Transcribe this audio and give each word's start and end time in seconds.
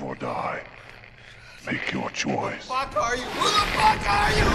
Live 0.00 0.08
or 0.08 0.14
die. 0.14 0.60
Make 1.66 1.92
your 1.92 2.10
choice. 2.10 2.66
fuck 2.68 2.96
are 2.96 3.16
you? 3.16 3.22
Who 3.22 3.46
the 3.58 3.66
fuck 3.76 4.10
are 4.18 4.32
you? 4.38 4.46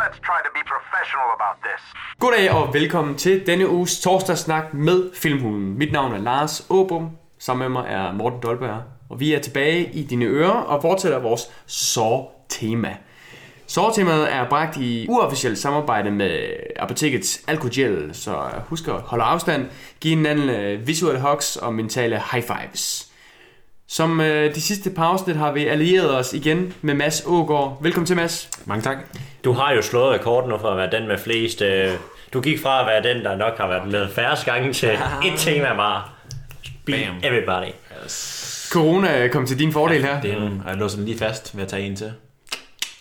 Let's 0.00 0.18
try 0.18 0.40
to 0.44 0.50
be 0.54 0.62
professional 0.74 1.28
about 1.38 1.56
this. 1.62 1.82
Goddag 2.18 2.50
og 2.50 2.74
velkommen 2.74 3.14
til 3.14 3.46
denne 3.46 3.68
uges 3.68 4.00
torsdagssnak 4.00 4.74
med 4.74 5.10
Filmhulen. 5.14 5.78
Mit 5.78 5.92
navn 5.92 6.12
er 6.12 6.18
Lars 6.18 6.66
Åbom, 6.70 7.10
sammen 7.38 7.72
med 7.72 7.82
mig 7.82 7.90
er 7.90 8.12
Morten 8.12 8.40
Dolberg, 8.42 8.82
og 9.10 9.20
vi 9.20 9.34
er 9.34 9.38
tilbage 9.38 9.92
i 9.92 10.02
dine 10.02 10.24
ører 10.24 10.50
og 10.50 10.82
fortsætter 10.82 11.18
vores 11.18 11.42
Saw-tema. 11.66 12.96
Saw-temaet 13.68 14.32
er 14.32 14.48
bragt 14.48 14.76
i 14.76 15.06
uofficielt 15.08 15.58
samarbejde 15.58 16.10
med 16.10 16.40
apotekets 16.76 17.40
Alkogel, 17.48 18.10
så 18.12 18.36
husk 18.66 18.88
at 18.88 18.94
holde 18.94 19.24
afstand, 19.24 19.66
give 20.00 20.16
hinanden 20.16 20.50
øh, 20.50 20.86
visuelle 20.86 21.20
hugs 21.20 21.56
og 21.56 21.74
mentale 21.74 22.22
high 22.32 22.44
fives. 22.44 23.08
Som 23.88 24.20
øh, 24.20 24.54
de 24.54 24.60
sidste 24.60 24.90
par 24.90 25.04
afsnit 25.04 25.36
har 25.36 25.52
vi 25.52 25.66
allieret 25.66 26.16
os 26.16 26.32
igen 26.32 26.74
med 26.82 26.94
Mads 26.94 27.22
Ågaard. 27.26 27.78
Velkommen 27.82 28.06
til, 28.06 28.16
Mads. 28.16 28.50
Mange 28.64 28.82
tak. 28.82 28.96
Du 29.44 29.52
har 29.52 29.72
jo 29.72 29.82
slået 29.82 30.20
rekorden 30.20 30.50
nu 30.50 30.58
for 30.58 30.68
at 30.68 30.76
være 30.76 31.00
den 31.00 31.08
med 31.08 31.18
flest. 31.18 31.62
Øh, 31.62 31.90
du 32.32 32.40
gik 32.40 32.62
fra 32.62 32.80
at 32.80 32.86
være 32.86 33.14
den, 33.14 33.24
der 33.24 33.36
nok 33.36 33.58
har 33.58 33.68
været 33.68 33.88
med 33.90 34.08
færrest 34.08 34.44
gange 34.44 34.72
til 34.72 34.90
et 35.24 35.32
tema 35.36 35.74
bare. 35.76 36.02
Bam. 36.86 37.16
everybody. 37.22 37.72
Corona 38.70 39.28
kom 39.28 39.46
til 39.46 39.58
din 39.58 39.72
fordel 39.72 40.02
her. 40.04 40.20
Det 40.20 40.32
er 40.32 40.36
en, 40.36 40.62
og 40.64 40.70
jeg 40.70 40.78
låser 40.78 40.96
den 40.96 41.04
lige 41.06 41.18
fast 41.18 41.56
ved 41.56 41.62
at 41.62 41.68
tage 41.68 41.82
en 41.82 41.96
til. 41.96 42.12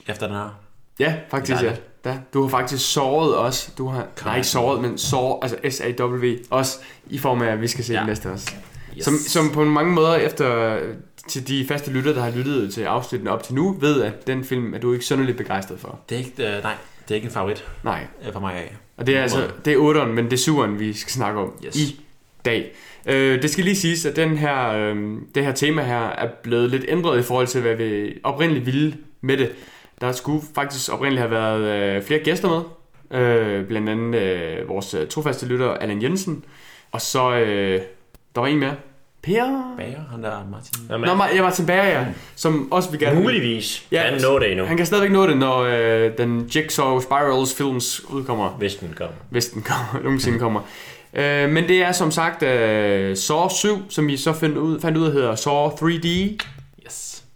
Efter 0.07 0.27
den 0.27 0.35
her. 0.35 0.59
Ja, 0.99 1.15
faktisk 1.29 1.63
ja. 1.63 1.73
Da. 2.05 2.19
Du 2.33 2.41
har 2.41 2.49
faktisk 2.49 2.91
såret 2.93 3.37
os. 3.37 3.71
Du 3.77 3.87
har, 3.87 4.07
nej, 4.25 4.35
ikke 4.35 4.47
såret, 4.47 4.81
men 4.81 4.97
sår, 4.97 5.39
altså 5.43 5.57
S-A-W, 5.69 6.33
også 6.49 6.79
i 7.09 7.17
form 7.17 7.41
af, 7.41 7.47
at 7.47 7.61
vi 7.61 7.67
skal 7.67 7.83
se 7.83 7.93
ja. 7.93 7.97
Ja. 7.99 8.01
den 8.01 8.09
næste 8.09 8.31
også. 8.31 8.51
Yes. 8.97 9.05
Som, 9.05 9.13
som 9.17 9.49
på 9.49 9.63
mange 9.63 9.93
måder 9.93 10.15
efter 10.15 10.79
til 11.27 11.47
de 11.47 11.65
faste 11.67 11.91
lyttere, 11.91 12.15
der 12.15 12.21
har 12.21 12.31
lyttet 12.31 12.73
til 12.73 12.81
afsnittene 12.81 13.31
op 13.31 13.43
til 13.43 13.55
nu, 13.55 13.77
ved, 13.79 14.01
at 14.01 14.27
den 14.27 14.43
film 14.43 14.73
er 14.73 14.77
du 14.79 14.93
ikke 14.93 15.05
synderligt 15.05 15.37
begejstret 15.37 15.79
for. 15.79 15.99
Det 16.09 16.15
er 16.15 16.19
ikke, 16.19 16.31
øh, 16.57 16.63
nej, 16.63 16.73
det 17.07 17.11
er 17.11 17.15
ikke 17.15 17.25
en 17.25 17.31
favorit 17.31 17.65
Nej. 17.83 18.07
øh, 18.27 18.33
for 18.33 18.39
mig 18.39 18.53
af. 18.53 18.75
Og 18.97 19.07
det 19.07 19.17
er 19.17 19.21
altså, 19.21 19.47
det 19.65 19.73
er 19.73 19.77
8'eren, 19.77 20.07
men 20.07 20.31
det 20.31 20.47
er 20.47 20.51
7'eren, 20.51 20.69
vi 20.77 20.93
skal 20.93 21.11
snakke 21.11 21.39
om 21.39 21.53
Yes. 21.65 21.75
i 21.75 21.99
dag. 22.45 22.75
Øh, 23.05 23.41
det 23.41 23.49
skal 23.49 23.63
lige 23.63 23.75
siges, 23.75 24.05
at 24.05 24.15
den 24.15 24.37
her, 24.37 24.69
øh, 24.69 24.95
det 25.35 25.45
her 25.45 25.51
tema 25.51 25.83
her 25.83 25.99
er 26.09 26.27
blevet 26.43 26.69
lidt 26.69 26.85
ændret 26.87 27.19
i 27.19 27.23
forhold 27.23 27.47
til, 27.47 27.61
hvad 27.61 27.75
vi 27.75 28.13
oprindeligt 28.23 28.65
ville 28.65 28.95
med 29.21 29.37
det. 29.37 29.51
Der 30.01 30.11
skulle 30.11 30.43
faktisk 30.55 30.93
oprindeligt 30.93 31.19
have 31.21 31.31
været 31.31 31.61
øh, 31.61 32.03
flere 32.03 32.19
gæster 32.19 32.49
med. 32.49 32.61
Øh, 33.21 33.65
blandt 33.67 33.89
andet 33.89 34.21
øh, 34.21 34.69
vores 34.69 34.93
øh, 34.93 35.07
trofaste 35.07 35.45
lytter, 35.45 35.69
Allan 35.73 36.01
Jensen. 36.01 36.43
Og 36.91 37.01
så, 37.01 37.31
øh, 37.37 37.81
der 38.35 38.41
var 38.41 38.47
en 38.47 38.59
mere. 38.59 38.75
Per? 39.23 39.73
Bager, 39.77 39.99
han 40.11 40.23
der 40.23 40.31
Martin. 40.51 40.73
Jamen, 40.89 41.09
Nå, 41.09 41.13
Ma- 41.13 41.35
ja, 41.35 41.41
Martin 41.41 41.65
Bager, 41.65 41.83
ja. 41.99 42.05
Som 42.35 42.71
også 42.71 42.91
vil 42.91 42.99
gerne... 42.99 43.21
muligvis 43.21 43.87
Ja, 43.91 44.09
kan 44.09 44.21
nå 44.21 44.39
det 44.39 44.51
endnu, 44.51 44.65
Han 44.65 44.77
kan 44.77 44.85
stadigvæk 44.85 45.11
nå 45.11 45.27
det, 45.27 45.37
når 45.37 45.59
øh, 45.59 46.11
den 46.17 46.41
Jigsaw 46.55 46.99
Spirals 46.99 47.55
films 47.55 48.05
udkommer. 48.09 48.49
hvis 48.49 48.75
den 48.75 48.93
kommer. 48.97 49.13
hvis 49.29 49.45
den 49.45 49.61
kommer, 49.61 49.99
nogensinde 50.03 50.39
kommer. 50.39 50.61
Øh, 51.13 51.49
men 51.49 51.67
det 51.67 51.83
er 51.83 51.91
som 51.91 52.11
sagt 52.11 52.43
øh, 52.43 53.17
Saw 53.17 53.47
7, 53.49 53.69
som 53.89 54.07
vi 54.07 54.17
så 54.17 54.33
fandt 54.33 54.57
ud, 54.57 54.79
fandt 54.79 54.97
ud 54.97 55.05
af 55.05 55.11
hedder 55.11 55.35
Saw 55.35 55.67
3D. 55.69 56.37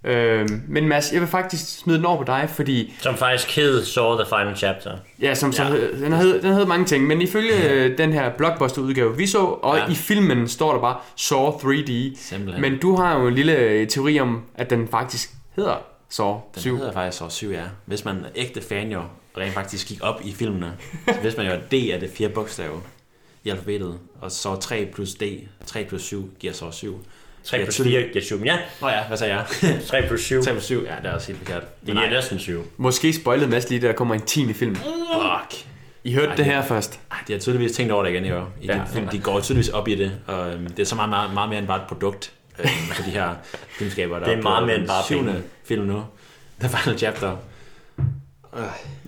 Øh, 0.03 0.49
men 0.67 0.87
Mads, 0.87 1.13
jeg 1.13 1.21
vil 1.21 1.27
faktisk 1.29 1.79
smide 1.79 1.97
den 1.97 2.05
over 2.05 2.17
på 2.17 2.23
dig, 2.23 2.49
fordi 2.49 2.93
Som 2.99 3.15
faktisk 3.15 3.55
hed 3.55 3.85
Saw 3.85 4.15
the 4.15 4.25
Final 4.29 4.57
Chapter. 4.57 4.97
ja, 5.21 5.35
som, 5.35 5.51
som 5.53 5.65
Ja. 5.67 5.71
hed, 5.73 6.01
den, 6.03 6.13
hed, 6.13 6.41
den 6.41 6.53
hed 6.53 6.65
mange 6.65 6.85
ting, 6.85 7.07
men 7.07 7.21
ifølge 7.21 7.69
øh, 7.69 7.97
den 7.97 8.13
her 8.13 8.29
blockbuster 8.37 8.81
udgave 8.81 9.17
vi 9.17 9.27
så, 9.27 9.39
og 9.45 9.77
Ja. 9.77 9.87
i 9.91 9.95
filmen 9.95 10.47
står 10.47 10.73
der 10.73 10.79
bare 10.81 10.97
Saw 11.15 11.49
3D. 11.51 12.17
Simpelthen. 12.21 12.61
Men 12.61 12.77
du 12.79 12.95
har 12.95 13.19
jo 13.19 13.27
en 13.27 13.33
lille 13.33 13.55
øh, 13.57 13.87
teori 13.87 14.19
om, 14.19 14.41
at 14.55 14.69
den 14.69 14.87
faktisk 14.87 15.29
hedder 15.55 15.75
Saw 16.09 16.33
Den 16.55 16.61
7. 16.61 16.75
hedder 16.77 16.91
faktisk 16.93 17.17
så 17.17 17.29
7, 17.29 17.51
ja. 17.51 17.63
Hvis 17.85 18.05
man 18.05 18.15
er 18.17 18.29
ægte 18.35 18.61
fan 18.61 18.91
jo 18.91 19.01
rent 19.37 19.53
faktisk 19.53 19.87
gik 19.87 19.99
op 20.03 20.21
i 20.23 20.33
filmene, 20.33 20.73
så 21.07 21.15
vidste 21.21 21.43
man 21.43 21.51
jo, 21.51 21.57
D 21.71 21.73
er 21.73 21.99
det 21.99 22.09
fire 22.17 22.29
bogstaver 22.29 22.79
i 23.43 23.49
alfabetet, 23.49 23.99
og 24.21 24.31
så 24.31 24.55
3 24.55 24.89
plus 24.93 25.13
D, 25.13 25.23
3 25.65 25.85
plus 25.85 26.01
7 26.01 26.29
giver 26.39 26.53
så 26.53 26.71
7. 26.71 26.99
3 27.43 27.57
Ja, 27.57 27.63
plus 27.63 27.75
tydeligt. 27.75 27.95
4 28.01 28.07
giver 28.13 28.25
7. 28.25 28.37
Men 28.37 28.45
ja, 28.45 28.57
Nå 28.81 28.87
ja, 28.89 29.03
hvad 29.07 29.17
sagde 29.17 29.33
jeg? 29.35 29.45
3 29.87 30.07
plus 30.07 30.21
7. 30.21 30.43
3 30.43 30.51
plus 30.51 30.63
7, 30.63 30.83
ja, 30.85 30.95
det 31.03 31.09
er 31.09 31.13
også 31.13 31.27
helt 31.27 31.39
forkert. 31.39 31.63
Det 31.85 31.93
giver 31.95 32.09
næsten 32.09 32.39
7. 32.39 32.63
Måske 32.77 33.13
spoilede 33.13 33.47
Mads 33.49 33.69
lige, 33.69 33.81
der 33.81 33.93
kommer 33.93 34.15
en 34.15 34.21
10. 34.21 34.53
film. 34.53 34.75
fuck. 34.75 35.65
I 36.03 36.13
hørte 36.13 36.27
Ej, 36.29 36.35
det 36.35 36.45
her 36.45 36.61
først. 36.63 36.99
Ej, 37.11 37.17
de 37.27 37.33
har 37.33 37.39
tydeligvis 37.39 37.71
tænkt 37.71 37.91
over 37.91 38.03
det 38.03 38.09
igen 38.11 38.25
i 38.25 38.31
år. 38.31 38.49
I 38.61 38.65
Ja. 38.65 38.73
den 38.73 38.81
film. 38.93 39.07
De 39.07 39.19
går 39.19 39.39
tydeligvis 39.39 39.69
op 39.69 39.87
i 39.87 39.95
det, 39.95 40.11
og 40.27 40.53
øhm, 40.53 40.67
det 40.69 40.79
er 40.79 40.85
så 40.85 40.95
meget, 40.95 41.09
meget, 41.09 41.33
meget 41.33 41.49
mere 41.49 41.59
end 41.59 41.67
bare 41.67 41.77
et 41.81 41.87
produkt 41.87 42.31
øh, 42.59 42.69
for 42.93 43.03
de 43.03 43.09
her 43.09 43.29
filmskaber, 43.77 44.19
der 44.19 44.25
Det 44.25 44.37
er 44.37 44.41
meget 44.41 44.65
mere 44.67 44.75
end 44.75 44.87
bare 44.87 45.03
syvende 45.03 45.43
film 45.65 45.85
nu. 45.85 46.03
The 46.59 46.69
Final 46.77 46.99
Chapter. 46.99 47.35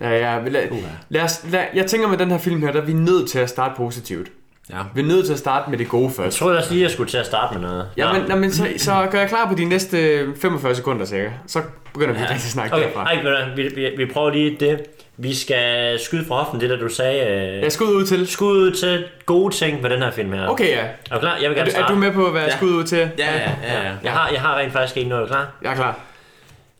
Ja, 0.00 0.10
ja, 0.10 0.48
lad, 0.48 0.68
lad 1.08 1.22
os, 1.22 1.44
lad, 1.50 1.64
jeg 1.74 1.86
tænker 1.86 2.08
med 2.08 2.18
den 2.18 2.30
her 2.30 2.38
film 2.38 2.62
her, 2.62 2.72
der 2.72 2.80
er 2.80 2.84
vi 2.84 2.92
nødt 2.92 3.30
til 3.30 3.38
at 3.38 3.48
starte 3.48 3.74
positivt. 3.76 4.28
Ja. 4.70 4.76
Vi 4.94 5.00
er 5.00 5.04
nødt 5.04 5.26
til 5.26 5.32
at 5.32 5.38
starte 5.38 5.70
med 5.70 5.78
det 5.78 5.88
gode 5.88 6.04
Jeg 6.04 6.12
først. 6.12 6.38
troede 6.38 6.58
også 6.58 6.70
lige, 6.72 6.80
at 6.80 6.82
jeg 6.82 6.90
skulle 6.90 7.10
til 7.10 7.18
at 7.18 7.26
starte 7.26 7.58
med 7.58 7.68
noget. 7.68 7.88
Ja, 7.96 8.12
men, 8.12 8.22
nå, 8.28 8.36
men 8.36 8.52
så, 8.52 8.66
så 8.76 9.08
gør 9.10 9.18
jeg 9.18 9.28
klar 9.28 9.48
på 9.48 9.54
de 9.54 9.64
næste 9.64 10.26
45 10.40 10.74
sekunder 10.74 11.04
cirka. 11.06 11.30
Så 11.46 11.62
begynder 11.92 12.14
vi 12.14 12.20
Ja. 12.20 12.34
at 12.34 12.40
snakke 12.40 12.74
Okay, 12.76 12.86
derfra. 12.86 13.04
ej, 13.04 13.22
vi, 13.56 13.62
vi, 13.74 13.88
vi 13.96 14.06
prøver 14.12 14.30
lige 14.30 14.56
det. 14.60 14.82
Vi 15.16 15.34
skal 15.34 15.98
skyde 16.00 16.24
fra 16.28 16.34
hoften, 16.42 16.60
det 16.60 16.70
der 16.70 16.76
du 16.76 16.88
sagde. 16.88 17.26
Øh, 17.56 17.62
Jeg 17.62 17.72
skal 17.72 17.86
ud 17.86 18.06
til. 18.06 18.26
skud 18.26 18.56
ud 18.56 18.72
til 18.72 19.04
gode 19.26 19.54
ting 19.54 19.82
ved 19.82 19.90
den 19.90 20.02
her 20.02 20.10
film 20.10 20.32
her. 20.32 20.46
Okay, 20.48 20.68
ja. 20.68 20.84
Er 21.10 21.14
du 21.14 21.20
klar? 21.20 21.36
Jeg 21.42 21.50
vil 21.50 21.58
Er 21.58 21.60
gerne 21.64 21.64
du, 21.70 21.76
er 21.76 21.78
starte. 21.80 21.94
du 21.94 21.98
med 21.98 22.12
på, 22.12 22.30
hvad 22.30 22.40
jeg 22.40 22.50
Ja. 22.50 22.56
skal 22.56 22.68
ud 22.68 22.84
til? 22.84 22.98
Ja, 22.98 23.34
ja, 23.34 23.50
ja. 23.62 23.82
ja. 23.82 23.92
Jeg 24.04 24.12
har, 24.12 24.28
jeg 24.32 24.40
har 24.40 24.58
rent 24.58 24.72
faktisk 24.72 24.96
en 24.96 25.06
nu, 25.06 25.14
er 25.16 25.20
du 25.20 25.26
klar? 25.26 25.52
Jeg 25.62 25.70
er 25.70 25.74
klar. 25.76 25.98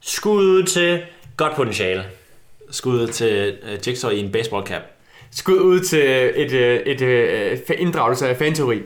Skud 0.00 0.44
ud 0.46 0.62
til 0.62 1.02
godt 1.36 1.54
potentiale. 1.56 2.04
Skud 2.70 3.06
til 3.06 3.54
uh, 3.62 3.88
Jigsaw 3.88 4.10
i 4.10 4.18
en 4.20 4.32
baseball 4.32 4.66
cap. 4.66 4.82
Skud 5.34 5.58
ud 5.58 5.80
til 5.80 6.32
et, 6.34 6.52
øh, 6.52 6.80
et, 6.80 7.02
et, 7.02 7.52
et 7.52 7.70
inddragelse 7.78 8.28
af 8.28 8.36
fanteori. 8.36 8.82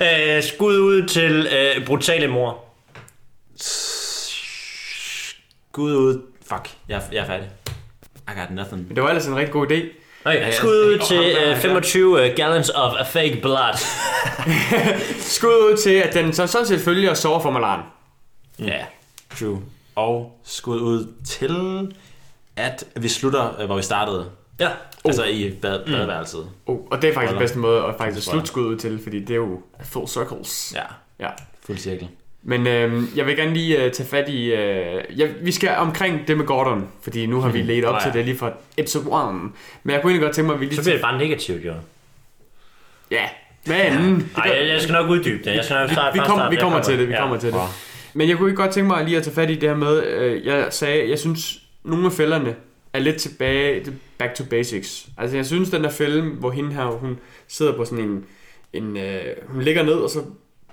Øh, 0.00 0.42
skud 0.42 0.78
ud 0.78 1.06
til 1.08 1.48
øh, 1.52 1.86
brutale 1.86 2.28
mor. 2.28 2.64
Skud 5.70 5.92
ud. 5.92 6.22
Fuck, 6.48 6.70
jeg, 6.88 7.02
jeg 7.12 7.18
er 7.18 7.26
færdig. 7.26 7.50
I 8.28 8.40
got 8.40 8.50
nothing. 8.50 8.86
Men 8.88 8.96
det 8.96 9.02
var 9.02 9.08
ellers 9.08 9.26
en 9.26 9.36
rigtig 9.36 9.52
god 9.52 9.66
idé. 9.66 9.86
Okay, 10.24 10.40
ja. 10.40 10.50
skud 10.50 10.84
ud 10.86 10.98
til 11.08 11.36
øh, 11.46 11.56
25 11.56 12.28
gallons 12.36 12.70
of 12.70 12.92
a 12.98 13.02
fake 13.02 13.38
blood. 13.42 13.78
Skud 15.36 15.48
ud 15.48 15.76
til, 15.76 15.90
at 15.90 16.14
den 16.14 16.32
så 16.32 16.46
sådan 16.46 16.66
set 16.66 16.80
følger 16.80 17.14
Saw 17.14 17.38
for 17.38 17.50
Malan. 17.50 17.80
Ja, 18.58 18.84
true. 19.38 19.62
Og 19.94 20.40
skud 20.44 20.80
ud 20.80 21.12
til, 21.26 21.50
at 22.58 22.84
vi 22.96 23.08
slutter, 23.08 23.60
øh, 23.60 23.66
hvor 23.66 23.76
vi 23.76 23.82
startede. 23.82 24.30
Ja. 24.60 24.68
Altså 25.04 25.24
i 25.24 25.50
bad, 25.62 25.84
badeværelset. 25.86 26.46
Oh, 26.66 26.78
og 26.90 27.02
det 27.02 27.10
er 27.10 27.14
faktisk 27.14 27.30
den 27.32 27.38
bedste 27.38 27.58
måde 27.58 27.84
at 27.84 27.94
faktisk 27.98 28.26
slutte 28.26 28.46
skud 28.46 28.66
ud 28.66 28.76
til, 28.76 29.00
fordi 29.02 29.20
det 29.20 29.30
er 29.30 29.34
jo 29.36 29.60
full 29.84 30.08
circles. 30.08 30.74
Ja, 30.76 30.82
ja. 31.26 31.30
fuld 31.66 31.78
cirkel. 31.78 32.08
Men 32.42 32.66
øh, 32.66 33.02
jeg 33.16 33.26
vil 33.26 33.36
gerne 33.36 33.54
lige 33.54 33.84
øh, 33.84 33.92
tage 33.92 34.08
fat 34.08 34.28
i... 34.28 34.44
Øh, 34.44 35.02
ja, 35.18 35.26
vi 35.42 35.52
skal 35.52 35.76
omkring 35.76 36.28
det 36.28 36.36
med 36.36 36.46
Gordon, 36.46 36.88
fordi 37.02 37.26
nu 37.26 37.40
har 37.40 37.48
vi 37.48 37.62
ledt 37.62 37.84
op 37.84 37.92
Nå 37.92 37.98
ja. 37.98 38.04
til 38.04 38.12
det 38.12 38.24
lige 38.24 38.38
fra 38.38 38.52
episode 38.76 39.04
1. 39.04 39.12
Men 39.82 39.92
jeg 39.94 40.02
kunne 40.02 40.10
egentlig 40.12 40.20
godt 40.22 40.34
tænke 40.34 40.46
mig, 40.46 40.54
at 40.54 40.60
vi 40.60 40.64
lige... 40.64 40.76
Så 40.76 40.82
bliver 40.82 40.94
det 40.94 41.02
bare 41.02 41.18
negativt, 41.18 41.64
jo. 41.64 41.72
Ja, 43.10 43.28
men... 43.66 44.30
Nej, 44.36 44.56
jeg, 44.58 44.68
jeg 44.68 44.80
skal 44.82 44.92
nok 44.92 45.10
uddybe 45.10 45.44
det. 45.44 45.56
Jeg 45.56 45.64
skal 45.64 45.76
nok 45.76 45.90
starte 45.90 46.12
vi, 46.12 46.18
kommer, 46.18 46.42
start. 46.42 46.50
vi 46.50 46.56
Jeg 46.56 46.62
kommer 46.62 46.82
til 46.82 46.98
det, 46.98 47.08
vi 47.08 47.12
Ja. 47.12 47.20
kommer 47.20 47.36
til 47.36 47.52
det. 47.52 47.60
Men 48.14 48.28
jeg 48.28 48.36
kunne 48.36 48.56
godt 48.56 48.70
tænke 48.70 48.88
mig 48.88 49.04
lige 49.04 49.16
at 49.16 49.22
tage 49.22 49.34
fat 49.34 49.50
i 49.50 49.54
det 49.54 49.68
her 49.68 49.76
med, 49.76 50.04
øh, 50.04 50.46
jeg 50.46 50.66
sagde, 50.70 51.10
jeg 51.10 51.18
synes, 51.18 51.58
nogle 51.84 52.06
af 52.06 52.12
fælderne 52.12 52.56
er 52.92 52.98
lidt 52.98 53.16
tilbage, 53.16 53.92
back 54.18 54.34
to 54.34 54.44
basics. 54.44 55.08
Altså 55.18 55.36
jeg 55.36 55.46
synes, 55.46 55.70
den 55.70 55.84
der 55.84 55.90
film, 55.90 56.28
hvor 56.28 56.50
hende 56.50 56.72
her, 56.72 56.84
hun 56.86 57.18
sidder 57.48 57.76
på 57.76 57.84
sådan 57.84 58.04
en, 58.04 58.24
en 58.72 58.96
øh, 58.96 59.22
hun 59.46 59.62
ligger 59.62 59.82
ned, 59.82 59.94
og 59.94 60.10
så 60.10 60.22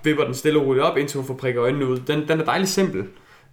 vipper 0.04 0.24
den 0.24 0.34
stille 0.34 0.58
og 0.58 0.66
roligt 0.66 0.84
op, 0.84 0.96
indtil 0.96 1.18
hun 1.18 1.26
får 1.26 1.34
prikket 1.34 1.60
øjnene 1.60 1.86
ud. 1.86 1.98
Den, 1.98 2.28
den 2.28 2.40
er 2.40 2.44
dejligt 2.44 2.70
simpel 2.70 3.04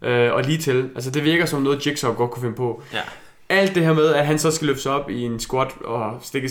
øh, 0.02 0.34
og 0.34 0.44
lige 0.44 0.58
til. 0.58 0.90
Altså 0.96 1.12
det 1.12 1.24
virker 1.24 1.46
som 1.46 1.62
noget, 1.62 1.88
Jigsaw 1.88 2.14
godt 2.14 2.32
kunne 2.32 2.42
finde 2.42 2.56
på. 2.56 2.84
Ja. 2.94 3.02
Alt 3.50 3.76
det 3.76 3.86
her 3.86 3.94
med, 3.94 4.08
at 4.08 4.26
han 4.26 4.40
så 4.40 4.52
skal 4.52 4.68
løfte 4.68 4.82
sig 4.82 4.92
op 4.92 5.10
i 5.10 5.22
en 5.22 5.40
squat 5.40 5.72
og 5.82 6.20
stikke, 6.22 6.50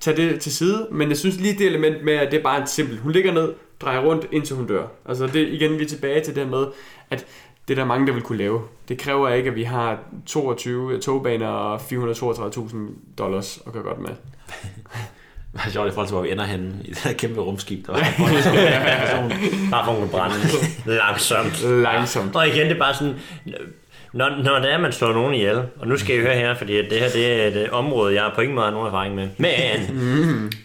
tage 0.00 0.16
det 0.16 0.40
til 0.40 0.52
side, 0.52 0.88
men 0.90 1.08
jeg 1.08 1.16
synes 1.16 1.40
lige 1.40 1.58
det 1.58 1.66
element 1.66 2.04
med, 2.04 2.12
at 2.12 2.32
det 2.32 2.38
er 2.38 2.42
bare 2.42 2.60
en 2.60 2.66
simpel. 2.66 2.98
Hun 2.98 3.12
ligger 3.12 3.32
ned, 3.32 3.52
drejer 3.80 4.00
rundt, 4.00 4.26
indtil 4.32 4.56
hun 4.56 4.66
dør. 4.66 4.86
Altså 5.08 5.26
det, 5.26 5.48
igen, 5.48 5.78
vi 5.78 5.84
er 5.84 5.88
tilbage 5.88 6.24
til 6.24 6.34
det 6.34 6.48
med, 6.48 6.66
at 7.10 7.26
det 7.72 7.78
er 7.78 7.82
der 7.84 7.88
mange, 7.88 8.06
der 8.06 8.12
vil 8.12 8.22
kunne 8.22 8.38
lave. 8.38 8.60
Det 8.88 8.98
kræver 8.98 9.28
ikke, 9.28 9.50
at 9.50 9.56
vi 9.56 9.62
har 9.62 9.98
22 10.26 11.00
togbaner 11.00 11.46
og 11.48 11.80
432.000 11.80 12.76
dollars 13.18 13.60
at 13.66 13.72
gøre 13.72 13.82
godt 13.82 13.98
med. 13.98 14.10
Det 15.52 15.60
er 15.66 15.70
sjovt 15.70 15.88
i 15.88 15.90
forhold 15.90 16.08
til, 16.08 16.14
hvor 16.14 16.22
vi 16.22 16.32
ender 16.32 16.44
henne 16.44 16.74
i 16.84 16.90
det 16.90 16.98
her 16.98 17.12
kæmpe 17.12 17.40
rumskib. 17.40 17.86
Der 17.86 17.92
var 17.92 18.00
Bare 19.70 19.84
for 19.84 20.02
at 20.02 20.10
brænde 20.10 20.34
langsomt. 20.86 21.82
Langsomt. 21.82 22.36
Og 22.36 22.48
igen, 22.48 22.66
det 22.66 22.74
er 22.74 22.78
bare 22.78 22.94
sådan... 22.94 23.14
Når, 24.12 24.42
når 24.44 24.58
det 24.58 24.72
er, 24.72 24.78
man 24.78 24.92
slår 24.92 25.12
nogen 25.12 25.34
ihjel, 25.34 25.62
og 25.78 25.86
nu 25.86 25.96
skal 25.96 26.16
I 26.16 26.20
høre 26.20 26.34
her, 26.34 26.54
fordi 26.54 26.76
det 26.76 26.92
her 27.00 27.08
det 27.08 27.42
er 27.42 27.46
et 27.46 27.56
øh, 27.56 27.68
område, 27.72 28.22
jeg 28.22 28.30
på 28.34 28.40
ingen 28.40 28.54
måde 28.54 28.64
har 28.66 28.72
nogen 28.72 28.86
erfaring 28.86 29.14
med. 29.14 29.28
Men 29.38 29.50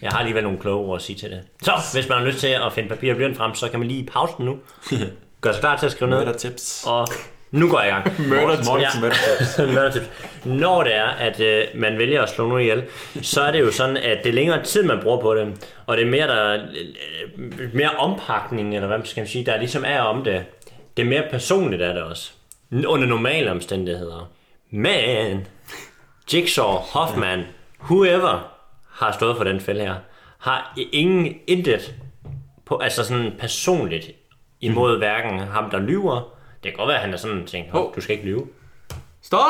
jeg 0.02 0.10
har 0.10 0.18
alligevel 0.18 0.42
nogle 0.42 0.58
kloge 0.58 0.86
ord 0.86 0.96
at 0.96 1.02
sige 1.02 1.16
til 1.16 1.30
det. 1.30 1.40
Så 1.62 1.72
hvis 1.94 2.08
man 2.08 2.18
har 2.18 2.26
lyst 2.26 2.38
til 2.38 2.46
at 2.46 2.72
finde 2.72 2.88
papir 2.88 3.10
og 3.10 3.16
blyant 3.16 3.36
frem, 3.36 3.54
så 3.54 3.68
kan 3.68 3.78
man 3.78 3.88
lige 3.88 4.06
pause 4.06 4.34
den 4.38 4.44
nu. 4.44 4.56
Gør 5.40 5.52
sig 5.52 5.60
klar 5.60 5.76
til 5.76 5.86
at 5.86 5.92
skrive 5.92 6.10
ned. 6.10 6.18
Murder 6.18 6.32
tips. 6.38 6.84
Og 6.86 7.08
nu 7.50 7.70
går 7.70 7.80
jeg 7.80 7.88
i 7.88 7.90
gang. 7.90 8.20
Murder 8.28 8.78
Ja. 8.80 8.88
tips. 9.38 9.58
Murder 9.74 9.90
tips. 9.90 10.06
Når 10.44 10.82
det 10.82 10.94
er, 10.94 11.04
at 11.06 11.40
øh, 11.40 11.64
man 11.74 11.98
vælger 11.98 12.22
at 12.22 12.28
slå 12.28 12.46
nogen 12.48 12.62
ihjel, 12.62 12.84
så 13.22 13.42
er 13.42 13.52
det 13.52 13.60
jo 13.60 13.72
sådan, 13.72 13.96
at 13.96 14.18
det 14.24 14.28
er 14.30 14.34
længere 14.34 14.62
tid, 14.64 14.82
man 14.82 15.00
bruger 15.02 15.20
på 15.20 15.34
det, 15.34 15.68
og 15.86 15.96
det 15.96 16.06
er 16.06 16.10
mere, 16.10 16.26
der, 16.26 16.54
øh, 17.38 17.74
mere 17.74 17.90
ompakning, 17.90 18.74
eller 18.74 18.86
hvad 18.88 18.98
skal 19.04 19.20
man 19.20 19.28
sige, 19.28 19.46
der 19.46 19.56
ligesom 19.58 19.84
er 19.86 20.00
om 20.00 20.24
det. 20.24 20.44
Det 20.96 21.02
er 21.02 21.06
mere 21.08 21.24
personligt 21.30 21.82
af 21.82 21.94
det 21.94 22.02
også. 22.02 22.30
Under 22.86 23.06
normale 23.06 23.50
omstændigheder. 23.50 24.30
Men 24.70 25.46
Jigsaw, 26.32 26.66
Hoffman, 26.66 27.42
whoever 27.80 28.52
har 28.90 29.12
stået 29.12 29.36
for 29.36 29.44
den 29.44 29.60
fælde 29.60 29.80
her, 29.80 29.94
har 30.38 30.78
ingen 30.92 31.34
intet 31.46 31.94
på, 32.66 32.76
altså 32.78 33.04
sådan 33.04 33.32
personligt 33.38 34.10
imod 34.60 34.90
Mhm. 34.92 34.98
hverken 34.98 35.38
ham, 35.40 35.70
der 35.70 35.78
lyver. 35.80 36.32
Det 36.62 36.70
kan 36.72 36.78
godt 36.78 36.88
være, 36.88 36.96
at 36.96 37.02
han 37.04 37.12
er 37.12 37.16
sådan 37.18 37.46
tænkt, 37.46 37.70
"Hov, 37.72 37.92
du 37.96 38.00
skal 38.00 38.12
ikke 38.16 38.26
lyve. 38.28 38.46
Stop! 39.22 39.40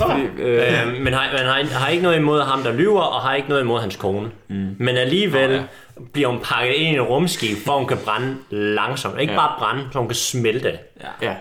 Fordi, 0.00 0.20
øh, 0.38 0.62
Øh, 0.86 1.00
men 1.02 1.12
har, 1.12 1.32
man 1.32 1.46
har, 1.46 1.78
har 1.78 1.88
ikke 1.88 2.02
noget 2.02 2.16
imod 2.16 2.42
ham, 2.42 2.62
der 2.62 2.72
lyver, 2.72 3.00
og 3.00 3.20
har 3.20 3.34
ikke 3.34 3.48
noget 3.48 3.62
imod 3.62 3.80
hans 3.80 3.96
kone. 3.96 4.30
Mm. 4.48 4.76
Men 4.78 4.96
alligevel 4.96 5.50
oh, 5.50 5.56
ja. 5.56 5.62
bliver 6.12 6.28
hun 6.28 6.40
pakket 6.42 6.74
ind 6.74 6.88
i 6.96 6.98
en 6.98 7.02
rumskib, 7.02 7.56
hvor 7.64 7.78
hun 7.78 7.86
kan 7.86 7.98
brænde 8.04 8.36
langsomt. 8.50 9.20
Ikke 9.20 9.32
Ja. 9.32 9.38
bare 9.38 9.52
brænde, 9.58 9.88
så 9.92 9.98
hun 9.98 10.08
kan 10.08 10.14
smelte. 10.14 10.78
ja. 11.22 11.34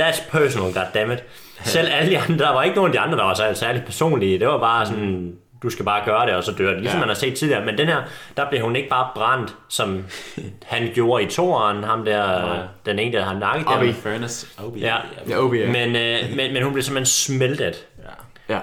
That's 0.00 0.30
personal, 0.30 0.72
goddammit. 0.74 1.18
Selv 1.64 1.88
alle 1.92 2.10
de 2.10 2.18
andre, 2.18 2.44
der 2.44 2.52
var 2.52 2.62
ikke 2.62 2.76
nogen 2.76 2.88
af 2.88 2.92
de 2.92 3.00
andre, 3.00 3.18
der 3.18 3.24
var 3.24 3.34
særlig, 3.34 3.56
særlig 3.56 3.82
personlige. 3.84 4.38
Det 4.38 4.48
var 4.48 4.58
bare 4.58 4.86
sådan, 4.86 5.32
du 5.62 5.70
skal 5.70 5.84
bare 5.84 6.04
gøre 6.04 6.26
det, 6.26 6.34
og 6.34 6.44
så 6.44 6.52
dør 6.52 6.70
det. 6.70 6.80
Ligesom 6.80 6.96
Ja. 6.96 7.00
man 7.00 7.08
har 7.08 7.14
set 7.14 7.34
tidligere. 7.34 7.64
Men 7.64 7.78
den 7.78 7.88
her, 7.88 8.02
der 8.36 8.48
blev 8.50 8.62
hun 8.62 8.76
ikke 8.76 8.88
bare 8.88 9.08
brændt, 9.14 9.54
som 9.68 10.04
han 10.64 10.90
gjorde 10.94 11.24
i 11.24 11.26
toeren. 11.26 11.84
Ham 11.84 12.04
der, 12.04 12.58
den 12.86 12.98
ene, 12.98 13.12
der 13.18 13.24
har 13.24 13.34
nakket 13.38 13.66
Obi. 13.66 13.92
Furnace. 13.92 14.46
Obi. 14.66 14.80
Ja. 14.80 14.96
Ja, 15.28 15.38
OB, 15.44 15.54
ja. 15.54 15.66
Men, 15.66 15.96
øh, 15.96 16.36
men, 16.36 16.52
men 16.52 16.62
hun 16.62 16.72
blev 16.72 16.82
simpelthen 16.82 17.06
smeltet. 17.06 17.86
ja. 18.48 18.58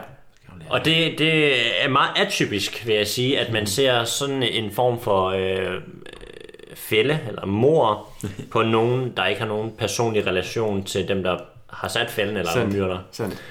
Og 0.69 0.85
det, 0.85 1.15
det 1.19 1.53
er 1.83 1.89
meget 1.89 2.09
atypisk, 2.15 2.87
vil 2.87 2.95
jeg 2.95 3.07
sige, 3.07 3.39
at 3.39 3.53
man 3.53 3.67
ser 3.67 4.03
sådan 4.03 4.43
en 4.43 4.71
form 4.71 5.01
for 5.01 5.27
øh, 5.29 5.81
fælde 6.75 7.19
eller 7.27 7.45
mor 7.45 8.07
på 8.51 8.61
nogen, 8.61 9.13
der 9.17 9.25
ikke 9.25 9.41
har 9.41 9.47
nogen 9.47 9.71
personlig 9.79 10.27
relation 10.27 10.83
til 10.83 11.07
dem, 11.07 11.23
der 11.23 11.37
har 11.69 11.87
sat 11.87 12.09
fælden 12.11 12.37
eller 12.37 12.65
myrder. 12.73 12.97
Sandt. 13.11 13.43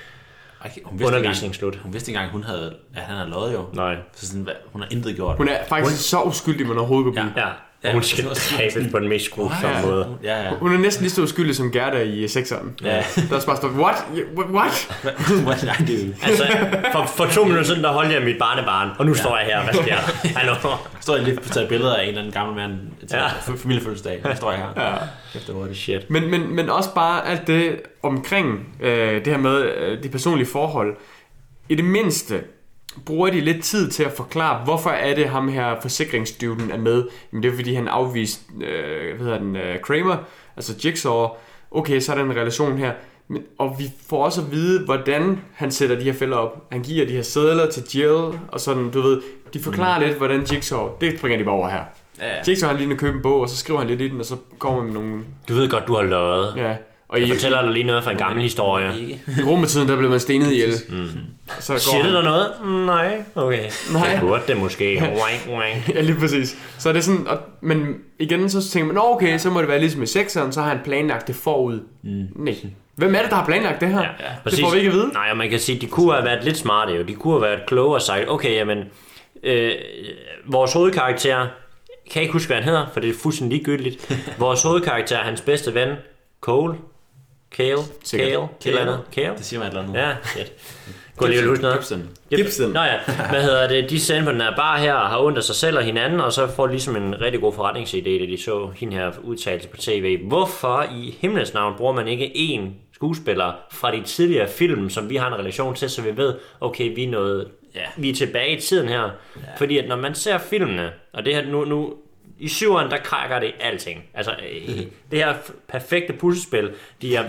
Ej, 0.64 0.70
Hun 0.84 0.98
vidste 0.98 1.06
Undervisning 1.16 1.44
engang, 1.44 1.54
slut. 1.54 1.76
hun 1.82 1.92
vidste 1.92 2.10
ikke 2.10 2.18
engang, 2.18 2.32
hun 2.32 2.42
havde, 2.44 2.76
at 2.94 3.02
han 3.02 3.16
havde 3.16 3.30
løjet 3.30 3.52
jo. 3.54 3.64
Nej. 3.74 3.96
Så 4.12 4.26
sådan, 4.26 4.48
hun 4.72 4.82
har 4.82 4.88
intet 4.90 5.16
gjort. 5.16 5.36
Hun 5.36 5.48
er 5.48 5.64
faktisk 5.68 6.10
så 6.10 6.22
uskyldig, 6.22 6.66
man 6.66 6.78
overhovedet 6.78 7.14
kan 7.14 7.32
blive. 7.32 7.44
Ja, 7.44 7.48
Ja, 7.48 7.54
og 7.84 7.92
hun 7.92 8.00
det 8.00 8.08
skal 8.08 8.24
dræbes 8.24 8.92
på 8.92 8.98
den 8.98 9.08
mest 9.08 9.30
grusomme 9.30 9.76
ja, 9.76 9.86
måde. 9.86 10.16
Ja, 10.22 10.42
ja. 10.42 10.50
Hun 10.54 10.74
er 10.74 10.78
næsten 10.78 11.02
lige 11.02 11.10
så 11.12 11.22
uskyldig 11.22 11.56
som 11.56 11.72
Gerda 11.72 12.02
i 12.02 12.28
sekseren. 12.28 12.74
Ja. 12.82 12.88
Der 13.30 13.36
er 13.36 13.42
bare 13.46 13.56
stået, 13.56 13.72
what? 13.72 13.94
What? 14.36 14.88
What 15.46 15.62
I 15.80 15.84
do? 15.84 16.14
Altså, 16.22 16.44
for, 16.92 17.06
for 17.06 17.26
to 17.26 17.44
minutter 17.44 17.64
siden, 17.64 17.84
der 17.84 17.92
holdt 17.92 18.12
jeg 18.12 18.22
mit 18.22 18.38
barnebarn, 18.38 18.88
og 18.98 19.06
nu 19.06 19.14
står 19.14 19.36
jeg 19.38 19.46
her. 19.46 19.62
Hvad 19.64 19.74
sker 19.74 19.94
der? 19.96 20.28
Hallo? 20.38 20.54
Står 21.00 21.14
jeg 21.16 21.24
lige 21.24 21.38
og 21.38 21.44
tager 21.44 21.68
billeder 21.68 21.96
af 21.96 22.02
en 22.02 22.08
eller 22.08 22.20
anden 22.20 22.32
gammel 22.32 22.56
mand 22.56 22.72
til 23.08 23.16
Ja. 23.16 23.22
ja. 23.22 23.54
familiefødselsdag. 23.56 24.20
Der 24.22 24.34
står 24.34 24.50
jeg 24.52 24.60
her. 24.60 24.82
Ja. 24.88 24.94
Efter 25.34 25.52
hurtigt. 25.52 25.78
Shit. 25.78 26.10
Men, 26.10 26.30
men, 26.30 26.54
men 26.56 26.70
også 26.70 26.94
bare 26.94 27.26
alt 27.28 27.46
det 27.46 27.80
omkring 28.02 28.76
øh, 28.80 29.14
det 29.14 29.26
her 29.26 29.38
med 29.38 29.62
øh, 29.76 30.02
de 30.02 30.08
personlige 30.08 30.46
forhold. 30.46 30.96
I 31.68 31.74
det 31.74 31.84
mindste 31.84 32.40
bruger 33.06 33.30
de 33.30 33.40
lidt 33.40 33.64
tid 33.64 33.90
til 33.90 34.04
at 34.04 34.12
forklare, 34.12 34.64
hvorfor 34.64 34.90
er 34.90 35.14
det 35.14 35.28
ham 35.28 35.48
her 35.48 35.80
forsikringsdyvden 35.82 36.70
er 36.70 36.78
med. 36.78 37.04
Jamen 37.32 37.42
det 37.42 37.52
er 37.52 37.56
fordi 37.56 37.74
han 37.74 37.88
afviste, 37.88 38.42
øh, 38.64 39.16
hvad 39.16 39.26
hedder 39.26 39.38
den, 39.38 39.56
øh, 39.56 39.80
Kramer, 39.80 40.16
altså 40.56 40.74
Jigsaw. 40.84 41.28
Okay, 41.70 42.00
så 42.00 42.12
er 42.12 42.16
der 42.16 42.24
en 42.24 42.36
relation 42.36 42.78
her. 42.78 42.92
Men, 43.28 43.42
og 43.58 43.76
vi 43.78 43.84
får 44.08 44.24
også 44.24 44.40
at 44.40 44.52
vide, 44.52 44.84
hvordan 44.84 45.40
han 45.54 45.70
sætter 45.70 45.96
de 45.96 46.02
her 46.02 46.12
fælder 46.12 46.36
op. 46.36 46.66
Han 46.72 46.82
giver 46.82 47.06
de 47.06 47.12
her 47.12 47.22
sædler 47.22 47.70
til 47.70 47.82
Jill, 47.94 48.38
og 48.48 48.60
sådan, 48.60 48.90
du 48.90 49.00
ved, 49.00 49.20
de 49.54 49.60
forklarer 49.60 49.98
mm. 49.98 50.06
lidt, 50.06 50.18
hvordan 50.18 50.42
Jigsaw, 50.42 50.88
det 51.00 51.18
springer 51.18 51.38
de 51.38 51.44
bare 51.44 51.54
over 51.54 51.68
her. 51.68 51.82
Ja. 52.20 52.34
Jigsaw 52.48 52.70
han 52.70 52.78
lige 52.78 52.92
og 52.92 52.98
købe 52.98 53.16
en 53.16 53.22
bog, 53.22 53.40
og 53.40 53.48
så 53.48 53.56
skriver 53.56 53.80
han 53.80 53.88
lidt 53.88 54.00
i 54.00 54.08
den, 54.08 54.20
og 54.20 54.26
så 54.26 54.36
kommer 54.58 54.82
man 54.82 54.92
med 54.92 55.00
nogle... 55.00 55.24
Du 55.48 55.54
ved 55.54 55.70
godt, 55.70 55.86
du 55.86 55.94
har 55.94 56.02
løjet. 56.02 56.54
Ja, 56.56 56.76
og 57.12 57.20
i, 57.20 57.22
Jeg 57.22 57.30
fortæller 57.36 57.62
dig 57.62 57.70
lige 57.70 57.84
noget 57.84 58.04
fra 58.04 58.10
en 58.10 58.16
gammel 58.16 58.42
historie. 58.42 59.00
Ikke? 59.00 59.20
i 59.40 59.42
rummetiden, 59.46 59.88
der 59.88 59.96
blev 59.96 60.10
man 60.10 60.20
stenet 60.20 60.52
ihjel. 60.52 60.72
Mm. 60.88 61.08
Så 61.60 61.72
går 61.72 61.78
Siger 61.78 62.02
det 62.02 62.24
noget? 62.24 62.50
Nej. 62.86 63.22
Okay. 63.34 63.64
Nej. 63.92 64.10
Det 64.12 64.20
burde 64.20 64.42
det 64.48 64.56
måske. 64.56 64.94
Ja, 65.94 66.00
lige 66.00 66.16
præcis. 66.20 66.56
Så 66.78 66.88
er 66.88 66.92
det 66.92 67.04
sådan, 67.04 67.26
og, 67.26 67.38
men 67.60 67.96
igen, 68.18 68.50
så 68.50 68.70
tænker 68.70 68.86
man, 68.86 68.94
"Nå, 68.94 69.02
okay, 69.04 69.38
så 69.38 69.50
må 69.50 69.60
det 69.60 69.68
være 69.68 69.78
ligesom 69.80 70.02
i 70.02 70.06
sekseren, 70.06 70.52
så 70.52 70.60
har 70.60 70.68
han 70.68 70.78
planlagt 70.84 71.26
det 71.28 71.36
forud. 71.36 71.80
Mm. 72.02 72.26
Nej. 72.44 72.54
Hvem 72.94 73.14
er 73.14 73.20
det, 73.22 73.30
der 73.30 73.36
har 73.36 73.46
planlagt 73.46 73.80
det 73.80 73.88
her? 73.88 74.00
Ja, 74.00 74.08
ja, 74.20 74.50
det 74.50 74.60
får 74.60 74.70
vi 74.70 74.76
ikke 74.78 74.88
at 74.90 74.94
vide. 74.96 75.08
Nej, 75.12 75.28
og 75.30 75.36
man 75.36 75.50
kan 75.50 75.58
sige, 75.58 75.80
de 75.80 75.86
kunne 75.86 76.12
have 76.12 76.24
været 76.24 76.44
lidt 76.44 76.56
smarte 76.56 76.92
jo. 76.92 77.02
De 77.02 77.14
kunne 77.14 77.32
have 77.34 77.42
været 77.42 77.60
kloge 77.66 77.94
og 77.94 78.02
sagt, 78.02 78.28
okay, 78.28 78.50
jamen, 78.54 78.78
øh, 79.42 79.72
vores 80.46 80.72
hovedkarakter, 80.72 81.36
kan 82.10 82.14
jeg 82.14 82.22
ikke 82.22 82.32
huske, 82.32 82.46
hvad 82.46 82.56
han 82.56 82.64
hedder, 82.64 82.86
for 82.92 83.00
det 83.00 83.10
er 83.10 83.14
fuldstændig 83.22 83.56
ligegyldigt. 83.58 84.14
vores 84.38 84.62
hovedkarakter 84.62 85.16
er 85.16 85.22
hans 85.24 85.40
bedste 85.40 85.74
ven, 85.74 85.88
Cole. 86.40 86.74
Kale. 87.52 87.78
Sikkert. 88.04 88.28
Kale. 88.28 88.42
Et 88.44 88.66
eller 88.66 88.80
andet. 88.80 89.00
Kale. 89.14 89.36
Det 89.36 89.44
siger 89.44 89.60
mig 89.60 89.66
et 89.66 89.70
eller 89.70 89.82
andet. 89.82 89.94
Ja, 89.94 90.10
shit. 90.24 90.52
Gå 91.16 91.26
lige 91.26 91.50
og 91.50 91.56
noget. 91.58 91.76
Gibson. 91.76 92.08
Gibson. 92.36 92.70
Nå 92.72 92.80
ja, 92.80 92.98
hvad 93.30 93.42
hedder 93.42 93.68
det? 93.68 93.90
De 93.90 94.00
sender 94.00 94.24
på 94.24 94.32
den 94.32 94.40
her 94.40 94.56
bar 94.56 94.78
her 94.78 94.94
og 94.94 95.08
har 95.08 95.18
ondt 95.20 95.38
af 95.38 95.44
sig 95.44 95.54
selv 95.54 95.76
og 95.76 95.82
hinanden, 95.84 96.20
og 96.20 96.32
så 96.32 96.46
får 96.46 96.66
de 96.66 96.72
ligesom 96.72 96.96
en 96.96 97.20
rigtig 97.20 97.40
god 97.40 97.52
forretningsidé, 97.52 98.10
da 98.20 98.26
de 98.26 98.42
så 98.44 98.70
hende 98.76 98.96
her 98.96 99.12
udtalelse 99.22 99.68
på 99.68 99.76
tv. 99.76 100.18
Hvorfor 100.26 100.86
i 100.96 101.16
himlens 101.20 101.54
navn 101.54 101.74
bruger 101.76 101.92
man 101.92 102.08
ikke 102.08 102.26
én 102.26 102.68
skuespiller 102.94 103.52
fra 103.70 103.92
de 103.96 104.02
tidligere 104.02 104.48
film, 104.48 104.90
som 104.90 105.10
vi 105.10 105.16
har 105.16 105.26
en 105.26 105.34
relation 105.38 105.74
til, 105.74 105.90
så 105.90 106.02
vi 106.02 106.16
ved, 106.16 106.34
okay, 106.60 106.94
vi 106.94 107.04
er, 107.04 107.08
noget, 107.10 107.48
Ja. 107.74 107.80
vi 107.96 108.10
er 108.10 108.14
tilbage 108.14 108.56
i 108.56 108.60
tiden 108.60 108.88
her. 108.88 109.02
Ja. 109.02 109.10
Fordi 109.56 109.78
at 109.78 109.88
når 109.88 109.96
man 109.96 110.14
ser 110.14 110.38
filmene, 110.38 110.90
og 111.12 111.24
det 111.24 111.34
her 111.34 111.46
nu, 111.46 111.64
nu 111.64 111.94
i 112.42 112.48
syveren, 112.48 112.90
der 112.90 112.96
krakker 112.96 113.38
det 113.38 113.52
alting. 113.60 114.04
Altså, 114.14 114.30
øh, 114.52 114.68
det 115.10 115.18
her 115.18 115.34
perfekte 115.68 116.12
puslespil, 116.12 116.70
de 117.02 117.16
har 117.16 117.26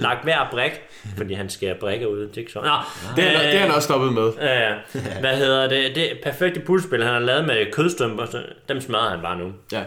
lagt 0.00 0.22
hver 0.24 0.48
brik, 0.50 0.72
fordi 1.16 1.34
han 1.34 1.50
skal 1.50 1.74
brikke 1.74 2.08
ud, 2.08 2.28
det 2.28 2.54
er. 2.56 2.60
Nå, 2.62 3.16
Det 3.16 3.24
er, 3.24 3.34
øh, 3.34 3.46
det 3.46 3.54
er 3.54 3.58
han 3.58 3.70
også 3.70 3.86
stoppet 3.86 4.12
med. 4.12 4.32
Ja. 4.40 4.74
Hvad 5.20 5.36
hedder 5.36 5.68
det? 5.68 5.94
Det 5.94 6.18
perfekte 6.22 6.60
puslespil, 6.60 7.02
han 7.02 7.12
har 7.12 7.20
lavet 7.20 7.44
med 7.44 7.72
kødstømper, 7.72 8.26
så 8.26 8.42
dem 8.68 8.80
smadrer 8.80 9.10
han 9.10 9.20
bare 9.22 9.38
nu. 9.38 9.52
Ja. 9.72 9.82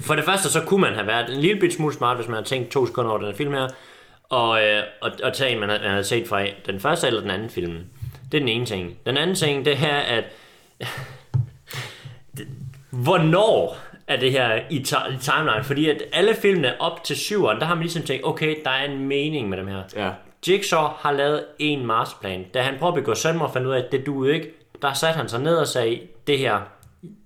For 0.00 0.14
det 0.14 0.24
første, 0.24 0.48
så 0.48 0.60
kunne 0.60 0.80
man 0.80 0.94
have 0.94 1.06
været 1.06 1.34
en 1.34 1.40
lille 1.40 1.60
bit 1.60 1.74
smule 1.74 1.94
smart, 1.94 2.16
hvis 2.16 2.28
man 2.28 2.34
havde 2.34 2.48
tænkt 2.48 2.70
to 2.70 2.86
sekunder 2.86 3.10
over 3.10 3.18
den 3.18 3.28
her 3.30 3.36
film 3.36 3.52
her, 3.52 3.68
og, 4.28 4.62
øh, 4.64 4.82
og, 5.00 5.10
og 5.22 5.32
tage 5.32 5.52
en, 5.52 5.60
man 5.60 5.68
havde, 5.68 5.82
man 5.82 5.90
havde 5.90 6.04
set 6.04 6.28
fra 6.28 6.46
den 6.66 6.80
første 6.80 7.06
eller 7.06 7.20
den 7.20 7.30
anden 7.30 7.50
film. 7.50 7.76
Det 8.32 8.38
er 8.38 8.40
den 8.40 8.48
ene 8.48 8.66
ting. 8.66 8.98
Den 9.06 9.16
anden 9.16 9.36
ting, 9.36 9.64
det 9.64 9.78
er, 9.82 9.96
at 9.98 10.24
hvornår 12.90 13.76
er 14.06 14.16
det 14.16 14.32
her 14.32 14.54
i, 14.70 14.76
i 14.76 14.84
timeline? 15.20 15.64
Fordi 15.64 15.88
at 15.90 16.02
alle 16.12 16.34
filmene 16.34 16.80
op 16.80 17.04
til 17.04 17.16
syveren, 17.16 17.60
der 17.60 17.64
har 17.66 17.74
man 17.74 17.82
ligesom 17.82 18.02
tænkt, 18.02 18.26
okay, 18.26 18.56
der 18.64 18.70
er 18.70 18.84
en 18.84 19.08
mening 19.08 19.48
med 19.48 19.58
dem 19.58 19.66
her. 19.66 19.82
Ja. 19.96 20.10
Jigsaw 20.48 20.88
har 20.98 21.12
lavet 21.12 21.44
en 21.58 21.86
masterplan. 21.86 22.44
Da 22.54 22.62
han 22.62 22.74
prøvede 22.78 22.98
at 22.98 23.02
begå 23.04 23.14
selvmord 23.14 23.48
og 23.48 23.52
fandt 23.52 23.66
ud 23.66 23.72
af, 23.72 23.78
at 23.78 23.92
det 23.92 24.06
duede 24.06 24.34
ikke, 24.34 24.50
der 24.82 24.92
satte 24.92 25.16
han 25.16 25.28
sig 25.28 25.40
ned 25.40 25.56
og 25.56 25.66
sagde, 25.66 26.00
det 26.26 26.38
her, 26.38 26.58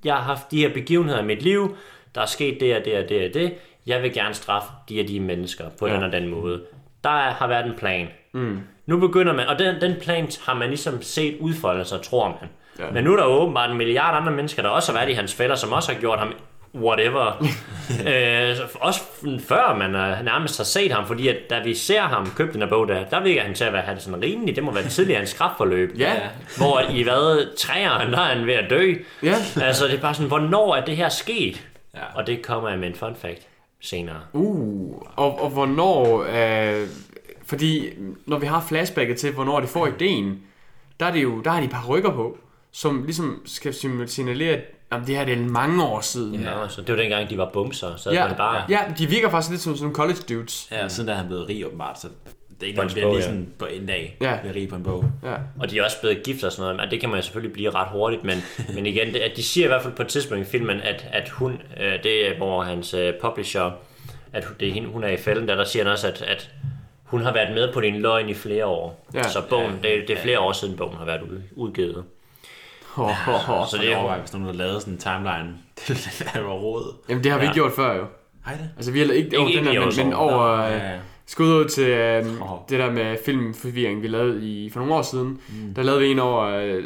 jeg 0.05 0.15
har 0.15 0.23
haft 0.23 0.51
de 0.51 0.59
her 0.61 0.73
begivenheder 0.75 1.21
i 1.21 1.25
mit 1.25 1.43
liv, 1.43 1.77
der 2.15 2.21
er 2.21 2.27
sket 2.27 2.61
det 2.61 2.77
og 2.77 2.85
det 2.85 2.99
og 2.99 3.09
det 3.09 3.29
og 3.29 3.35
det, 3.35 3.55
jeg 3.87 4.03
vil 4.03 4.13
gerne 4.13 4.35
straffe 4.35 4.69
de 4.89 5.01
og 5.01 5.09
de 5.09 5.21
mennesker 5.21 5.65
på 5.79 5.87
ja. 5.87 5.95
den 5.95 6.03
og 6.03 6.13
den 6.13 6.29
måde. 6.29 6.63
Der 7.05 7.11
er- 7.11 7.31
har 7.33 7.47
været 7.49 7.67
en 7.67 7.75
plan. 7.79 8.09
Mm. 8.33 8.59
Nu 8.87 8.99
begynder 9.01 9.33
man, 9.33 9.47
og 9.47 9.59
den, 9.59 9.81
den 9.81 9.95
plan 10.01 10.29
har 10.47 10.55
man 10.55 10.69
ligesom 10.69 11.03
set 11.03 11.37
udfolde 11.41 11.85
sig, 11.85 12.03
tror 12.03 12.29
man. 12.29 12.49
Ja. 12.79 12.91
Men 12.91 13.05
nu 13.05 13.13
er 13.13 13.17
der 13.17 13.25
åbenbart 13.25 13.71
en 13.71 13.77
milliard 13.77 14.17
andre 14.17 14.33
mennesker, 14.33 14.63
der 14.63 14.69
også 14.69 14.93
har 14.93 14.99
været 14.99 15.11
i 15.11 15.15
hans 15.15 15.35
fælder, 15.35 15.57
som 15.57 15.73
også 15.73 15.93
har 15.93 16.01
gjort 16.01 16.19
ham 16.19 16.35
whatever. 16.75 17.43
øh, 18.09 18.57
så 18.57 18.63
også 18.81 19.01
før 19.49 19.77
man 19.77 19.95
øh, 19.95 20.25
nærmest 20.25 20.57
har 20.57 20.65
set 20.65 20.93
ham, 20.93 21.07
fordi 21.07 21.29
at, 21.29 21.37
da 21.51 21.63
vi 21.65 21.75
ser 21.75 22.01
ham 22.01 22.31
købe 22.37 22.53
den 22.53 22.63
her 22.63 22.69
bog, 22.69 22.89
der, 22.89 23.05
der 23.05 23.23
virker 23.23 23.43
han 23.43 23.55
til 23.55 23.65
at 23.65 23.73
være 23.73 23.83
han 23.83 23.97
er 23.97 24.01
sådan 24.01 24.23
rimelig. 24.23 24.57
Det 24.57 24.65
må 24.65 24.73
være 24.73 24.89
tidligere 24.89 25.21
en 25.21 25.27
strafforløb. 25.27 25.99
Ja. 25.99 26.15
Hvor 26.57 26.81
i 26.91 27.03
hvad, 27.03 27.57
træerne, 27.57 28.13
der 28.13 28.21
er 28.21 28.35
han 28.35 28.47
ved 28.47 28.55
at 28.55 28.71
dø. 28.71 28.95
Ja. 29.23 29.37
Altså, 29.63 29.85
det 29.85 29.95
er 29.95 30.01
bare 30.01 30.15
sådan, 30.15 30.29
hvornår 30.29 30.75
er 30.75 30.85
det 30.85 30.97
her 30.97 31.09
sket? 31.09 31.67
Ja. 31.95 32.01
Og 32.15 32.27
det 32.27 32.43
kommer 32.43 32.69
jeg 32.69 32.79
med 32.79 32.89
en 32.89 32.95
fun 32.95 33.17
fact 33.17 33.47
senere. 33.81 34.21
Uh, 34.33 35.03
og, 35.17 35.43
og 35.43 35.51
hvornår... 35.51 36.27
Øh, 36.29 36.89
fordi 37.47 37.91
når 38.27 38.39
vi 38.39 38.47
har 38.47 38.65
flashbacket 38.69 39.19
til, 39.19 39.33
hvornår 39.33 39.61
de 39.61 39.67
får 39.67 39.87
ideen, 39.87 40.41
der 41.01 41.07
er, 41.07 41.13
det 41.13 41.23
jo, 41.23 41.41
der 41.41 41.51
har 41.51 41.61
de 41.61 41.69
par 41.69 41.87
rykker 41.89 42.11
på, 42.11 42.39
som 42.75 43.05
ligesom 43.05 43.43
skal 43.47 43.75
signalere, 44.07 44.53
at 44.55 44.61
jamen, 44.93 45.07
det 45.07 45.17
her 45.17 45.25
det 45.25 45.39
er 45.39 45.39
mange 45.39 45.85
år 45.85 46.01
siden. 46.01 46.35
Ja. 46.35 46.55
Nå, 46.55 46.69
så 46.69 46.81
det 46.81 46.89
var 46.89 46.97
dengang, 46.97 47.31
de 47.31 47.39
var 47.39 47.51
bumser, 47.53 47.97
så 47.97 48.11
ja, 48.11 48.23
Ja, 48.23 48.29
det 48.29 48.37
bare... 48.37 48.63
ja, 48.69 48.81
de 48.99 49.07
virker 49.07 49.31
faktisk 49.31 49.51
lidt 49.51 49.61
som 49.63 49.77
sådan 49.77 49.95
college 49.95 50.19
dudes. 50.29 50.69
Ja, 50.71 50.89
siden 50.89 51.09
da 51.09 51.15
han 51.15 51.27
blevet 51.27 51.49
rig 51.49 51.67
åbenbart, 51.67 52.01
så 52.01 52.09
Det 52.61 52.63
er 52.63 52.67
ikke 52.67 52.77
noget, 52.77 52.93
bliver 52.93 53.09
lige 53.09 53.17
ja. 53.19 53.23
sådan 53.25 53.49
på 53.59 53.65
en 53.65 53.87
dag. 53.87 54.17
Ja. 54.21 54.31
Ja. 54.31 54.39
rig 54.55 54.69
på 54.69 54.77
en 54.77 54.83
bog. 54.83 55.05
Ja. 55.23 55.35
Og 55.61 55.71
de 55.71 55.79
er 55.79 55.85
også 55.85 56.01
blevet 56.01 56.23
gift 56.23 56.45
og 56.45 56.53
sådan 56.53 56.63
noget, 56.63 56.77
men 56.77 56.91
det 56.91 57.01
kan 57.01 57.09
man 57.09 57.19
jo 57.19 57.23
selvfølgelig 57.23 57.53
blive 57.53 57.71
ret 57.71 57.89
hurtigt, 57.89 58.25
men, 58.25 58.37
men 58.75 58.87
igen, 58.87 59.13
det, 59.15 59.19
at 59.19 59.37
de 59.37 59.43
siger 59.43 59.65
i 59.65 59.69
hvert 59.69 59.83
fald 59.83 59.95
på 59.95 60.03
et 60.03 60.09
tidspunkt 60.09 60.47
i 60.47 60.51
filmen, 60.51 60.81
at, 60.81 61.09
at 61.13 61.29
hun, 61.29 61.61
øh, 61.81 62.03
det 62.03 62.29
er 62.29 62.37
hvor 62.37 62.63
hans 62.63 62.95
øh, 62.95 63.15
publisher, 63.21 63.71
at 64.33 64.49
det 64.61 64.69
er 64.69 64.73
hende, 64.73 64.89
hun 64.89 65.05
er 65.05 65.09
i 65.09 65.17
fælden, 65.17 65.49
der, 65.49 65.55
der 65.55 65.65
siger 65.65 65.85
han 65.85 65.93
også, 65.93 66.09
at, 66.09 66.23
at 66.23 66.51
hun 67.03 67.23
har 67.23 67.33
været 67.33 67.55
med 67.55 67.73
på 67.73 67.81
din 67.81 68.01
løgn 68.01 68.29
i 68.29 68.35
flere 68.35 68.67
år. 68.67 69.07
Ja. 69.15 69.23
Så 69.23 69.43
bogen, 69.51 69.73
det, 69.83 70.09
det 70.09 70.19
er 70.19 70.23
flere 70.23 70.41
år 70.41 70.53
siden 70.53 70.77
bogen 70.77 70.97
har 70.97 71.05
været 71.05 71.23
ud, 71.23 71.43
udgivet. 71.57 72.05
Ho. 72.95 73.09
Så 73.71 73.77
det 73.81 73.93
er 73.93 73.97
overvejer, 73.97 74.21
hvis 74.21 74.33
nogen 74.33 74.47
havde 74.47 74.59
lavet 74.59 74.81
sådan 74.83 74.95
en 74.95 74.99
timeline. 74.99 75.55
det 76.35 76.45
var 76.45 76.53
råd. 76.53 76.95
Jamen, 77.09 77.25
det 77.25 77.33
har 77.33 77.39
vi 77.39 77.45
Ja. 77.45 77.51
ikke 77.51 77.55
gjort 77.61 77.73
før, 77.73 77.95
jo. 77.97 78.05
Hej 78.47 78.55
det. 78.55 78.71
Altså, 78.77 78.93
vi 78.93 78.99
har 78.99 79.05
ikke, 79.13 79.17
ikke 79.17 79.59
den 79.59 79.67
her, 79.67 79.81
men, 79.81 79.93
men 79.97 80.13
over... 80.13 80.61
Ja, 80.61 80.75
Øh, 80.75 80.81
ja. 80.81 80.91
Skud 81.27 81.47
ud 81.47 81.65
til 81.65 81.89
øh, 81.89 82.43
Åh. 82.43 82.59
det 82.69 82.79
der 82.79 82.91
med 82.91 83.17
filmforvirring, 83.25 84.03
vi 84.03 84.09
lavede 84.09 84.45
i, 84.45 84.71
for 84.71 84.81
nogle 84.81 84.95
år 84.95 85.03
siden. 85.03 85.41
Mm. 85.49 85.75
Der 85.75 85.83
lavede 85.83 86.01
vi 86.01 86.11
en 86.11 86.19
over 86.19 86.45
øh, 86.45 86.85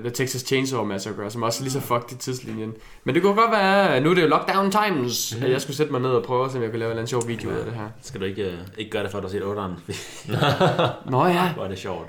The 0.00 0.10
Texas 0.10 0.40
Chainsaw 0.40 0.84
Massacre, 0.84 1.30
som 1.30 1.42
også 1.42 1.60
er 1.60 1.62
lige 1.62 1.72
så 1.72 1.80
fucked 1.80 2.12
i 2.12 2.14
tidslinjen. 2.14 2.74
Men 3.04 3.14
det 3.14 3.22
kunne 3.22 3.34
godt 3.34 3.52
være, 3.52 4.00
nu 4.00 4.10
er 4.10 4.14
det 4.14 4.22
jo 4.22 4.26
lockdown 4.26 4.70
times, 4.70 5.36
mm. 5.36 5.44
at 5.44 5.50
jeg 5.50 5.60
skulle 5.60 5.76
sætte 5.76 5.92
mig 5.92 6.00
ned 6.00 6.10
og 6.10 6.22
prøve, 6.22 6.44
om 6.44 6.62
jeg 6.62 6.70
kunne 6.70 6.78
lave 6.78 6.92
en 6.92 6.96
eller 6.98 7.06
sjov 7.06 7.28
video 7.28 7.50
ud 7.50 7.54
af 7.54 7.64
det 7.64 7.74
her. 7.74 7.88
Skal 8.02 8.20
du 8.20 8.26
ikke, 8.26 8.42
øh, 8.42 8.58
ikke 8.78 8.90
gøre 8.90 9.02
det, 9.02 9.10
for 9.10 9.18
at 9.18 9.22
du 9.22 9.28
har 9.28 9.32
set 9.32 9.42
8'eren? 9.42 11.10
Nå 11.10 11.26
ja, 11.26 11.52
Hvor 11.52 11.64
er 11.64 11.68
det 11.68 11.78
sjovt. 11.78 12.08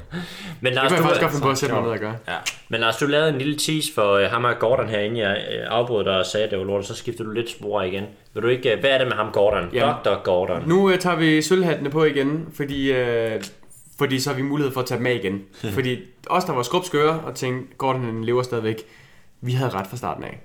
Men 0.62 0.65
det 0.65 0.75
Lars, 0.75 0.88
kan 0.88 0.96
jeg 0.96 1.03
du, 1.03 1.08
faktisk 1.08 1.22
godt 1.22 1.32
finde 1.32 1.44
på 1.44 1.51
at 1.51 1.58
sætte 1.58 1.75
mig 1.75 1.84
ned 1.84 1.92
og 1.92 2.00
gøre. 2.00 2.15
Ja. 2.27 2.38
men 2.70 2.80
Lars, 2.80 2.98
du 2.98 3.06
lavede 3.06 3.30
en 3.30 3.38
lille 3.38 3.58
tease 3.58 3.94
for 3.94 4.20
uh, 4.20 4.32
ham 4.32 4.44
og 4.44 4.60
Gordon 4.60 4.89
herinde. 4.89 5.20
Jeg 5.20 5.38
uh, 5.50 5.77
afbrød 5.77 6.03
dig 6.03 6.18
og 6.20 6.25
sagde, 6.25 6.46
at 6.46 6.51
det 6.51 6.60
var 6.60 6.65
lort, 6.65 6.80
og 6.80 6.86
så 6.86 6.96
skiftede 6.96 7.27
du 7.27 7.34
lidt 7.34 7.50
spor 7.50 7.82
igen. 7.82 8.03
Vil 8.34 8.44
du 8.44 8.48
ikke, 8.48 8.74
uh, 8.74 8.80
hvad 8.80 8.90
er 8.90 8.98
det 8.98 9.08
med 9.08 9.16
ham 9.16 9.32
Gordon? 9.32 9.70
Jamen. 9.74 9.96
Dr. 10.06 10.24
Gordon. 10.24 10.68
Nu 10.68 10.92
øh, 10.92 11.00
tager 11.00 11.16
vi 11.16 11.42
sølvhattene 11.42 11.90
på 11.90 12.04
igen, 12.04 12.48
fordi, 12.54 12.92
øh, 12.92 13.44
fordi 13.98 14.20
så 14.20 14.30
har 14.30 14.38
vi 14.38 14.42
mulighed 14.42 14.74
for 14.74 14.82
at 14.82 14.88
tage 14.88 14.98
dem 14.98 15.06
af 15.06 15.13
igen. 15.24 15.42
fordi 15.75 16.00
os, 16.28 16.44
der 16.44 16.54
var 16.54 16.63
skrubskøre 16.63 17.20
og 17.20 17.36
tænkte, 17.36 17.75
Gordon 17.78 18.24
lever 18.24 18.44
stadigvæk, 18.44 18.82
vi 19.42 19.52
havde 19.52 19.70
ret 19.70 19.88
fra 19.88 19.98
starten 19.98 20.24
af. 20.24 20.40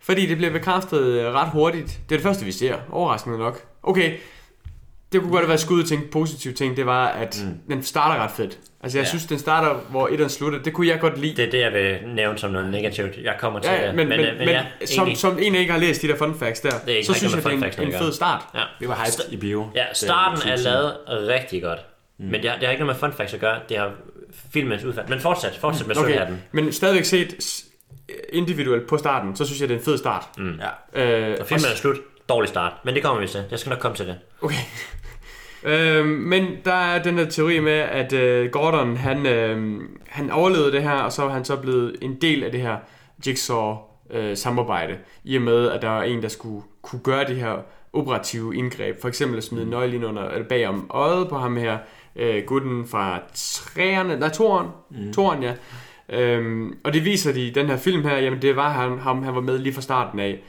Fordi 0.00 0.26
det 0.26 0.36
bliver 0.36 0.52
bekræftet 0.52 1.02
øh, 1.06 1.34
ret 1.34 1.50
hurtigt. 1.50 2.00
Det 2.08 2.14
er 2.14 2.18
det 2.18 2.22
første, 2.22 2.44
vi 2.44 2.52
ser. 2.52 2.76
Overraskende 2.90 3.38
nok. 3.38 3.64
Okay, 3.82 4.12
det 5.12 5.20
kunne 5.20 5.30
godt 5.30 5.42
have 5.42 5.48
været 5.48 5.60
skud 5.60 5.82
til 5.82 5.96
en 5.96 6.04
positiv 6.12 6.54
ting, 6.54 6.76
det 6.76 6.86
var, 6.86 7.06
at 7.06 7.44
mm. 7.46 7.74
den 7.74 7.82
starter 7.82 8.22
ret 8.22 8.30
fedt. 8.30 8.58
Altså 8.84 8.98
jeg 8.98 9.04
ja. 9.04 9.08
Synes, 9.08 9.26
den 9.26 9.38
starter, 9.38 9.74
hvor 9.90 10.08
etteren 10.08 10.30
slutter. 10.30 10.62
Det 10.62 10.72
kunne 10.72 10.86
jeg 10.88 11.00
godt 11.00 11.18
lide. 11.20 11.36
Det 11.36 11.44
er 11.46 11.50
det, 11.50 11.60
jeg 11.60 11.72
vil 11.72 12.14
nævne 12.14 12.38
som 12.38 12.50
noget 12.50 12.70
negativt. 12.70 13.16
Jeg 13.22 13.34
kommer 13.40 13.60
til 13.60 13.70
Ja, 13.70 13.86
det. 13.86 13.94
men, 13.94 14.08
men, 14.08 14.20
men, 14.20 14.26
øh, 14.30 14.38
men 14.38 14.48
ja, 14.48 14.64
som, 14.86 15.14
som 15.14 15.38
en, 15.42 15.54
der 15.54 15.60
ikke 15.60 15.72
har 15.72 15.80
læst 15.80 16.02
de 16.02 16.08
der 16.08 16.16
fun 16.16 16.38
facts 16.38 16.60
der, 16.60 16.68
er 16.70 16.74
ikke 16.88 17.06
så 17.06 17.12
rigtig 17.12 17.16
synes 17.16 17.22
jeg, 17.22 17.42
det 17.44 17.50
fun 17.52 17.58
er 17.62 17.66
facts, 17.66 17.78
en, 17.78 17.84
en 17.86 17.92
der 17.92 17.98
fed 17.98 18.12
start. 18.12 18.42
Ja. 18.54 18.60
Vi 18.80 18.88
var 18.88 18.94
hyped 18.94 19.32
i 19.32 19.36
bio. 19.36 19.70
Ja, 19.74 19.84
starten 19.92 20.36
er 20.48 20.56
2020. 20.56 20.72
lavet 20.72 21.28
rigtig 21.28 21.62
godt. 21.62 21.78
Mm. 22.18 22.24
Men 22.26 22.42
det 22.42 22.50
har, 22.50 22.56
det 22.58 22.66
har 22.66 22.72
ikke 22.72 22.84
noget 22.84 23.00
med 23.02 23.08
fun 23.10 23.16
facts 23.16 23.34
at 23.34 23.40
gøre. 23.40 23.58
Det 23.68 23.78
har 23.78 23.90
filmens 24.52 24.84
udfald. 24.84 25.08
Men 25.08 25.20
fortsæt, 25.20 25.56
fortsæt 25.60 25.86
med 25.86 25.96
Okay, 25.96 26.08
sølvhatten. 26.08 26.42
men 26.52 26.72
stadigvæk 26.72 27.04
set 27.04 27.62
individuelt 28.32 28.86
på 28.86 28.96
starten, 28.98 29.36
så 29.36 29.44
synes 29.46 29.60
jeg, 29.60 29.68
det 29.68 29.74
er 29.74 29.78
en 29.78 29.84
fed 29.84 29.98
start. 29.98 30.24
Mm. 30.38 30.60
Ja. 30.94 31.02
Øh, 31.30 31.36
Og 31.40 31.46
filmen 31.46 31.64
er 31.72 31.76
slut. 31.76 31.96
Dårlig 32.28 32.48
start. 32.48 32.72
Men 32.84 32.94
det 32.94 33.02
kommer 33.02 33.20
vi 33.20 33.28
til. 33.28 33.44
Jeg 33.50 33.58
skal 33.58 33.70
nok 33.70 33.78
komme 33.78 33.96
til 33.96 34.06
det. 34.06 34.16
Okay. 34.42 34.54
Øhm, 35.64 36.08
men 36.08 36.46
der 36.64 36.72
er 36.72 37.02
den 37.02 37.18
der 37.18 37.24
teori 37.24 37.60
med, 37.60 37.72
at 37.72 38.12
øh, 38.12 38.50
Gordon, 38.50 38.96
han, 38.96 39.26
øh, 39.26 39.80
han 40.08 40.30
overlevede 40.30 40.72
det 40.72 40.82
her, 40.82 40.96
og 40.96 41.12
så 41.12 41.24
er 41.24 41.28
han 41.28 41.44
så 41.44 41.56
blevet 41.56 41.96
en 42.02 42.14
del 42.14 42.44
af 42.44 42.50
det 42.50 42.60
her 42.60 42.76
Jigsaw 43.26 43.76
øh, 44.10 44.36
samarbejde, 44.36 44.98
i 45.24 45.36
og 45.36 45.42
med, 45.42 45.70
at 45.70 45.82
der 45.82 45.88
var 45.88 46.02
en, 46.02 46.22
der 46.22 46.28
skulle 46.28 46.62
kunne 46.82 47.00
gøre 47.00 47.24
det 47.24 47.36
her 47.36 47.56
operative 47.92 48.56
indgreb. 48.56 49.00
For 49.00 49.08
eksempel 49.08 49.38
at 49.38 49.44
smide 49.44 49.70
nøglen 49.70 49.94
ind 49.94 50.04
under, 50.04 50.28
eller 50.28 50.48
bag 50.48 50.66
om 50.68 50.86
øjet 50.90 51.28
på 51.28 51.38
ham 51.38 51.56
her, 51.56 51.78
øh, 52.16 52.42
gutten 52.46 52.86
fra 52.86 53.20
træerne, 53.34 54.18
nej, 54.18 54.28
toren, 54.28 54.66
mm. 54.90 55.12
toren, 55.12 55.42
ja. 55.42 55.54
Øhm, 56.08 56.78
og 56.84 56.92
det 56.92 57.04
viser 57.04 57.32
de 57.32 57.46
i 57.46 57.50
den 57.50 57.66
her 57.66 57.76
film 57.76 58.02
her, 58.02 58.16
jamen 58.16 58.42
det 58.42 58.56
var 58.56 58.70
han, 58.70 58.98
ham, 58.98 59.22
han 59.22 59.34
var 59.34 59.40
med 59.40 59.58
lige 59.58 59.74
fra 59.74 59.80
starten 59.80 60.20
af. 60.20 60.42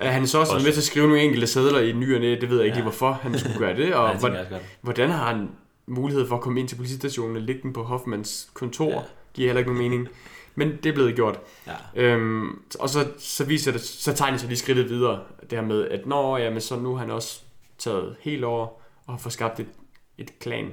Han 0.00 0.22
er 0.22 0.26
så 0.26 0.38
også, 0.38 0.52
Også. 0.52 0.66
med 0.66 0.72
til 0.72 0.80
at 0.80 0.84
skrive 0.84 1.06
nogle 1.06 1.22
enkelte 1.22 1.46
sædler 1.46 1.80
i 1.80 1.92
ny 1.92 2.14
og 2.14 2.20
næ, 2.20 2.36
det 2.40 2.50
ved 2.50 2.56
jeg 2.56 2.64
ikke 2.66 2.76
lige, 2.76 2.82
hvorfor 2.82 3.12
han 3.22 3.38
skulle 3.38 3.58
gøre 3.58 3.76
det, 3.76 3.94
og 3.94 4.06
Ja, 4.08 4.12
det 4.12 4.20
tænker 4.20 4.28
hvor, 4.28 4.28
jeg 4.28 4.40
også 4.40 4.50
godt. 4.50 4.62
hvordan 4.80 5.10
har 5.10 5.26
han 5.26 5.48
mulighed 5.86 6.28
for 6.28 6.36
at 6.36 6.40
komme 6.42 6.60
ind 6.60 6.68
til 6.68 6.76
politistationen 6.76 7.36
og 7.36 7.42
ligge 7.42 7.62
den 7.62 7.72
på 7.72 7.82
Hoffmans 7.82 8.50
kontor? 8.54 8.90
Ja. 8.90 8.94
Ja. 8.96 9.00
Giver 9.34 9.48
heller 9.48 9.58
ikke 9.58 9.72
nogen 9.72 9.90
mening. 9.90 10.08
Men 10.54 10.76
det 10.82 10.86
er 10.86 10.92
blevet 10.92 11.14
gjort. 11.14 11.38
Ja. 11.66 11.72
Øhm, 12.02 12.62
og 12.78 12.88
så, 12.88 13.08
så 13.18 13.44
viser 13.44 13.72
det, 13.72 13.80
så 13.80 14.12
tegner 14.14 14.38
sig 14.38 14.50
de 14.50 14.56
skridtet 14.56 14.88
videre, 14.90 15.20
det 15.50 15.58
her 15.58 15.66
med, 15.66 15.88
at 15.88 16.06
nå, 16.06 16.36
jamen, 16.36 16.60
så 16.60 16.76
nu 16.76 16.92
har 16.94 16.98
han 17.00 17.10
også 17.10 17.40
taget 17.78 18.16
helt 18.20 18.44
over 18.44 18.66
og 19.06 19.14
har 19.14 19.18
fået 19.18 19.32
skabt 19.32 19.60
et, 19.60 19.66
et 20.18 20.38
klan. 20.38 20.72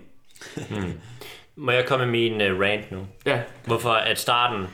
Må 1.55 1.71
jeg 1.71 1.85
komme 1.87 2.05
med 2.05 2.11
min 2.11 2.51
uh, 2.51 2.59
rant 2.59 2.91
nu? 2.91 2.99
Ja, 3.25 3.41
Hvorfor 3.65 3.89
at 3.89 4.19
starten 4.19 4.65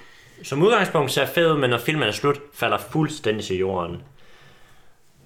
som 0.43 0.62
udgangspunkt 0.62 1.12
ser 1.12 1.25
fed 1.25 1.51
ud, 1.53 1.57
men 1.59 1.69
når 1.69 1.77
filmen 1.77 2.07
er 2.07 2.12
slut, 2.12 2.39
falder 2.53 2.77
fuldstændig 2.77 3.45
til 3.45 3.57
jorden. 3.57 4.01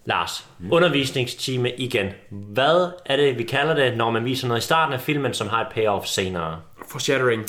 Lars, 0.08 0.48
mm. 0.60 0.72
undervisningstime 0.72 1.72
igen. 1.72 2.10
Hvad 2.30 2.92
er 3.06 3.16
det, 3.16 3.38
vi 3.38 3.44
kalder 3.44 3.74
det, 3.74 3.98
når 3.98 4.12
man 4.12 4.26
viser 4.26 4.48
noget 4.48 4.62
i 4.62 4.66
starten 4.66 4.94
af 4.94 5.02
filmen, 5.02 5.34
som 5.34 5.48
har 5.48 5.62
et 5.62 5.68
payoff 5.72 6.06
senere? 6.06 6.62
foreshadowing. 6.90 7.46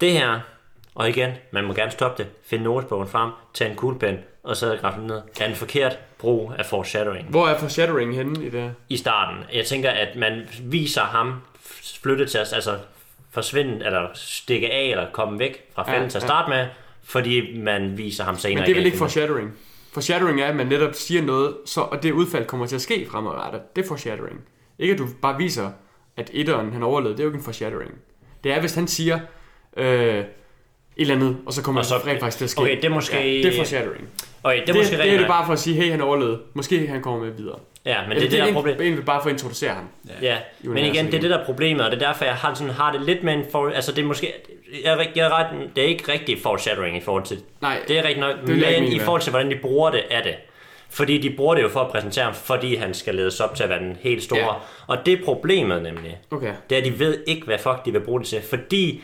Det 0.00 0.12
her, 0.12 0.40
og 0.94 1.08
igen, 1.08 1.30
man 1.50 1.64
må 1.64 1.74
gerne 1.74 1.90
stoppe 1.90 2.22
det, 2.22 2.30
finde 2.44 2.64
notesbogen 2.64 3.08
frem, 3.08 3.30
tage 3.54 3.70
en 3.70 3.76
kuglepen, 3.76 4.18
og 4.42 4.56
så 4.56 4.78
graffe 4.80 5.00
den 5.00 5.06
ned. 5.06 5.22
Er 5.40 5.48
en 5.48 5.54
forkert 5.54 5.98
brug 6.18 6.52
af 6.58 6.66
foreshadowing. 6.66 7.28
Hvor 7.28 7.48
er 7.48 7.58
foreshadowing 7.58 8.14
henne 8.14 8.46
i 8.46 8.50
det 8.50 8.74
i 8.88 8.96
starten. 8.96 9.44
Jeg 9.54 9.66
tænker, 9.66 9.90
at 9.90 10.16
man 10.16 10.48
viser 10.62 11.02
ham 11.02 11.40
flytte 12.02 12.26
til 12.26 12.40
os, 12.40 12.52
altså 12.52 12.78
forsvinde, 13.30 13.86
eller 13.86 14.08
stikke 14.14 14.72
af, 14.72 14.82
eller 14.82 15.06
komme 15.12 15.38
væk 15.38 15.64
fra 15.74 15.82
fælden 15.82 15.98
Ja, 15.98 16.02
ja, 16.02 16.08
til 16.08 16.18
at 16.18 16.22
ja. 16.22 16.26
starte 16.26 16.50
med, 16.50 16.66
fordi 17.04 17.58
man 17.58 17.98
viser 17.98 18.24
ham 18.24 18.36
senere. 18.36 18.56
Men 18.56 18.64
det 18.64 18.70
er 18.70 18.76
vel 18.76 18.86
ikke 18.86 18.98
foreshadowing. 18.98 19.58
Foreshadowing 19.92 20.40
er, 20.40 20.46
at 20.46 20.56
man 20.56 20.66
netop 20.66 20.94
siger 20.94 21.22
noget, 21.22 21.54
så, 21.66 21.80
og 21.80 22.02
det 22.02 22.12
udfald 22.12 22.46
kommer 22.46 22.66
til 22.66 22.76
at 22.76 22.82
ske 22.82 23.06
fremadrettet. 23.10 23.76
Det 23.76 23.84
er 23.84 23.88
foreshadowing. 23.88 24.40
Ikke 24.78 24.92
at 24.92 24.98
du 24.98 25.06
bare 25.22 25.38
viser, 25.38 25.70
at 26.16 26.30
etteren 26.32 26.72
han 26.72 26.82
overlevede. 26.82 27.16
Det 27.16 27.20
er 27.20 27.24
jo 27.24 27.28
ikke 27.30 27.38
en 27.38 27.44
foreshadowing. 27.44 27.90
Det 28.44 28.52
er, 28.52 28.60
hvis 28.60 28.74
han 28.74 28.88
siger 28.88 29.18
øh, 29.76 29.84
et 30.18 30.24
eller 30.96 31.14
andet, 31.14 31.36
og 31.46 31.52
så 31.52 31.62
kommer 31.62 31.80
Og 31.80 31.84
så- 31.84 31.98
det 31.98 32.06
rent 32.06 32.20
faktisk 32.20 32.38
til 32.38 32.44
at 32.44 32.50
ske. 32.50 32.60
okay, 32.60 32.76
det 32.76 32.84
er 32.84 32.88
måske- 32.88 33.16
Ja, 33.16 33.22
det 33.22 33.46
er 33.46 33.56
foreshadowing. 33.56 34.08
Okay, 34.44 34.60
det 34.60 34.68
er 34.68 34.74
måske 34.74 34.96
det, 34.96 35.04
det 35.04 35.12
er 35.14 35.18
det 35.18 35.26
bare 35.26 35.46
for 35.46 35.52
at 35.52 35.58
sige, 35.58 35.76
hey, 35.76 35.90
han 35.90 36.00
overlevede. 36.00 36.40
Måske 36.54 36.86
han 36.86 37.02
kommer 37.02 37.24
med 37.24 37.30
videre. 37.30 37.58
Ja, 37.86 38.02
men 38.02 38.12
Eller 38.12 38.20
det 38.20 38.26
er 38.26 38.30
det, 38.30 38.38
der 38.38 38.44
er 38.44 38.48
er 38.48 38.52
problemet. 38.52 38.80
egentlig 38.80 39.04
bare 39.04 39.22
for 39.22 39.28
at 39.28 39.32
introducere 39.32 39.70
ham. 39.70 39.88
Ja, 40.22 40.38
men 40.60 40.70
universet 40.70 40.94
igen, 40.94 41.06
det 41.06 41.14
er 41.14 41.20
det, 41.20 41.30
der 41.30 41.38
er 41.38 41.44
problemet, 41.44 41.84
og 41.84 41.90
det 41.90 42.02
er 42.02 42.06
derfor, 42.06 42.24
jeg 42.24 42.34
har, 42.34 42.54
sådan, 42.54 42.72
har 42.72 42.92
det 42.92 43.00
lidt 43.00 43.22
med 43.22 43.34
en 43.34 43.44
for... 43.52 43.68
Altså, 43.70 43.92
det 43.92 44.02
er 44.02 44.06
måske... 44.06 44.32
Jeg, 44.84 44.92
er 44.92 45.04
jeg 45.16 45.26
er 45.26 45.30
ret, 45.38 45.76
det 45.76 45.84
er 45.84 45.88
ikke 45.88 46.12
rigtig 46.12 46.42
foreshadowing 46.42 46.96
i 46.96 47.00
forhold 47.00 47.24
til... 47.24 47.38
Nej, 47.60 47.78
Det 47.88 47.98
er 47.98 48.02
rigtigt 48.02 48.20
nok, 48.20 48.36
ikke 48.48 48.80
men 48.80 48.84
i 48.84 48.94
det 48.94 49.02
forhold 49.02 49.22
til, 49.22 49.30
hvordan 49.30 49.50
de 49.50 49.56
bruger 49.62 49.90
det, 49.90 50.02
er 50.10 50.22
det. 50.22 50.34
Fordi 50.90 51.18
de 51.18 51.30
bruger 51.36 51.54
det 51.54 51.62
jo 51.62 51.68
for 51.68 51.80
at 51.80 51.90
præsentere 51.90 52.24
ham, 52.24 52.34
fordi 52.34 52.74
han 52.74 52.94
skal 52.94 53.14
ledes 53.14 53.40
op 53.40 53.54
til 53.54 53.62
at 53.62 53.68
være 53.68 53.78
den 53.78 53.96
helt 54.00 54.22
store. 54.22 54.40
Ja. 54.40 54.52
Og 54.86 55.06
det 55.06 55.20
er 55.20 55.24
problemet 55.24 55.82
nemlig. 55.82 56.18
Okay. 56.30 56.52
Det 56.70 56.76
er, 56.76 56.80
at 56.80 56.86
de 56.86 56.98
ved 56.98 57.24
ikke, 57.26 57.46
hvad 57.46 57.58
fuck 57.58 57.84
de 57.84 57.92
vil 57.92 58.00
bruge 58.00 58.20
det 58.20 58.28
til. 58.28 58.42
Fordi 58.42 59.02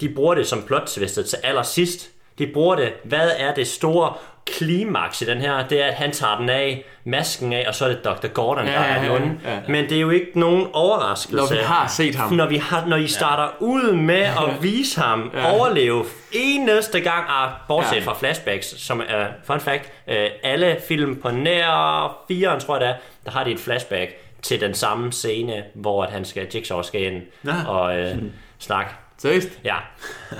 de 0.00 0.08
bruger 0.08 0.34
det 0.34 0.46
som 0.46 0.62
plot 0.62 0.86
til 0.86 1.38
allersidst. 1.42 2.10
De 2.38 2.46
bruger 2.46 2.76
det, 2.76 2.92
hvad 3.04 3.30
er 3.38 3.54
det 3.54 3.66
store 3.68 4.12
klimaks 4.46 5.22
i 5.22 5.24
den 5.24 5.38
her? 5.38 5.66
Det 5.68 5.82
er, 5.82 5.86
at 5.86 5.94
han 5.94 6.12
tager 6.12 6.36
den 6.38 6.48
af, 6.48 6.84
masken 7.04 7.52
af, 7.52 7.64
og 7.68 7.74
så 7.74 7.84
er 7.84 7.88
det 7.88 8.04
Dr. 8.04 8.26
Gordon, 8.26 8.66
Ja, 8.66 8.72
der 8.72 8.78
er 8.78 9.04
ja, 9.04 9.12
ja, 9.12 9.20
ja. 9.44 9.58
Men 9.68 9.84
det 9.88 9.96
er 9.96 10.00
jo 10.00 10.10
ikke 10.10 10.30
nogen 10.40 10.66
overraskelse. 10.72 11.36
Når 11.36 11.46
vi 11.50 11.62
har 11.64 11.86
set 11.88 12.14
ham. 12.14 12.32
Når, 12.32 12.46
vi 12.46 12.56
har, 12.56 12.86
når 12.86 12.96
I 12.96 13.06
starter 13.06 13.48
ud 13.60 13.92
med 13.92 14.20
at 14.22 14.62
vise 14.62 15.00
ham 15.00 15.30
Ja. 15.34 15.52
overleve 15.58 16.04
eneste 16.32 17.00
gang, 17.00 17.24
ah, 17.28 17.50
bortset 17.68 17.96
Ja. 17.96 18.00
fra 18.00 18.14
flashbacks, 18.14 18.80
som 18.86 19.02
er, 19.08 19.26
fun 19.44 19.60
fact, 19.60 19.92
øh, 20.08 20.26
alle 20.42 20.76
film 20.88 21.16
på 21.22 21.30
nær 21.30 22.24
4, 22.28 22.60
tror 22.60 22.74
jeg 22.76 22.80
det 22.80 22.88
er, 22.88 22.94
der 23.24 23.30
har 23.30 23.44
de 23.44 23.50
et 23.50 23.60
flashback 23.60 24.10
til 24.42 24.60
den 24.60 24.74
samme 24.74 25.12
scene, 25.12 25.64
hvor 25.74 26.04
at 26.04 26.10
han 26.10 26.24
skal, 26.24 26.46
Jigsaw 26.54 26.82
skal 26.82 27.02
ind 27.02 27.22
Nå. 27.42 27.52
og 27.68 27.98
øh, 27.98 28.16
snakke. 28.58 28.90
Seriøst? 29.18 29.48
Ja. 29.64 29.76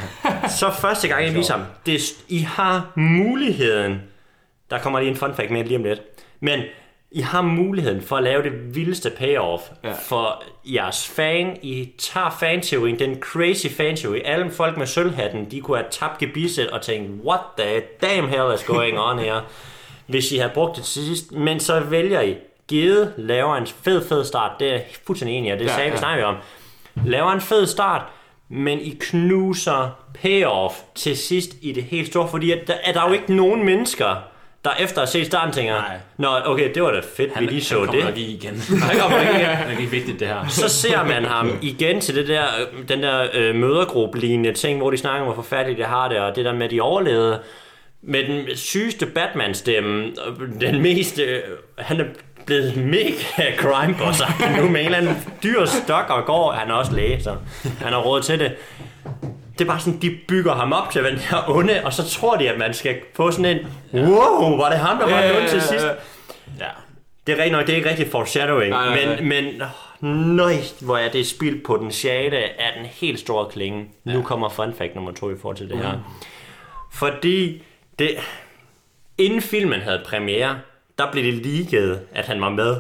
Så 0.59 0.71
første 0.81 1.09
gang, 1.09 1.25
jeg 1.25 1.35
viser 1.35 1.57
ham, 1.57 1.67
det, 1.87 2.01
I 2.29 2.39
har 2.39 2.93
muligheden, 2.95 4.03
der 4.71 4.79
kommer 4.79 5.01
lige 5.01 5.11
en 5.11 5.17
fun 5.17 5.35
fact 5.35 5.51
med 5.51 5.65
lige 5.65 5.77
om 5.79 5.85
lidt, 5.85 6.01
men 6.41 6.61
I 7.11 7.21
har 7.21 7.43
muligheden 7.43 8.03
for 8.03 8.17
at 8.17 8.23
lave 8.23 8.43
det 8.43 8.75
vildeste 8.75 9.11
payoff 9.11 9.63
Ja. 9.85 9.93
for 10.09 10.43
jeres 10.65 11.09
fan. 11.09 11.57
I 11.63 11.93
tager 11.99 12.37
fanteorien, 12.41 12.99
den 12.99 13.21
crazy 13.21 13.67
fanteori. 13.77 14.21
Alle 14.25 14.51
folk 14.51 14.77
med 14.77 14.87
sølvhatten, 14.87 15.51
de 15.51 15.61
kunne 15.61 15.77
have 15.77 15.87
tabt 15.91 16.19
gebisset 16.19 16.71
og 16.71 16.83
tænkt, 16.83 17.25
what 17.25 17.41
the 17.59 17.83
damn 18.03 18.29
hell 18.29 18.55
is 18.55 18.65
going 18.65 18.99
on 18.99 19.19
her? 19.19 19.41
Hvis 20.07 20.33
I 20.33 20.37
har 20.37 20.51
brugt 20.55 20.77
det 20.77 20.85
til 20.85 21.05
sidst. 21.05 21.33
Men 21.33 21.61
så 21.61 21.81
vælger 21.81 22.21
I, 22.21 22.37
givet 22.69 23.13
laver 23.17 23.57
en 23.57 23.67
fed, 23.67 24.09
fed 24.09 24.25
start. 24.25 24.51
Det 24.61 24.69
er 24.69 24.73
jeg 24.73 24.85
fuldstændig 25.07 25.37
enig 25.39 25.49
i, 25.53 25.59
det 25.59 25.61
Ja, 25.61 25.71
ja, 25.71 25.75
sagde 25.77 25.91
vi 25.91 25.95
ja. 25.95 25.99
snakker 26.01 26.17
vi 26.17 26.25
om. 26.25 26.37
Laver 27.07 27.33
en 27.33 27.41
fed 27.41 27.67
start, 27.67 28.03
men 28.49 28.81
I 28.81 28.97
knuser 29.01 30.07
payoff 30.23 30.75
til 30.95 31.17
sidst 31.17 31.51
i 31.63 31.73
det 31.73 31.83
helt 31.83 32.07
store, 32.09 32.29
fordi 32.29 32.51
at 32.51 32.67
der, 32.67 32.75
at 32.85 32.95
der 32.95 33.01
er 33.03 33.09
jo 33.09 33.13
ikke 33.15 33.35
nogen 33.35 33.65
mennesker, 33.65 34.17
der 34.65 34.71
efter 34.81 35.03
at 35.03 35.09
se 35.09 35.25
starten 35.25 35.55
tænker, 35.55 35.75
Nej. 35.75 35.99
Nå, 36.17 36.29
okay, 36.45 36.75
det 36.75 36.83
var 36.83 36.91
da 36.91 37.01
fedt, 37.17 37.41
vi 37.41 37.47
lige 37.47 37.65
så 37.65 37.75
han 37.79 37.87
kommer 37.87 38.01
det. 38.01 38.09
nok 38.09 38.19
igen. 38.19 38.55
Han 38.83 39.01
kommer 39.01 39.21
ikke 39.21 39.33
igen. 39.33 39.77
Det 39.79 39.85
er 39.85 39.91
vigtigt, 39.91 40.21
det 40.21 40.29
her. 40.29 40.49
Så 40.63 40.69
ser 40.69 41.05
man 41.05 41.25
ham 41.25 41.51
igen 41.63 42.01
til 42.01 42.15
det 42.15 42.29
der, 42.29 42.45
øh, 42.45 42.89
den 42.89 43.03
der 43.03 43.27
øh, 43.35 43.55
mødergruppe-lignende 43.55 44.53
ting, 44.53 44.79
hvor 44.79 44.91
de 44.91 44.97
snakker 44.97 45.21
om, 45.21 45.27
hvor 45.27 45.43
forfærdeligt 45.43 45.79
det 45.79 45.87
har 45.87 46.09
det, 46.09 46.19
og 46.19 46.37
det 46.37 46.45
der 46.45 46.53
med, 46.53 46.65
at 46.65 46.71
de 46.71 46.81
overlevede. 46.81 47.41
Med 48.03 48.25
den 48.25 48.57
sygeste 48.57 49.07
Batman-stemme, 49.07 50.13
den 50.61 50.83
mest... 50.83 51.19
Øh, 51.19 51.41
han 51.79 52.01
er 52.01 52.05
blevet 52.47 52.77
mega 52.77 53.57
crime 53.57 53.95
bosser 53.99 54.57
nu 54.61 54.69
med 54.69 54.81
en 54.81 54.87
eller 54.87 54.99
anden 54.99 55.17
dyr 55.43 55.65
stok 55.65 56.11
og 56.11 56.25
går. 56.25 56.53
Han 56.53 56.71
er 56.71 56.75
også 56.75 56.93
læge, 56.93 57.23
så 57.23 57.37
han 57.83 57.93
har 57.93 58.01
råd 58.01 58.23
til 58.23 58.39
det. 58.39 58.57
Det 59.59 59.65
er 59.65 59.69
bare 59.69 59.81
sådan, 59.81 60.03
de 60.03 60.19
bygger 60.29 60.55
ham 60.55 60.73
op 60.73 60.91
til 60.91 61.05
den 61.05 61.19
her 61.19 61.51
onde, 61.51 61.81
og 61.85 61.93
så 61.93 62.09
tror 62.09 62.37
de, 62.37 62.51
at 62.51 62.59
man 62.59 62.75
skal 62.75 62.97
få 63.15 63.31
sådan 63.31 63.57
en, 63.57 63.67
wow, 63.93 64.57
var 64.57 64.71
det 64.71 64.79
ham, 64.79 64.99
der 64.99 65.11
var 65.11 65.23
den 65.23 65.37
onde 65.37 65.49
til 65.49 65.63
sidst? 65.63 65.85
Ja. 66.61 66.67
Det 67.27 67.33
er 67.33 67.37
rigtigt 67.37 67.53
nok, 67.53 67.67
det 67.67 67.73
er 67.73 67.77
ikke 67.77 67.91
rigtig 67.91 68.11
foreshadowing, 68.11 68.71
Nej, 68.71 68.89
nej, 68.89 69.05
nej. 69.05 69.21
men, 69.23 69.45
men 70.01 70.37
nøj, 70.37 70.55
hvor 70.81 70.97
er 70.97 71.09
det 71.11 71.27
spildt 71.27 71.65
potentiale 71.67 72.37
af 72.37 72.73
den 72.77 72.87
helt 72.87 73.21
store 73.21 73.47
klinge. 73.51 73.85
Ja. 74.07 74.13
Nu 74.13 74.23
kommer 74.23 74.49
fun 74.49 74.75
fact 74.79 74.95
nummer 74.95 75.13
to 75.13 75.31
i 75.31 75.35
forhold 75.41 75.57
til 75.57 75.69
det 75.69 75.79
her. 75.79 75.93
Fordi 76.93 77.63
det, 77.99 78.11
inden 79.19 79.43
filmen 79.43 79.81
havde 79.81 80.03
premiere, 80.07 80.59
der 80.99 81.13
blev 81.13 81.25
det 81.25 81.35
ligget, 81.35 82.01
at 82.15 82.25
han 82.25 82.41
var 82.41 82.49
med. 82.49 82.77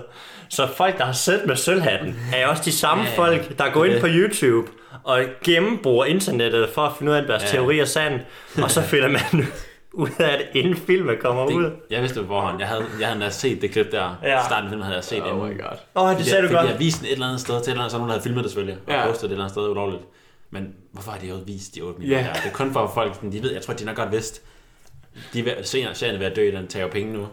Så 0.48 0.66
folk, 0.76 0.98
der 0.98 1.04
har 1.04 1.12
siddet 1.12 1.46
med 1.46 1.56
sølvhatten, 1.56 2.16
er 2.34 2.46
også 2.46 2.62
de 2.64 2.72
samme 2.72 3.04
ja, 3.04 3.10
folk, 3.16 3.58
der 3.58 3.70
går 3.70 3.84
ind 3.84 4.00
på 4.00 4.06
YouTube 4.10 4.70
og 5.04 5.20
gennembruger 5.44 6.04
internettet 6.04 6.68
for 6.74 6.82
at 6.82 6.92
finde 6.98 7.12
ud 7.12 7.16
af, 7.16 7.22
at 7.22 7.28
deres 7.28 7.42
ja. 7.42 7.48
teori 7.48 7.78
er 7.78 7.84
sand. 7.84 8.20
Og 8.62 8.70
så 8.70 8.82
finder 8.92 9.08
man 9.08 9.46
ud 9.92 10.08
af 10.18 10.38
det, 10.38 10.60
inden 10.60 10.76
filmen 10.76 11.16
kommer 11.20 11.44
ud. 11.46 11.64
Det, 11.64 11.72
jeg 11.90 12.00
vidste 12.02 12.18
det 12.20 12.26
på 12.28 12.34
forhånd. 12.34 12.58
Jeg 12.58 12.68
havde, 12.68 12.84
jeg 13.00 13.08
havde 13.08 13.30
set 13.30 13.62
det 13.62 13.70
klip 13.70 13.92
der. 13.92 14.18
Ja. 14.22 14.28
Ja. 14.30 14.44
Starten 14.46 14.64
af 14.66 14.70
filmen 14.70 14.84
havde 14.84 14.96
jeg 14.96 15.04
set 15.04 15.22
Oh 15.22 15.28
inden. 15.28 15.48
my 15.48 15.60
god. 15.62 15.76
Åh, 15.96 16.02
oh, 16.10 16.16
det 16.16 16.26
sagde 16.26 16.42
du 16.42 16.48
fordi 16.48 16.54
godt. 16.56 16.64
Jeg 16.66 16.72
har 16.72 16.78
vist 16.78 16.98
den 16.98 17.06
et 17.06 17.12
eller 17.12 17.26
andet 17.26 17.40
sted 17.40 17.54
til 17.54 17.60
et 17.60 17.68
eller 17.68 17.80
andet, 17.82 17.90
så 17.90 17.96
nogen, 17.98 18.08
der 18.08 18.14
havde 18.14 18.22
filmet 18.22 18.44
det 18.44 18.50
selvfølgelig. 18.52 18.78
Og 18.86 18.92
Ja. 18.92 19.06
postet 19.06 19.22
det 19.22 19.26
et 19.28 19.32
eller 19.32 19.44
andet 19.44 19.54
sted 19.54 19.68
ulovligt. 19.68 20.02
Men 20.50 20.74
hvorfor 20.92 21.10
har 21.10 21.18
de 21.18 21.26
jo 21.26 21.34
vist 21.46 21.74
de 21.74 21.80
8 21.80 21.98
minutter? 22.00 22.18
Ja. 22.22 22.26
Yeah. 22.26 22.36
Det 22.36 22.46
er 22.50 22.52
kun 22.52 22.72
for 22.72 22.80
at 22.80 22.90
folk, 22.94 23.22
de 23.32 23.42
ved, 23.42 23.52
jeg 23.52 23.62
tror, 23.62 23.74
de 23.74 23.84
nok 23.84 23.96
godt 23.96 24.12
vidst, 24.12 24.42
de 25.32 25.50
er 25.50 25.62
senere, 25.62 25.94
serien 25.94 26.14
er 26.14 26.18
ved 26.18 26.26
at 26.26 26.36
dø, 26.36 26.50
den 26.50 26.66
tager 26.66 26.84
jo 26.86 26.90
penge 26.92 27.12
nu. 27.12 27.26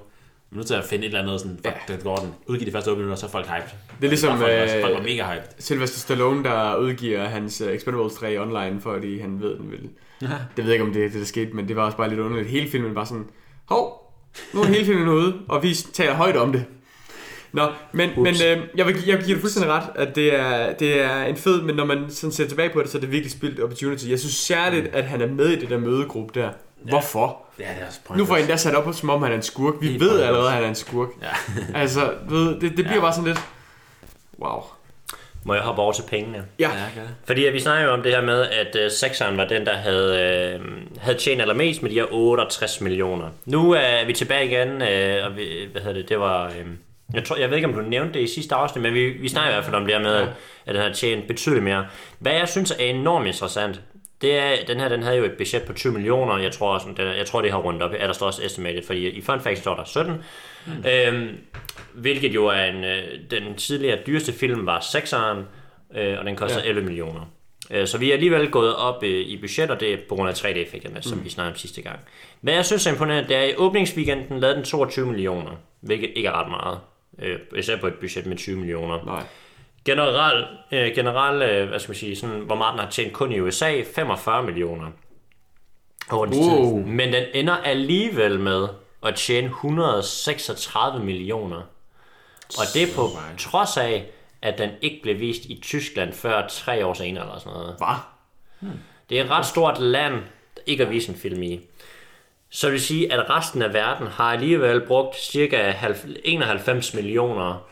Men 0.53 0.57
nu 0.59 0.63
til 0.63 0.73
at 0.73 0.83
finde 0.83 1.03
et 1.03 1.07
eller 1.07 1.21
andet 1.21 1.39
sådan, 1.41 1.55
fuck, 1.55 1.65
Ja. 1.65 1.71
ja. 1.89 1.93
det 1.95 2.03
går 2.03 2.15
den. 2.15 2.29
Udgiv 2.47 2.67
de 2.67 2.71
første 2.71 2.89
8 2.89 2.99
minutter, 2.99 3.19
så 3.19 3.25
er 3.25 3.29
folk 3.29 3.45
hyped. 3.47 3.69
Det 4.01 4.05
er 4.05 4.09
ligesom 4.09 4.37
folk, 4.37 4.51
var, 4.51 4.67
folk 4.81 4.93
var 4.93 4.99
øh, 4.99 5.05
mega 5.05 5.23
hyped. 5.23 5.47
Sylvester 5.59 5.99
Stallone, 5.99 6.43
der 6.43 6.75
udgiver 6.75 7.25
hans 7.25 7.61
uh, 7.61 7.67
Expendables 7.67 8.13
3 8.13 8.37
online, 8.41 8.81
fordi 8.81 9.19
han 9.19 9.41
ved, 9.41 9.57
den 9.57 9.71
vil. 9.71 9.89
Det 10.19 10.29
ved 10.57 10.63
jeg 10.63 10.73
ikke, 10.73 10.85
om 10.85 10.93
det 10.93 11.05
er 11.05 11.09
det, 11.09 11.19
der 11.19 11.25
skete, 11.25 11.51
men 11.53 11.67
det 11.67 11.75
var 11.75 11.85
også 11.85 11.97
bare 11.97 12.09
lidt 12.09 12.19
underligt. 12.19 12.49
Hele 12.49 12.69
filmen 12.69 12.95
var 12.95 13.03
sådan, 13.05 13.25
hov, 13.65 14.13
nu 14.53 14.61
er 14.61 14.65
hele 14.65 14.85
filmen 14.85 15.07
ude, 15.07 15.33
og 15.49 15.63
vi 15.63 15.73
taler 15.93 16.13
højt 16.13 16.35
om 16.37 16.51
det. 16.51 16.65
Nå, 17.51 17.67
men, 17.91 18.09
men 18.17 18.27
øh, 18.33 18.57
jeg, 18.75 18.85
vil, 18.87 18.95
jeg 19.07 19.17
vil 19.17 19.23
give 19.25 19.33
dig 19.35 19.41
fuldstændig 19.41 19.71
ret, 19.71 19.89
at 19.95 20.15
det 20.15 20.35
er, 20.39 20.73
det 20.73 21.01
er 21.01 21.23
en 21.23 21.35
fed, 21.35 21.61
men 21.61 21.75
når 21.75 21.85
man 21.85 22.09
sådan 22.09 22.31
ser 22.31 22.47
tilbage 22.47 22.69
på 22.69 22.81
det, 22.81 22.89
så 22.89 22.97
er 22.97 23.01
det 23.01 23.11
virkelig 23.11 23.31
spildt 23.31 23.59
opportunity. 23.59 24.09
Jeg 24.09 24.19
synes 24.19 24.33
særligt, 24.35 24.87
at 24.87 25.03
han 25.03 25.21
er 25.21 25.27
med 25.27 25.45
i 25.49 25.59
det 25.59 25.69
der 25.69 25.77
mødegruppe 25.79 26.39
der. 26.39 26.49
Hvorfor? 26.89 27.42
Ja, 27.59 27.63
det 27.63 27.81
er 27.81 27.87
også 27.87 27.99
Nu 28.15 28.25
får 28.25 28.37
en 28.37 28.47
der 28.47 28.55
sat 28.55 28.75
op, 28.75 28.93
som 28.93 29.09
om 29.09 29.21
han 29.23 29.31
er 29.31 29.35
en 29.35 29.41
skurk. 29.41 29.73
Vi 29.81 29.87
Helt 29.87 29.99
ved 29.99 30.07
pointless. 30.09 30.27
allerede, 30.27 30.47
at 30.49 30.53
han 30.53 30.63
er 30.63 30.67
en 30.69 30.75
skurk. 30.75 31.07
Ja. 31.21 31.27
Altså, 31.81 32.13
ved, 32.29 32.47
det, 32.53 32.61
det 32.61 32.73
bliver 32.75 32.93
Ja. 32.95 32.99
bare 32.99 33.13
sådan 33.13 33.27
lidt... 33.27 33.39
Wow. 34.39 34.63
Må 35.45 35.53
jeg 35.53 35.63
hoppe 35.63 35.81
over 35.81 35.91
til 35.91 36.03
pengene? 36.09 36.43
Ja, 36.59 36.69
Ja. 36.69 37.01
Fordi 37.25 37.45
at 37.45 37.53
vi 37.53 37.59
snakker 37.59 37.85
jo 37.85 37.91
om 37.93 38.03
det 38.03 38.11
her 38.11 38.21
med, 38.21 38.41
at 38.47 38.75
uh, 38.85 38.91
sekseren 38.91 39.37
var 39.37 39.45
den, 39.47 39.65
der 39.65 39.73
havde, 39.73 40.59
uh, 40.59 40.65
havde 41.01 41.17
tjent 41.17 41.41
allermest 41.41 41.81
med 41.81 41.89
de 41.91 41.95
her 41.95 42.05
68 42.11 42.81
millioner. 42.81 43.29
Nu 43.45 43.71
er 43.71 44.05
vi 44.05 44.13
tilbage 44.13 44.45
igen, 44.45 44.69
uh, 44.69 45.25
og 45.25 45.37
vi, 45.37 45.67
hvad 45.71 45.81
hedder 45.81 45.97
det, 45.97 46.09
det 46.09 46.19
var... 46.19 46.47
Uh, 46.47 46.53
jeg, 47.13 47.23
tror, 47.23 47.35
jeg 47.35 47.49
ved 47.49 47.57
ikke, 47.57 47.67
om 47.67 47.73
du 47.73 47.81
nævnte 47.81 48.13
det 48.13 48.19
i 48.29 48.33
sidste 48.33 48.55
afsnit, 48.55 48.81
men 48.83 48.93
vi, 48.93 49.09
vi 49.09 49.29
snakker 49.29 49.51
i 49.51 49.53
hvert 49.53 49.63
fald 49.65 49.75
om 49.75 49.85
det 49.85 49.93
her 49.95 50.01
med, 50.01 50.15
at, 50.15 50.27
at 50.65 50.75
den 50.75 50.83
har 50.83 50.93
tjent 50.93 51.27
betydeligt 51.27 51.63
mere. 51.63 51.85
Hvad 52.19 52.33
jeg 52.33 52.49
synes 52.49 52.71
er 52.71 52.75
enormt 52.85 53.27
interessant, 53.27 53.81
det 54.23 54.37
er, 54.37 54.55
den 54.67 54.79
her 54.79 54.89
den 54.89 55.03
havde 55.03 55.17
jo 55.17 55.23
et 55.23 55.31
budget 55.37 55.63
på 55.63 55.73
20 55.73 55.93
millioner. 55.93 56.37
Jeg 56.37 56.51
tror, 56.51 56.73
også, 56.73 56.87
den, 56.97 57.07
jeg 57.07 57.25
tror 57.25 57.41
det 57.41 57.51
har 57.51 57.57
rundt 57.57 57.83
op. 57.83 57.93
Ja, 57.93 58.07
der 58.07 58.13
står 58.13 58.25
også 58.25 58.43
estimated, 58.45 58.83
fordi 58.85 59.09
i 59.09 59.21
fun 59.21 59.39
fact 59.41 59.59
står 59.59 59.75
der 59.75 59.83
17. 59.83 60.13
Mm. 60.65 60.71
Øhm, 60.87 61.37
hvilket 61.93 62.33
jo 62.33 62.45
er 62.45 62.63
en, 62.65 62.83
øh, 62.83 63.03
den 63.31 63.55
tidligere 63.55 63.99
dyreste 64.07 64.33
film 64.33 64.65
var 64.65 64.79
6'eren, 64.79 65.39
øh, 65.99 66.19
og 66.19 66.25
den 66.25 66.35
koster 66.35 66.59
Ja. 66.59 66.63
ja. 66.63 66.69
11 66.69 66.85
millioner. 66.85 67.21
Øh, 67.71 67.87
så 67.87 67.97
vi 67.97 68.09
er 68.09 68.13
alligevel 68.13 68.49
gået 68.51 68.75
op 68.75 69.03
øh, 69.03 69.09
i 69.09 69.37
budget, 69.41 69.71
og 69.71 69.79
det 69.79 69.93
er 69.93 69.97
på 70.09 70.15
grund 70.15 70.29
af 70.29 70.33
3D-effekterne, 70.33 71.01
som 71.01 71.23
vi 71.23 71.29
snakkede 71.29 71.51
om 71.53 71.57
sidste 71.57 71.81
gang. 71.81 71.99
Hvad 72.41 72.53
jeg 72.53 72.65
synes 72.65 72.87
er 72.87 72.91
imponerende, 72.91 73.29
det 73.29 73.37
er, 73.37 73.41
at 73.41 73.49
i 73.49 73.53
åbningsweekenden 73.57 74.39
lavede 74.39 74.55
den 74.55 74.63
22 74.65 75.05
millioner, 75.05 75.51
hvilket 75.81 76.11
ikke 76.15 76.27
er 76.29 76.41
ret 76.43 76.49
meget. 76.49 76.79
Øh, 77.21 77.39
især 77.59 77.77
på 77.77 77.87
et 77.87 77.93
budget 77.93 78.25
med 78.25 78.37
20 78.37 78.57
millioner. 78.57 79.05
nej. 79.05 79.23
Generelt, 79.85 80.47
øh, 80.71 80.95
generel, 80.95 81.41
øh, 81.41 81.69
hvad 81.69 81.79
skal 81.79 81.89
man 81.89 81.95
sige, 81.95 82.15
sådan, 82.15 82.39
hvor 82.39 82.55
meget 82.55 82.71
den 82.71 82.79
har 82.79 82.89
tjent 82.89 83.13
kun 83.13 83.31
i 83.31 83.39
USA, 83.39 83.81
45 83.95 84.43
millioner. 84.43 84.87
Over 86.11 86.25
den 86.25 86.33
tid. 86.33 86.93
Men 86.93 87.13
den 87.13 87.23
ender 87.33 87.57
alligevel 87.57 88.39
med 88.39 88.67
at 89.03 89.15
tjene 89.15 89.47
136 89.47 91.03
millioner. 91.03 91.61
Og 92.57 92.65
det 92.73 92.83
er 92.83 92.95
på 92.95 93.09
trods 93.37 93.77
af, 93.77 94.05
at 94.41 94.57
den 94.57 94.69
ikke 94.81 94.99
blev 95.03 95.19
vist 95.19 95.45
i 95.45 95.59
Tyskland 95.63 96.13
før 96.13 96.47
tre 96.47 96.85
år 96.85 96.93
senere 96.93 97.23
eller 97.23 97.39
sådan 97.39 97.53
noget. 97.53 97.75
Hvad? 97.77 97.95
Det 99.09 99.19
er 99.19 99.23
et 99.23 99.29
ret 99.29 99.45
stort 99.45 99.79
land, 99.79 100.13
der 100.55 100.61
ikke 100.65 100.83
har 100.83 100.91
vist 100.91 101.09
en 101.09 101.15
film 101.15 101.43
i. 101.43 101.61
Så 102.49 102.67
det 102.67 102.73
vil 102.73 102.81
sige, 102.81 103.13
at 103.13 103.29
resten 103.29 103.61
af 103.61 103.73
verden 103.73 104.07
har 104.07 104.33
alligevel 104.33 104.81
brugt 104.87 105.15
cirka 105.19 105.73
91 106.23 106.93
millioner 106.93 107.67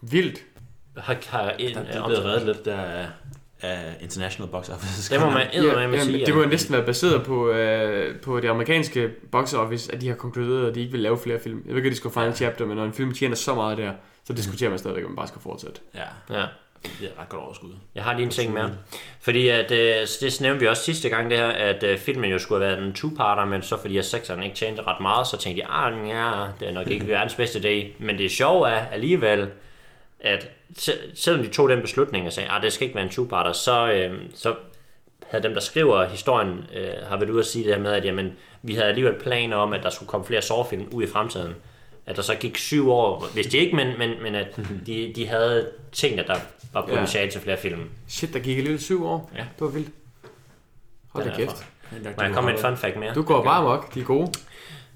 Vildt. 0.00 0.44
Har, 0.96 1.16
har 1.28 1.50
en, 1.58 1.74
Der 1.74 1.80
er 1.80 2.06
blevet 2.06 2.24
reddet 2.24 2.46
lidt 2.46 2.64
der 2.64 2.76
af, 2.80 3.06
af 3.62 3.78
International 4.00 4.50
Box 4.50 4.68
Office. 4.68 5.14
det 5.14 5.20
må 5.22 5.30
man 5.30 5.46
eddermame 5.52 5.80
jamen, 5.96 6.00
sige. 6.00 6.26
det 6.26 6.34
må 6.34 6.42
at- 6.42 6.48
næsten 6.48 6.74
være 6.74 6.84
baseret 6.86 7.22
på, 7.26 7.50
øh, 7.50 8.20
på 8.20 8.40
det 8.40 8.48
amerikanske 8.48 9.08
box 9.32 9.54
office, 9.54 9.92
at 9.94 10.00
de 10.00 10.08
har 10.08 10.14
konkluderet, 10.14 10.68
at 10.68 10.74
de 10.74 10.80
ikke 10.80 10.92
vil 10.92 11.00
lave 11.00 11.18
flere 11.18 11.38
film. 11.40 11.62
Jeg 11.66 11.70
ved 11.70 11.76
ikke, 11.76 11.86
at 11.86 11.92
de 11.92 11.96
skulle 11.96 12.12
final 12.12 12.34
chapter, 12.36 12.66
men 12.66 12.76
når 12.76 12.84
en 12.84 12.92
film 12.92 13.14
tjener 13.14 13.36
så 13.36 13.54
meget 13.54 13.78
der, 13.78 13.92
så 14.24 14.32
diskuterer 14.32 14.70
man 14.70 14.78
stadigvæk, 14.78 15.04
om 15.04 15.10
man 15.10 15.16
bare 15.16 15.28
skal 15.28 15.40
fortsætte. 15.40 15.80
Ja, 15.94 16.34
Ja. 16.36 16.44
det 17.00 17.08
er 17.16 17.20
ret 17.20 17.28
godt 17.28 17.42
overskud. 17.42 17.70
Jeg 17.94 18.04
har 18.04 18.12
lige 18.14 18.24
en 18.24 18.30
ting 18.30 18.52
mere. 18.52 18.70
Fordi 19.20 19.48
at, 19.48 19.70
øh, 19.72 19.78
det 20.20 20.38
nævnte 20.40 20.60
vi 20.60 20.66
også 20.66 20.82
sidste 20.82 21.08
gang, 21.08 21.30
det 21.30 21.38
her, 21.38 21.46
at 21.46 21.82
øh, 21.82 21.98
filmen 21.98 22.30
jo 22.30 22.38
skulle 22.38 22.64
have 22.64 22.76
været 22.76 22.86
en 22.86 22.92
two-parter, 22.92 23.44
men 23.44 23.62
så 23.62 23.80
fordi 23.80 23.98
at 23.98 24.04
sekseren 24.04 24.42
ikke 24.42 24.56
tjente 24.56 24.82
ret 24.82 25.00
meget, 25.00 25.26
så 25.26 25.36
tænkte 25.38 25.62
jeg, 25.62 25.68
ah, 25.70 26.08
ja, 26.08 26.46
det 26.60 26.68
er 26.68 26.72
nok 26.72 26.86
ikke 26.90 27.06
verdens 27.14 27.34
bedste 27.34 27.62
dag. 27.62 27.96
Men 27.98 28.18
det 28.18 28.30
sjove 28.30 28.68
er 28.68 28.86
alligevel, 28.86 29.48
at 30.20 30.50
se- 30.78 30.98
selvom 31.14 31.44
de 31.44 31.50
tog 31.50 31.68
den 31.68 31.80
beslutning 31.80 32.26
og 32.26 32.32
sagde, 32.32 32.50
at 32.50 32.62
det 32.62 32.72
skal 32.72 32.84
ikke 32.84 32.94
være 32.94 33.04
en 33.04 33.10
two-parter, 33.10 33.52
så, 33.52 33.92
øh, 33.92 34.18
så 34.34 34.54
havde 35.26 35.44
dem, 35.44 35.54
der 35.54 35.60
skriver 35.60 36.04
historien, 36.08 36.64
øh, 36.74 36.88
har 37.08 37.16
været 37.16 37.30
ude 37.30 37.40
at 37.40 37.46
sige 37.46 37.64
det 37.64 37.74
her 37.74 37.82
med, 37.82 37.92
at 37.92 38.04
jamen, 38.04 38.32
vi 38.62 38.74
havde 38.74 38.86
alligevel 38.88 39.14
planer 39.20 39.56
om, 39.56 39.72
at 39.72 39.82
der 39.82 39.90
skulle 39.90 40.08
komme 40.08 40.26
flere 40.26 40.42
sårfilm 40.42 40.88
ud 40.92 41.02
i 41.02 41.06
fremtiden. 41.06 41.54
At 42.06 42.16
der 42.16 42.22
så 42.22 42.34
gik 42.34 42.58
syv 42.58 42.90
år, 42.90 43.26
hvis 43.34 43.46
de 43.46 43.58
ikke, 43.58 43.76
men, 43.76 43.98
men, 43.98 44.22
men 44.22 44.34
at 44.34 44.56
de, 44.86 45.12
de 45.16 45.26
havde 45.26 45.70
tænkt, 45.92 46.20
at 46.20 46.26
der 46.26 46.36
var 46.72 46.86
potentiale 46.86 47.30
til 47.30 47.40
flere 47.40 47.56
film. 47.56 47.90
Shit, 48.08 48.32
der 48.32 48.38
gik 48.38 48.56
alligevel 48.56 48.80
syv 48.82 49.06
år. 49.06 49.30
Ja. 49.34 49.38
Det 49.40 49.60
var 49.60 49.68
vildt. 49.68 49.88
Hold 51.08 51.24
da 51.24 51.36
kæft. 51.36 51.66
Må 52.16 52.22
jeg 52.22 52.32
komme 52.32 52.50
med 52.50 52.58
et 52.58 52.64
fun 52.64 52.76
fact 52.76 52.96
mere? 52.96 53.14
Du 53.14 53.22
går 53.22 53.44
bare 53.44 53.56
amok. 53.56 53.94
De 53.94 54.00
er 54.00 54.04
gode. 54.04 54.32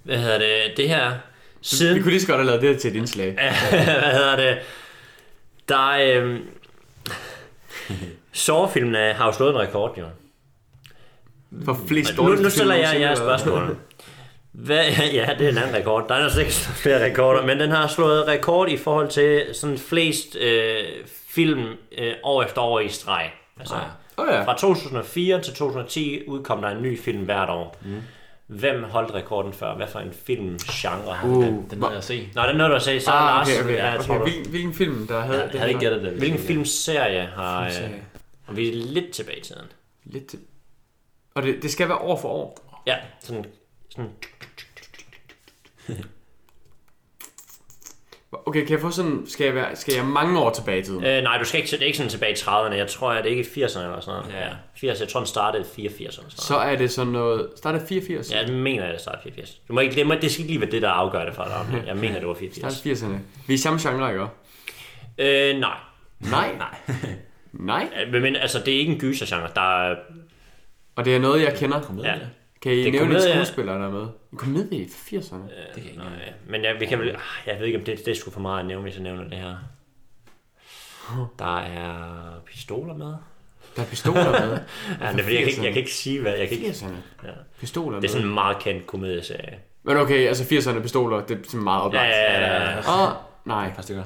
Hvad 0.02 0.18
hedder 0.18 0.38
det? 0.38 0.76
Det 0.76 0.88
her... 0.88 1.10
Vi 1.10 1.16
Siden... 1.62 2.02
kunne 2.02 2.10
lige 2.10 2.20
så 2.20 2.26
godt 2.26 2.38
have 2.38 2.46
lavet 2.46 2.62
det 2.62 2.70
her 2.70 2.78
til 2.78 2.90
et 2.90 2.96
indslag. 2.96 3.32
hvad 3.70 4.12
hedder 4.12 4.36
det? 4.36 4.58
Der 5.68 5.90
er... 5.94 6.20
Øhm... 6.20 6.38
Sårfilmene 8.32 9.12
har 9.12 9.26
jo 9.26 9.32
slået 9.32 9.50
en 9.50 9.58
rekord, 9.58 9.98
jo. 9.98 10.04
For 11.64 11.78
flest 11.88 12.16
Nu, 12.16 12.22
dårlige 12.22 12.42
nu 12.42 12.50
stiller 12.50 12.74
film 12.74 12.84
jeg 12.84 13.00
jer 13.00 13.14
spørgsmål. 13.14 13.76
Hvad, 14.52 14.84
ja, 15.18 15.34
det 15.38 15.46
er 15.46 15.50
en 15.50 15.58
anden 15.58 15.74
rekord. 15.74 16.08
Der 16.08 16.14
er 16.14 16.28
sikkert 16.28 16.54
flere 16.82 17.04
rekorder, 17.04 17.46
men 17.46 17.60
den 17.60 17.70
har 17.70 17.86
slået 17.86 18.28
rekord 18.28 18.68
i 18.68 18.76
forhold 18.76 19.08
til 19.08 19.44
sådan 19.52 19.78
flest 19.78 20.36
øh, 20.36 20.84
film 21.28 21.66
øh, 21.98 22.12
år 22.22 22.42
efter 22.42 22.60
år 22.60 22.80
i 22.80 22.88
streg. 22.88 23.30
Altså, 23.58 23.74
Åh 24.18 24.26
ja. 24.30 24.44
fra 24.44 24.56
2004 24.58 25.42
til 25.42 25.54
2010 25.54 26.28
udkom 26.28 26.62
der 26.62 26.68
en 26.68 26.82
ny 26.82 27.00
film 27.00 27.24
hvert 27.24 27.50
år. 27.50 27.76
Mm. 27.82 28.02
Hvem 28.48 28.82
holdt 28.84 29.14
rekorden 29.14 29.52
før? 29.52 29.74
Hvad 29.76 29.86
for 29.86 29.98
en 29.98 30.12
filmgenre 30.12 31.18
Uh, 31.24 31.44
Den, 31.44 31.66
den 31.70 31.78
nåede 31.78 31.90
jeg 31.92 31.98
at 31.98 32.04
se. 32.04 32.28
Nå, 32.34 32.40
er 32.40 32.52
noget, 32.52 32.70
du 32.70 32.74
har 32.74 32.80
set. 32.80 33.02
Så 33.02 33.10
Ah, 33.10 33.14
Lars, 33.26 33.48
okay, 33.48 33.60
okay. 33.64 33.80
hvad 33.80 33.94
okay. 33.94 34.06
tror? 34.06 34.18
Hvilken, 34.18 34.50
hvilken 34.50 34.74
film, 34.74 35.06
der 35.06 35.20
havde 35.20 35.50
Jeg 35.52 35.60
havde 35.60 35.70
ikke 35.70 35.80
gættet 35.80 36.02
det. 36.02 36.12
Hvilken 36.12 36.40
filmserie 36.40 37.26
har... 37.26 37.64
Øh, 37.64 37.70
Filmserie. 37.70 38.04
og 38.46 38.56
vi 38.56 38.68
er 38.68 38.72
lidt 38.74 39.10
tilbage 39.10 39.38
i 39.38 39.42
tiden. 39.42 39.66
Lidt 40.04 40.26
til... 40.26 40.38
Og 41.34 41.42
det, 41.42 41.62
det 41.62 41.70
skal 41.70 41.88
være 41.88 41.98
år 41.98 42.20
for 42.20 42.28
år. 42.28 42.82
Ja, 42.86 42.96
sådan... 43.20 43.44
sådan 43.90 44.10
okay, 48.48 48.60
kan 48.60 48.70
jeg 48.70 48.80
få 48.80 48.90
sådan, 48.90 49.22
skal 49.26 49.44
jeg, 49.44 49.54
være, 49.54 49.76
skal 49.76 49.94
jeg 49.94 50.04
mange 50.04 50.38
år 50.38 50.50
tilbage 50.50 50.78
i 50.78 50.82
tiden? 50.82 51.04
Øh, 51.04 51.22
nej, 51.22 51.38
du 51.38 51.44
skal 51.44 51.60
ikke, 51.60 51.70
det 51.70 51.82
er 51.82 51.86
ikke 51.86 51.98
sådan 51.98 52.10
tilbage 52.10 52.32
i 52.32 52.34
30'erne. 52.34 52.74
Jeg 52.74 52.86
tror, 52.88 53.10
at 53.10 53.24
det 53.24 53.30
ikke 53.30 53.40
er 53.62 53.66
80'erne 53.66 53.80
eller 53.82 54.00
sådan 54.00 54.20
noget. 54.20 54.34
Ja. 54.34 54.46
Ja. 54.46 54.52
80, 54.76 55.00
jeg 55.00 55.08
tror, 55.08 55.20
den 55.20 55.26
startede 55.26 55.62
i 55.62 55.66
84 55.76 56.16
eller 56.18 56.30
sådan 56.30 56.42
Så 56.42 56.56
er 56.56 56.76
det 56.76 56.90
sådan 56.90 57.12
noget, 57.12 57.48
starter 57.56 57.86
84? 57.86 58.30
noget. 58.30 58.42
Ja, 58.42 58.52
jeg 58.52 58.62
mener, 58.62 58.84
at 58.84 58.92
det 58.92 59.00
startede 59.00 59.22
i 59.28 59.32
84. 59.32 59.60
Du 59.68 59.72
må 59.72 59.80
ikke, 59.80 59.94
det, 59.94 60.06
må, 60.06 60.14
det 60.14 60.30
skal 60.30 60.40
ikke 60.42 60.52
lige 60.52 60.60
være 60.60 60.70
det, 60.70 60.82
der 60.82 60.88
afgør 60.88 61.24
det 61.24 61.34
for 61.34 61.44
dig. 61.44 61.82
Jeg 61.86 61.96
mener, 61.96 62.18
det 62.18 62.28
var 62.28 62.34
84. 62.34 62.74
Starter 62.74 62.94
80'erne. 62.94 63.18
Vi 63.46 63.52
er 63.52 63.54
i 63.54 63.56
samme 63.56 63.78
genre, 63.82 64.12
ikke? 64.12 64.26
Øh, 65.18 65.60
nej. 65.60 65.76
Nej. 66.20 66.54
Nej. 66.58 66.68
Nej. 67.52 67.88
Øh, 68.14 68.22
Men 68.22 68.36
altså, 68.36 68.58
det 68.66 68.74
er 68.74 68.78
ikke 68.78 68.92
en 68.92 68.98
gysergenre. 68.98 69.48
Der 69.54 69.88
er, 69.90 69.96
Og 70.96 71.04
det 71.04 71.16
er 71.16 71.20
noget, 71.20 71.42
jeg 71.42 71.54
kender. 71.56 72.00
Ja. 72.04 72.14
Kan 72.62 72.72
I 72.72 72.76
Det 72.76 72.86
er 72.86 72.92
nævne 72.92 73.06
en 73.06 73.10
komedie. 73.12 73.34
skuespiller, 73.34 73.78
der 73.78 73.86
er 73.86 73.90
med? 73.90 74.06
En 74.32 74.38
komedie 74.38 74.78
i 74.78 74.84
80'erne? 74.84 75.12
Det 75.14 75.74
kan 75.74 75.82
jeg 75.82 75.84
ikke 75.84 75.98
nej, 75.98 76.32
men 76.48 76.64
jeg, 76.64 76.76
vi 76.80 76.86
kan 76.86 76.98
vel, 76.98 77.08
ah, 77.10 77.16
jeg 77.46 77.58
ved 77.58 77.66
ikke, 77.66 77.78
om 77.78 77.84
det, 77.84 77.98
det 77.98 78.08
er 78.08 78.14
sgu 78.14 78.30
for 78.30 78.40
meget 78.40 78.60
at 78.60 78.66
nævne, 78.66 78.82
hvis 78.82 78.94
jeg 78.94 79.02
nævner 79.02 79.24
det 79.28 79.38
her. 79.38 79.56
Der 81.38 81.58
er 81.58 82.40
pistoler 82.46 82.94
med. 82.94 83.14
Der 83.76 83.82
er 83.82 83.86
pistoler 83.86 84.30
med. 84.46 84.50
Ja, 85.00 85.12
det 85.12 85.18
er, 85.18 85.22
fordi 85.22 85.34
jeg, 85.34 85.42
kan 85.42 85.48
ikke, 85.50 85.62
jeg 85.64 85.72
kan 85.72 85.76
ikke 85.80 85.92
sige, 85.94 86.20
hvad... 86.20 86.32
Jeg 86.36 86.48
kan 86.48 86.58
ikke, 86.58 86.70
80'erne? 86.70 87.26
Ja. 87.26 87.30
Pistoler 87.60 87.90
med. 87.90 88.02
det 88.02 88.08
er 88.08 88.12
sådan 88.12 88.26
en 88.26 88.34
meget 88.34 88.58
kendt 88.58 88.86
komedieserie. 88.86 89.58
Men 89.82 89.96
okay, 89.96 90.26
altså 90.28 90.44
80'erne 90.44 90.82
pistoler, 90.82 91.20
det 91.26 91.38
er 91.38 91.42
sådan 91.44 91.64
meget 91.64 91.80
Ja, 91.80 91.86
oplagt. 91.86 92.08
ja, 92.08 92.40
ja, 92.40 92.70
ja. 92.70 92.78
Åh, 92.78 93.12
nej. 93.44 93.66
Et 93.66 93.74
par 93.74 93.82
stykker. 93.82 94.04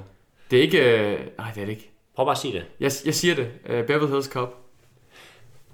Det 0.51 0.59
er 0.59 0.63
ikke... 0.63 0.99
øh, 1.13 1.19
Nej, 1.39 1.51
det 1.55 1.61
er 1.61 1.65
det 1.65 1.73
ikke. 1.73 1.91
Prøv 2.17 2.27
bare 2.27 2.33
at 2.33 2.39
sige 2.39 2.55
det. 2.55 2.65
Jeg, 2.81 2.93
jeg 3.05 3.15
siger 3.15 3.35
det. 3.35 3.49
Uh, 3.65 3.87
Beverly 3.87 4.11
Hills 4.13 4.27
Cop. 4.27 4.57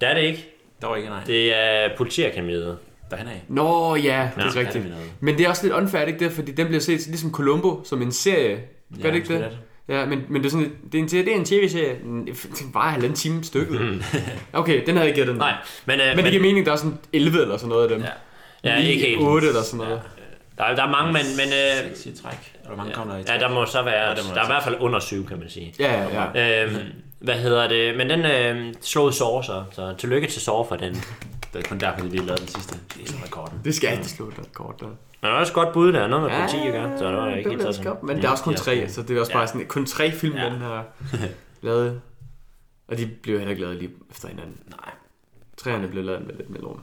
Det 0.00 0.08
er 0.08 0.14
det 0.14 0.22
ikke. 0.22 0.54
Der 0.80 0.86
var 0.86 0.96
ikke 0.96 1.08
nej. 1.08 1.20
Det... 1.26 1.56
Er 1.56 1.88
politiakademiet. 1.96 2.78
Derhen 3.10 3.26
af. 3.28 3.42
Nå 3.48 3.94
ja, 3.96 4.30
det 4.36 4.42
er 4.44 4.56
rigtigt. 4.56 4.76
er 4.84 4.88
det. 4.88 4.96
Men 5.20 5.38
det 5.38 5.44
er 5.44 5.48
også 5.48 5.62
lidt 5.62 5.74
unfair, 5.74 6.02
ikke 6.04 6.18
det? 6.18 6.32
Fordi 6.32 6.52
den 6.52 6.66
bliver 6.66 6.80
set 6.80 7.06
ligesom 7.06 7.32
Columbo 7.32 7.84
som 7.84 8.02
en 8.02 8.12
serie. 8.12 8.56
Gør 8.56 8.60
Ja, 9.04 9.08
det 9.08 9.14
ikke 9.14 9.34
det? 9.34 9.58
Ja, 9.88 10.06
men, 10.06 10.24
men 10.28 10.42
det 10.42 10.46
er 10.46 10.50
sådan, 10.50 10.66
et- 10.66 10.92
det 10.92 10.98
er 10.98 11.02
en, 11.02 11.08
det 11.08 11.28
er 11.28 11.34
en 11.36 11.44
tv-serie. 11.44 11.96
Mm, 12.04 12.28
var 12.74 12.90
halvanden 12.90 13.16
time 13.16 13.44
stykket. 13.44 14.04
Okay, 14.52 14.80
den 14.86 14.96
havde 14.96 14.98
jeg 14.98 15.06
ikke 15.06 15.20
gættet. 15.20 15.36
Nej, 15.36 15.52
men, 15.86 16.00
øh, 16.00 16.06
Men 16.16 16.24
det 16.24 16.30
giver 16.32 16.42
mening, 16.42 16.66
der 16.66 16.72
er 16.72 16.76
sådan 16.76 16.98
11 17.12 17.42
eller 17.42 17.56
sådan 17.56 17.68
noget 17.68 17.82
af 17.82 17.88
dem. 17.88 18.04
Ja. 18.64 18.70
Ja, 18.70 18.76
ikke 18.88 19.06
helt. 19.06 19.20
8 19.20 19.46
eller 19.48 19.62
sådan 19.62 19.86
noget. 19.86 20.00
Der, 20.58 20.64
er- 20.64 20.74
der 20.74 20.82
er 20.86 20.90
mange, 20.90 21.12
men, 21.12 21.22
men 21.36 21.46
øh, 21.48 21.96
Seks 21.96 22.06
i 22.06 22.22
træk. 22.22 22.52
Er 22.64 22.68
der 22.68 22.76
mange 22.76 22.92
kommer 22.92 23.14
der 23.14 23.20
i 23.20 23.22
ja, 23.22 23.32
træk? 23.32 23.40
der 23.40 23.48
må 23.54 23.66
så 23.66 23.82
være, 23.82 24.08
Ja, 24.08 24.14
der 24.14 24.22
må 24.28 24.34
der 24.34 24.40
er 24.40 24.44
i 24.44 24.46
der 24.46 24.52
hvert 24.52 24.62
fald 24.64 24.76
under 24.80 24.98
syv, 25.00 25.26
kan 25.28 25.38
man 25.38 25.48
sige. 25.50 25.74
Ja, 25.78 26.02
ja, 26.02 26.24
ja. 26.34 26.64
Øhm, 26.64 26.76
hvad 27.18 27.34
hedder 27.34 27.68
det? 27.68 27.96
Men 27.96 28.10
den 28.10 28.24
øh, 28.26 28.74
slog 28.80 29.14
Saw 29.14 29.42
så, 29.42 29.64
så 29.72 29.94
tillykke 29.98 30.26
til 30.28 30.42
Saw 30.42 30.64
for 30.64 30.76
den. 30.76 30.94
Det 31.52 31.64
er 31.64 31.68
kun 31.68 31.78
derfor, 31.80 32.04
vi 32.06 32.16
lavede 32.16 32.36
den 32.36 32.48
sidste. 32.48 32.78
Det 32.94 33.02
er 33.02 33.06
sådan 33.06 33.24
rekorden. 33.24 33.60
Det 33.64 33.74
skal 33.74 33.88
altid 33.88 34.16
slå 34.16 34.28
et 34.28 34.52
kort 34.52 34.80
der. 34.80 34.86
Men 34.86 34.96
der 35.22 35.28
er 35.28 35.32
også 35.32 35.50
et 35.50 35.54
godt 35.54 35.72
bud 35.74 35.92
der, 35.92 36.06
noget 36.06 36.24
med 36.24 36.30
Ja, 36.38 36.46
politi 36.46 36.66
at 36.66 36.72
gøre, 36.72 36.98
så 36.98 37.08
det 37.08 37.16
var 37.16 37.26
ikke 37.28 37.36
det 37.36 37.52
helt 37.52 37.58
bliver 37.60 37.72
så 37.72 37.82
skop. 37.82 38.02
Men 38.02 38.22
der 38.22 38.26
er 38.28 38.32
også 38.32 38.44
kun 38.44 38.54
tre, 38.54 38.72
ja. 38.72 38.88
så 38.88 39.02
det 39.02 39.16
er 39.16 39.20
også 39.20 39.32
bare 39.32 39.46
sådan, 39.46 39.66
kun 39.66 39.86
tre 39.86 40.12
film, 40.12 40.36
Ja. 40.36 40.44
den 40.44 40.60
har 40.60 40.84
lavet. 41.60 42.00
Og 42.88 42.98
de 42.98 43.06
blev 43.22 43.38
heller 43.38 43.50
ikke 43.50 43.62
lavet 43.62 43.76
lige 43.76 43.90
efter 44.10 44.28
hinanden. 44.28 44.56
Nej. 44.70 44.90
Træerne 45.56 45.88
blev 45.88 46.04
lavet 46.04 46.26
med 46.26 46.34
lidt 46.34 46.50
melon. 46.50 46.82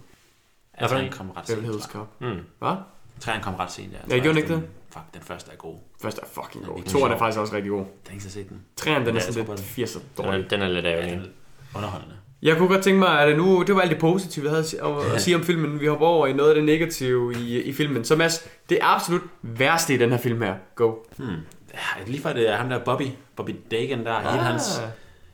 Ja, 0.81 0.87
træerne 0.87 1.09
kom 1.11 1.31
ret 1.31 1.47
sent. 1.47 1.95
Mm. 2.19 2.39
Hvad? 2.59 2.75
Træerne 3.19 3.43
kom 3.43 3.55
ret 3.55 3.71
sent, 3.71 3.93
ja. 3.93 3.97
Ja, 4.15 4.21
gjorde 4.21 4.29
den 4.29 4.37
ikke 4.37 4.53
det? 4.53 4.63
Fuck, 4.89 5.05
den 5.13 5.21
første 5.21 5.51
er 5.51 5.55
god. 5.55 5.75
Første 6.05 6.21
er 6.23 6.41
fucking 6.43 6.65
god. 6.65 6.77
det 6.81 6.85
er 6.87 6.89
Toren 6.91 7.11
er 7.11 7.17
faktisk 7.17 7.39
også 7.39 7.55
rigtig 7.55 7.69
god. 7.71 7.79
Den 7.79 7.87
har 8.07 8.13
ikke 8.13 8.23
set 8.25 8.49
den. 8.49 8.61
Træerne, 8.75 9.05
den 9.05 9.09
er 9.15 9.19
jeg 9.19 9.33
sådan 9.33 9.35
lidt 9.35 9.47
på 9.47 9.53
80'er 9.81 9.99
Den 10.17 10.25
dårlig. 10.25 10.43
er, 10.43 10.47
den 10.47 10.61
er 10.61 10.67
lidt 10.69 10.85
Ja, 10.85 10.91
ærgerlig. 10.91 11.11
den 11.11 11.19
er 11.21 11.77
underholdende. 11.77 12.15
Jeg 12.41 12.57
kunne 12.57 12.67
godt 12.67 12.81
tænke 12.83 12.99
mig, 12.99 13.19
at 13.21 13.37
nu, 13.37 13.63
det 13.67 13.75
var 13.75 13.81
alt 13.81 13.91
det 13.91 13.99
positive, 13.99 14.43
vi 14.43 14.49
havde 14.49 14.59
at 14.59 14.67
si- 14.67 14.77
at, 14.77 15.13
at 15.15 15.21
sige 15.21 15.35
om 15.35 15.43
filmen. 15.43 15.79
Vi 15.79 15.85
hopper 15.87 16.07
over 16.07 16.27
i 16.27 16.33
noget 16.33 16.49
af 16.49 16.55
det 16.55 16.63
negative 16.63 17.33
i, 17.35 17.61
i 17.61 17.73
filmen. 17.73 18.05
Så 18.05 18.15
Mads, 18.15 18.47
det 18.69 18.77
absolut 18.81 19.21
værste 19.41 19.93
i 19.93 19.97
den 19.97 20.09
her 20.09 20.17
film 20.17 20.41
her. 20.41 20.55
Go. 20.75 20.93
Hmm. 21.17 21.27
Lige 22.07 22.21
for 22.21 22.29
det 22.29 22.49
er 22.49 22.55
ham 22.55 22.69
der 22.69 22.79
Bobby. 22.79 23.03
Bobby 23.35 23.55
Dagan 23.71 24.05
der. 24.05 24.11
Ah. 24.13 24.31
Hele 24.31 24.43
hans, 24.43 24.81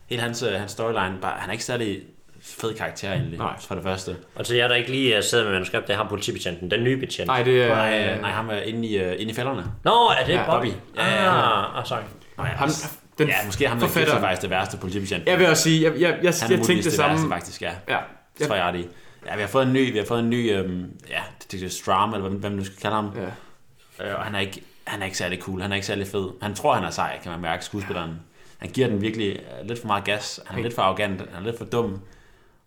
hele 0.10 0.22
hans, 0.22 0.44
øh, 0.44 0.52
hans 0.60 0.72
storyline. 0.72 1.18
Bare, 1.22 1.34
han 1.40 1.50
er 1.50 1.52
ikke 1.52 1.64
særlig 1.66 2.00
fed 2.44 2.74
karakter 2.74 3.12
egentlig. 3.14 3.38
Nej. 3.40 3.54
For 3.60 3.76
det 3.76 3.84
første. 3.84 4.16
Og 4.36 4.46
til 4.46 4.56
jer, 4.56 4.68
der 4.68 4.76
ikke 4.76 4.92
lige 4.92 5.18
øh, 5.18 5.24
sidder 5.24 5.44
med 5.44 5.52
manuskript, 5.54 5.88
det 5.88 5.94
er 5.94 5.98
ham 5.98 6.08
politibetjenten, 6.08 6.72
den 6.72 6.84
nye 6.84 6.98
betjent. 6.98 7.28
Nej, 7.28 7.44
det 7.44 7.64
er... 7.64 7.68
Nej, 7.68 8.20
nej, 8.22 8.32
ham 8.32 8.50
er 8.50 8.58
inde 8.58 8.88
i, 8.88 9.06
uh, 9.06 9.12
inde 9.18 9.32
i 9.32 9.34
fælderne. 9.34 9.66
Nå, 9.84 9.92
er 9.92 10.26
det 10.26 10.34
Ja, 10.34 10.40
ja, 10.40 10.46
Bobby? 10.46 10.66
Bobby. 10.68 10.78
Ja, 10.98 11.06
Ja, 11.06 11.24
ja, 11.24 11.70
ah, 11.72 11.80
ah, 11.80 11.86
sorry. 11.86 12.00
Nå, 12.38 12.44
ja, 12.44 12.50
Ham, 12.50 12.70
den 13.18 13.28
ja, 13.28 13.36
måske 13.46 13.68
ham 13.68 13.80
der 13.80 13.86
er 13.86 14.20
faktisk 14.20 14.42
det 14.42 14.50
værste 14.50 14.78
politibetjent. 14.78 15.28
Jeg 15.28 15.40
vil 15.40 15.48
også 15.48 15.64
sige, 15.64 15.84
jeg, 15.84 15.92
jeg, 15.94 16.02
jeg, 16.02 16.10
Han 16.10 16.24
jeg 16.24 16.60
er 16.60 16.64
tænkte 16.64 16.68
det 16.68 16.68
det 16.68 17.00
værste 17.00 17.18
samme. 17.22 17.30
faktisk, 17.34 17.62
ja. 17.62 17.72
Ja. 17.90 17.98
Det 18.40 18.48
tror 18.48 18.56
jeg 18.56 18.66
ret 18.66 18.76
i. 18.76 18.88
Ja, 19.28 19.36
vi 19.36 19.42
har 19.42 19.48
fået 19.48 19.68
en 19.68 19.74
ny, 19.74 19.92
vi 19.92 19.98
har 19.98 20.06
fået 20.06 20.20
en 20.20 20.30
ny, 20.30 20.52
øhm, 20.52 20.92
ja, 21.10 21.20
det, 21.42 21.52
det 21.52 21.64
er 21.64 21.70
Stram, 21.70 22.14
eller 22.14 22.30
hvad, 22.30 22.40
man 22.50 22.52
nu 22.52 22.64
skal 22.66 22.78
kalde 22.78 22.96
ham. 22.96 23.12
ja. 23.16 24.06
Øh, 24.10 24.16
og 24.18 24.24
han 24.24 24.36
er, 24.36 24.40
ikke, 24.40 24.62
han 24.88 25.02
er 25.02 25.06
ikke 25.06 25.18
særlig 25.18 25.40
cool, 25.42 25.62
han 25.62 25.72
er 25.72 25.76
ikke 25.76 25.88
særlig 25.88 26.08
fed. 26.08 26.30
Han 26.42 26.54
tror, 26.56 26.74
han 26.76 26.84
er 26.84 26.90
sej, 26.90 27.20
kan 27.24 27.32
man 27.32 27.42
mærke, 27.42 27.66
skuespilleren. 27.66 28.12
Han 28.58 28.70
giver 28.70 28.88
den 28.88 29.02
virkelig 29.02 29.30
øh, 29.30 29.68
lidt 29.68 29.80
for 29.80 29.88
meget 29.88 30.04
gas, 30.04 30.40
han 30.48 30.60
er 30.60 30.64
lidt 30.64 30.76
for 30.76 30.82
arrogant, 30.82 31.22
han 31.34 31.42
er 31.42 31.46
lidt 31.46 31.58
for 31.58 31.66
dum, 31.66 32.02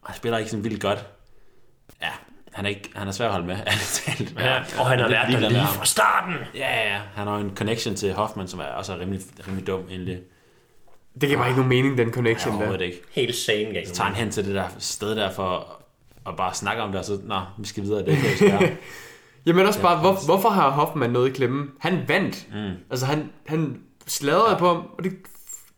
og 0.05 0.11
han 0.11 0.17
spiller 0.17 0.39
ikke 0.39 0.51
sådan 0.51 0.65
vildt 0.65 0.81
godt. 0.83 1.07
Ja, 2.03 2.09
han 2.53 2.65
er, 2.65 2.69
ikke, 2.69 2.91
han 2.95 3.09
er 3.09 3.13
svær 3.13 3.27
at 3.27 3.33
holde 3.33 3.47
med, 3.47 3.57
talt. 4.07 4.35
Ja, 4.39 4.59
og 4.79 4.87
han 4.87 4.99
har 4.99 5.09
lært 5.09 5.29
med 5.31 5.51
lige 5.51 5.67
fra 5.67 5.85
starten. 5.85 6.35
Ja, 6.55 6.77
ja, 6.77 6.95
ja. 6.95 7.01
Han 7.15 7.27
har 7.27 7.37
en 7.37 7.57
connection 7.57 7.95
til 7.95 8.13
Hoffman, 8.13 8.49
som 8.49 8.61
er 8.61 8.65
også 8.65 8.93
er 8.93 8.99
rimelig, 8.99 9.21
rimelig 9.47 9.67
dum 9.67 9.81
egentlig. 9.91 10.19
Det 11.21 11.29
giver 11.29 11.37
bare 11.39 11.49
ikke 11.49 11.61
nogen 11.61 11.69
mening, 11.69 11.99
den 11.99 12.09
Ja, 12.09 12.15
connection 12.15 12.53
der. 12.53 12.59
overhovedet 12.59 12.85
ikke. 12.85 13.03
Helt 13.13 13.35
sane 13.37 13.73
gang. 13.75 13.87
Så 13.89 13.95
tager 13.95 14.07
han 14.09 14.17
hen 14.17 14.31
til 14.31 14.45
det 14.47 14.55
der 14.55 14.69
sted 14.79 15.17
der 15.17 15.31
for 15.31 15.81
at 16.27 16.37
bare 16.37 16.55
snakke 16.55 16.83
om 16.83 16.91
det, 16.91 16.99
og 16.99 17.05
så, 17.05 17.19
nå, 17.25 17.41
vi 17.59 17.67
skal 17.67 17.83
videre, 17.83 18.07
det 18.07 18.19
kan 18.39 18.51
gøre. 18.51 18.69
Jamen 19.47 19.67
også 19.67 19.83
bare, 19.83 20.01
hvor, 20.01 20.25
hvorfor 20.25 20.49
har 20.49 20.71
Hoffman 20.71 21.11
noget 21.11 21.29
i 21.29 21.33
klemme? 21.33 21.67
Han 21.81 22.05
vandt. 22.09 22.47
Mm. 22.55 22.71
Altså 22.91 23.07
han, 23.07 23.33
han 23.47 23.81
sladrede 24.07 24.51
ja. 24.51 24.59
på 24.59 24.67
ham, 24.69 24.77
og 24.99 25.05
det 25.05 25.13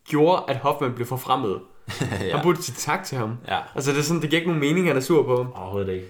gjorde, 0.09 0.43
at 0.49 0.57
Hoffman 0.57 0.93
blev 0.93 1.07
forfremmet. 1.07 1.61
ja. 2.01 2.37
Han 2.37 2.43
burde 2.43 2.63
sige 2.63 2.77
tak 2.77 3.05
til 3.05 3.19
ham. 3.19 3.39
Ja, 3.49 3.61
Altså 3.75 3.91
det 3.91 3.99
er 3.99 4.03
sådan, 4.03 4.23
det 4.23 4.31
giver 4.31 4.41
ikke 4.41 4.51
nogen 4.53 4.61
mening, 4.61 4.79
at 4.87 4.87
han 4.87 4.97
er 4.97 5.01
sur 5.01 5.23
på 5.23 5.37
ham. 5.37 5.53
overhovedet 5.53 5.93
ikke. 5.93 6.07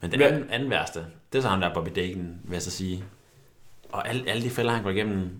Men 0.00 0.10
det 0.10 0.18
Men- 0.18 0.28
anden, 0.28 0.50
anden 0.50 0.70
værste, 0.70 1.06
det 1.32 1.38
er 1.38 1.42
så 1.42 1.48
ham 1.48 1.60
der 1.60 1.74
Bobby 1.74 1.90
Dagen, 1.94 2.40
vil 2.44 2.52
jeg 2.52 2.62
så 2.62 2.70
sige. 2.70 3.04
Og 3.92 4.08
alle, 4.08 4.30
alle 4.30 4.42
de 4.42 4.50
fælder, 4.50 4.72
han 4.72 4.82
går 4.82 4.90
igennem, 4.90 5.30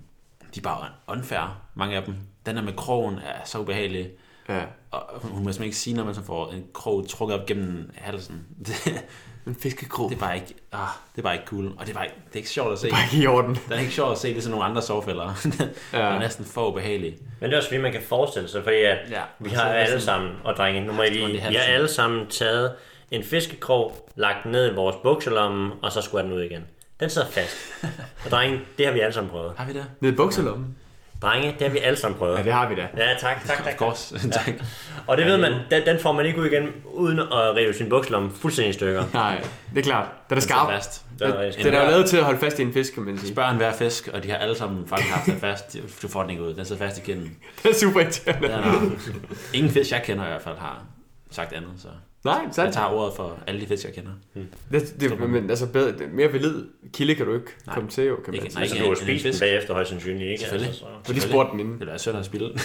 de 0.54 0.61
er 0.61 0.62
bare 0.62 0.88
unfair, 1.07 1.62
mange 1.74 1.96
af 1.96 2.02
dem. 2.04 2.14
Den 2.46 2.57
der 2.57 2.62
med 2.62 2.72
krogen 2.72 3.14
er 3.14 3.44
så 3.44 3.59
ubehagelig. 3.59 4.11
Ja. 4.48 4.62
Og 4.90 5.20
hun 5.20 5.30
må 5.30 5.37
simpelthen 5.37 5.64
ikke 5.64 5.76
sige, 5.76 5.96
når 5.96 6.04
man 6.04 6.14
så 6.14 6.22
får 6.22 6.50
en 6.52 6.64
krog 6.72 7.09
trukket 7.09 7.40
op 7.40 7.46
gennem 7.46 7.90
halsen. 7.94 8.46
Det, 8.66 9.04
En 9.46 9.54
fiskekrog. 9.54 10.11
det 10.11 10.16
er 10.16 10.20
bare 10.20 10.35
ikke, 10.35 10.54
ah, 10.72 10.80
det 11.12 11.18
er 11.18 11.22
bare 11.22 11.35
ikke 11.35 11.46
cool. 11.46 11.66
Og 11.66 11.72
det 11.80 11.88
er, 11.88 11.94
bare 11.94 12.04
ikke, 12.04 12.16
det 12.26 12.33
er 12.33 12.37
ikke 12.37 12.48
sjovt 12.48 12.72
at 12.72 12.78
se. 12.78 12.87
Det 12.87 12.92
er 12.92 12.96
bare 12.96 13.04
ikke 13.12 13.24
i 13.24 13.26
orden. 13.26 13.54
Det 13.54 13.76
er 13.76 13.80
ikke 13.80 13.92
sjovt 13.92 14.12
at 14.12 14.18
se, 14.18 14.28
det 14.28 14.37
er 14.37 14.40
sådan 14.40 14.50
nogle 14.50 14.64
andre 14.64 14.83
sovefælder. 14.83 15.24
ja. 15.92 15.98
Det 15.98 16.04
er 16.04 16.18
næsten 16.18 16.44
for 16.44 16.68
ubehageligt. 16.70 17.16
Men 17.40 17.50
det 17.50 17.52
er 17.52 17.57
også 17.59 17.68
fordi, 17.68 17.80
man 17.80 17.92
kan 17.92 18.02
forestille 18.09 18.48
sig, 18.48 18.62
fordi 18.62 18.76
at 18.76 18.98
Ja, 19.11 19.22
vi 19.38 19.50
har 19.50 19.62
alle 19.64 19.87
sådan- 19.87 20.00
sammen, 20.00 20.30
og 20.44 20.54
drenge, 20.57 20.80
nu 20.80 20.92
må 20.92 20.98
man 21.02 21.12
lige, 21.12 21.26
vi 21.48 21.54
har 21.54 21.62
alle 21.62 21.88
sammen 21.88 22.26
taget 22.26 22.72
en 23.11 23.24
fiskekrog, 23.24 24.09
lagt 24.16 24.44
den 24.44 24.52
ned 24.52 24.72
i 24.72 24.74
vores 24.74 24.96
bukselomme, 25.02 25.72
og 25.83 25.92
så 25.92 26.00
skulle 26.02 26.24
den 26.24 26.33
ud 26.33 26.42
igen. 26.42 26.62
Den 27.00 27.11
sidder 27.11 27.28
fast. 27.28 27.57
Og 28.24 28.30
drenge, 28.30 28.61
det 28.78 28.87
har 28.87 28.92
vi 28.92 29.00
alle 29.00 29.12
sammen 29.12 29.30
prøvet. 29.30 29.52
Har 29.57 29.66
vi 29.66 29.72
det? 29.72 29.87
Nede 30.00 30.12
i 30.12 30.16
bukselommen. 30.16 30.76
Drenge, 31.24 31.52
det 31.58 31.62
har 31.66 31.68
vi 31.68 31.78
alle 31.78 31.96
sammen 31.98 32.18
prøvet. 32.18 32.38
Ja, 32.38 32.42
det 32.42 32.52
har 32.52 32.68
vi 32.68 32.74
da. 32.74 32.87
Ja, 32.96 33.14
tak, 33.20 33.44
tak, 33.46 33.56
tak. 33.64 33.66
Of 33.72 33.78
course. 33.78 34.18
tak. 34.44 34.50
Og 35.06 35.16
det 35.16 35.26
ved 35.26 35.37
man, 35.38 35.52
den, 35.70 35.87
den 35.87 35.98
får 35.98 36.12
man 36.12 36.26
ikke 36.26 36.40
ud 36.40 36.46
igen, 36.46 36.68
uden 36.84 37.18
at 37.18 37.56
rive 37.56 37.74
sin 37.74 37.88
bukselomme 37.88 38.30
fuldstændig 38.40 38.70
i 38.70 38.72
stykker. 38.72 39.04
Nej, 39.14 39.42
det 39.74 39.78
er 39.78 39.82
klart. 39.82 40.06
Den 40.28 40.37
er 40.37 40.40
Den 40.40 40.42
skarp. 40.42 40.68
Den 41.18 41.26
er 41.32 41.50
Den 41.52 41.66
er 41.74 41.78
jo 41.78 41.84
Ja. 41.84 41.90
lavet 41.90 42.06
til 42.06 42.16
at 42.16 42.24
holde 42.24 42.38
fast 42.40 42.58
i 42.58 42.62
en 42.62 42.72
fisk, 42.72 42.94
kan 42.94 43.02
man 43.02 43.18
sige. 43.18 43.32
Spørg 43.32 43.50
en 43.50 43.56
hver 43.56 43.72
fisk, 43.72 44.08
og 44.12 44.22
de 44.22 44.30
har 44.30 44.37
alle 44.37 44.54
sammen 44.56 44.88
faktisk 44.88 45.10
haft 45.14 45.26
den 45.26 45.40
fast. 45.40 45.76
Du 46.02 46.08
får 46.08 46.20
den 46.22 46.30
ikke 46.30 46.42
ud. 46.42 46.54
Den 46.54 46.64
sidder 46.64 46.84
fast 46.87 46.98
i 46.98 47.00
kinden. 47.00 47.37
Det 47.62 47.70
er 47.70 47.74
super 47.74 48.00
irriterende. 48.00 48.48
Den 48.48 48.50
er, 48.56 48.90
ingen 49.54 49.70
fisk, 49.72 49.90
jeg 49.90 50.02
kender 50.04 50.24
i 50.24 50.28
hvert 50.28 50.42
fald, 50.42 50.58
har 50.58 50.82
sagt 51.30 51.52
andet. 51.52 51.70
Så 51.78 51.88
Nej, 52.24 52.34
jeg 52.34 52.48
sandt. 52.52 52.74
tager 52.74 52.88
ordet 52.88 53.16
for 53.16 53.38
alle 53.46 53.60
de 53.60 53.66
fisk, 53.66 53.84
jeg 53.84 53.94
kender. 53.94 54.10
Det, 54.72 55.00
det, 55.00 55.30
men 55.30 55.50
altså 55.50 55.66
bedre, 55.72 55.98
det- 55.98 56.12
mere 56.12 56.32
valid 56.32 56.66
kilde 56.92 57.14
kan 57.14 57.26
du 57.26 57.34
ikke 57.34 57.46
Nej. 57.66 57.74
komme 57.74 57.90
til, 57.90 58.04
jo, 58.04 58.14
kan 58.16 58.24
man 58.26 58.34
Ikke- 58.34 58.46
sige. 58.46 58.54
nej, 58.54 58.62
Altså, 58.62 58.78
du 58.78 58.88
har 58.88 58.94
spist 58.94 59.24
den 59.24 59.34
bagefter 59.40 59.74
højst 59.74 59.90
sandsynligt, 59.90 60.30
ikke? 60.30 60.40
Selvfølgelig. 60.40 60.68
Altså, 60.68 60.80
så. 60.80 60.87
For 61.04 61.12
de 61.12 61.20
spurgte 61.20 61.50
den 61.52 61.60
inden. 61.60 61.80
Det 61.80 61.88
er 61.88 61.96
synd 61.96 62.16
at 62.16 62.24
spille. 62.24 62.50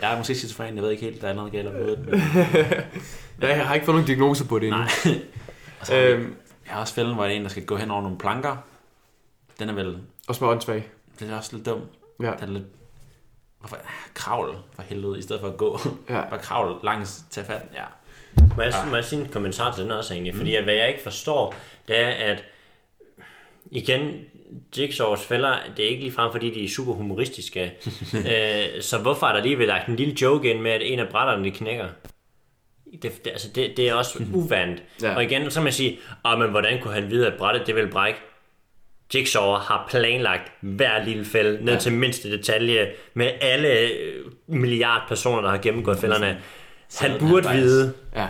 jeg 0.00 0.12
er 0.12 0.16
måske 0.18 0.34
skizofren, 0.34 0.74
jeg 0.74 0.82
ved 0.82 0.90
ikke 0.90 1.02
helt, 1.02 1.22
der 1.22 1.28
er 1.28 1.34
noget 1.34 1.52
galt 1.52 1.68
om 1.68 1.74
hovedet. 1.74 1.98
Men... 2.08 2.20
Jeg 3.48 3.66
har 3.66 3.74
ikke 3.74 3.84
fået 3.86 3.94
nogen 3.94 4.06
diagnose 4.06 4.46
på 4.46 4.58
det 4.58 4.66
endnu. 4.68 4.80
Nej. 4.80 5.14
Øhm, 5.92 6.34
jeg 6.66 6.74
har 6.74 6.80
også 6.80 6.94
fælden, 6.94 7.14
hvor 7.14 7.22
der 7.24 7.30
er 7.30 7.34
en, 7.36 7.42
der 7.42 7.48
skal 7.48 7.64
gå 7.66 7.76
hen 7.76 7.90
over 7.90 8.02
nogle 8.02 8.18
planker. 8.18 8.56
Den 9.58 9.68
er 9.68 9.72
vel... 9.72 9.98
og 10.28 10.34
små 10.34 10.50
åndssvag. 10.50 10.88
Den 11.20 11.30
er 11.30 11.36
også 11.36 11.56
lidt 11.56 11.66
dum. 11.66 11.80
Ja. 12.22 12.32
Den 12.40 12.48
er 12.48 12.52
lidt... 12.52 12.64
Hvorfor? 13.58 13.76
Kravl 14.14 14.56
for 14.74 14.82
helvede, 14.82 15.18
i 15.18 15.22
stedet 15.22 15.40
for 15.40 15.48
at 15.48 15.56
gå. 15.56 15.78
Ja. 16.08 16.20
Bare 16.30 16.38
kravl 16.38 16.80
langs, 16.84 17.24
tage 17.30 17.46
fat. 17.46 17.62
Ja. 17.74 17.84
Må 18.56 18.62
jeg, 18.62 18.72
må 18.88 18.94
jeg 18.94 19.04
sige 19.04 19.22
en 19.22 19.28
kommentar 19.28 19.74
til 19.74 19.84
den 19.84 19.90
også 19.90 20.14
egentlig? 20.14 20.34
Fordi 20.34 20.54
at, 20.54 20.64
hvad 20.64 20.74
jeg 20.74 20.88
ikke 20.88 21.02
forstår, 21.02 21.54
det 21.88 21.98
er, 21.98 22.08
at 22.08 22.44
igen, 23.70 24.20
Jigsaws 24.78 25.20
fælder, 25.20 25.58
det 25.76 25.84
er 25.84 25.88
ikke 25.88 26.02
ligefrem, 26.02 26.32
fordi 26.32 26.50
de 26.50 26.64
er 26.64 26.68
super 26.68 26.92
humoristiske. 26.92 27.62
øh, 28.14 28.82
så 28.82 28.98
hvorfor 28.98 29.26
er 29.26 29.32
der 29.32 29.42
lige 29.42 29.58
ved 29.58 29.66
lagt 29.66 29.88
en 29.88 29.96
lille 29.96 30.16
joke 30.22 30.50
ind 30.50 30.60
med, 30.60 30.70
at 30.70 30.92
en 30.92 30.98
af 30.98 31.08
brætterne 31.08 31.50
knækker? 31.50 31.88
Det, 33.02 33.24
det, 33.24 33.30
altså 33.30 33.48
det, 33.54 33.76
det 33.76 33.88
er 33.88 33.94
også 33.94 34.24
uvandt. 34.34 34.82
Ja. 35.02 35.14
Og 35.14 35.24
igen, 35.24 35.50
så 35.50 35.54
kan 35.54 35.64
man 35.64 35.72
sige, 35.72 35.98
ah, 36.24 36.38
men 36.38 36.50
hvordan 36.50 36.80
kunne 36.80 36.94
han 36.94 37.10
vide, 37.10 37.26
at 37.26 37.34
brættet 37.38 37.66
det 37.66 37.74
vil 37.74 37.90
brække? 37.90 38.18
Jigsaw 39.14 39.52
har 39.52 39.86
planlagt 39.90 40.52
hver 40.60 41.04
lille 41.04 41.24
fælde, 41.24 41.64
ned 41.64 41.72
ja. 41.72 41.78
til 41.78 41.92
mindste 41.92 42.30
detalje, 42.30 42.92
med 43.14 43.30
alle 43.40 43.78
øh, 43.78 44.24
milliard 44.46 45.08
personer, 45.08 45.42
der 45.42 45.50
har 45.50 45.58
gennemgået 45.58 45.98
fælderne. 45.98 46.40
Han 47.00 47.18
burde 47.20 47.48
han 47.48 47.56
vide, 47.60 47.92
Ja. 48.16 48.28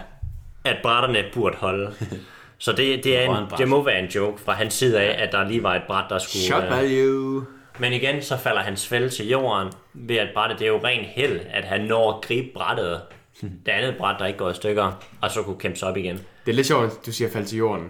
at 0.64 0.77
brætterne 0.83 1.24
burde 1.35 1.57
holde. 1.57 1.94
Så 2.59 2.72
det, 2.72 3.05
det, 3.05 3.18
er 3.18 3.38
en, 3.38 3.46
det 3.59 3.68
må 3.68 3.83
være 3.83 3.98
en 3.98 4.07
joke 4.09 4.40
fra 4.42 4.53
hans 4.53 4.74
side 4.74 5.00
af, 5.00 5.22
at 5.27 5.33
der 5.33 5.48
lige 5.48 5.62
var 5.62 5.74
et 5.74 5.83
bræt, 5.87 6.05
der 6.11 6.18
skulle... 6.18 6.42
Shot 6.44 6.64
øh, 6.64 6.70
value. 6.70 7.46
Men 7.79 7.92
igen, 7.92 8.22
så 8.22 8.37
falder 8.37 8.61
hans 8.62 8.87
fælde 8.88 9.09
til 9.09 9.29
jorden 9.29 9.72
ved 9.94 10.16
at 10.16 10.29
brættet. 10.35 10.59
Det 10.59 10.64
er 10.64 10.68
jo 10.68 10.81
ren 10.85 11.05
held, 11.05 11.40
at 11.50 11.64
han 11.64 11.81
når 11.81 12.12
at 12.12 12.20
gribe 12.24 12.48
brættet. 12.55 13.00
Det 13.66 13.72
andet 13.72 13.96
bræt, 13.98 14.16
der 14.18 14.27
ikke 14.27 14.38
går 14.38 14.50
i 14.50 14.55
stykker, 14.55 15.03
og 15.20 15.31
så 15.31 15.42
kunne 15.42 15.59
kæmpe 15.59 15.79
sig 15.79 15.88
op 15.88 15.96
igen. 15.96 16.16
Det 16.46 16.50
er 16.53 16.57
lidt 16.57 16.66
sjovt, 16.66 16.85
at 16.85 17.07
du 17.07 17.12
siger 17.12 17.31
falde 17.31 17.46
til 17.46 17.59
jorden. 17.59 17.85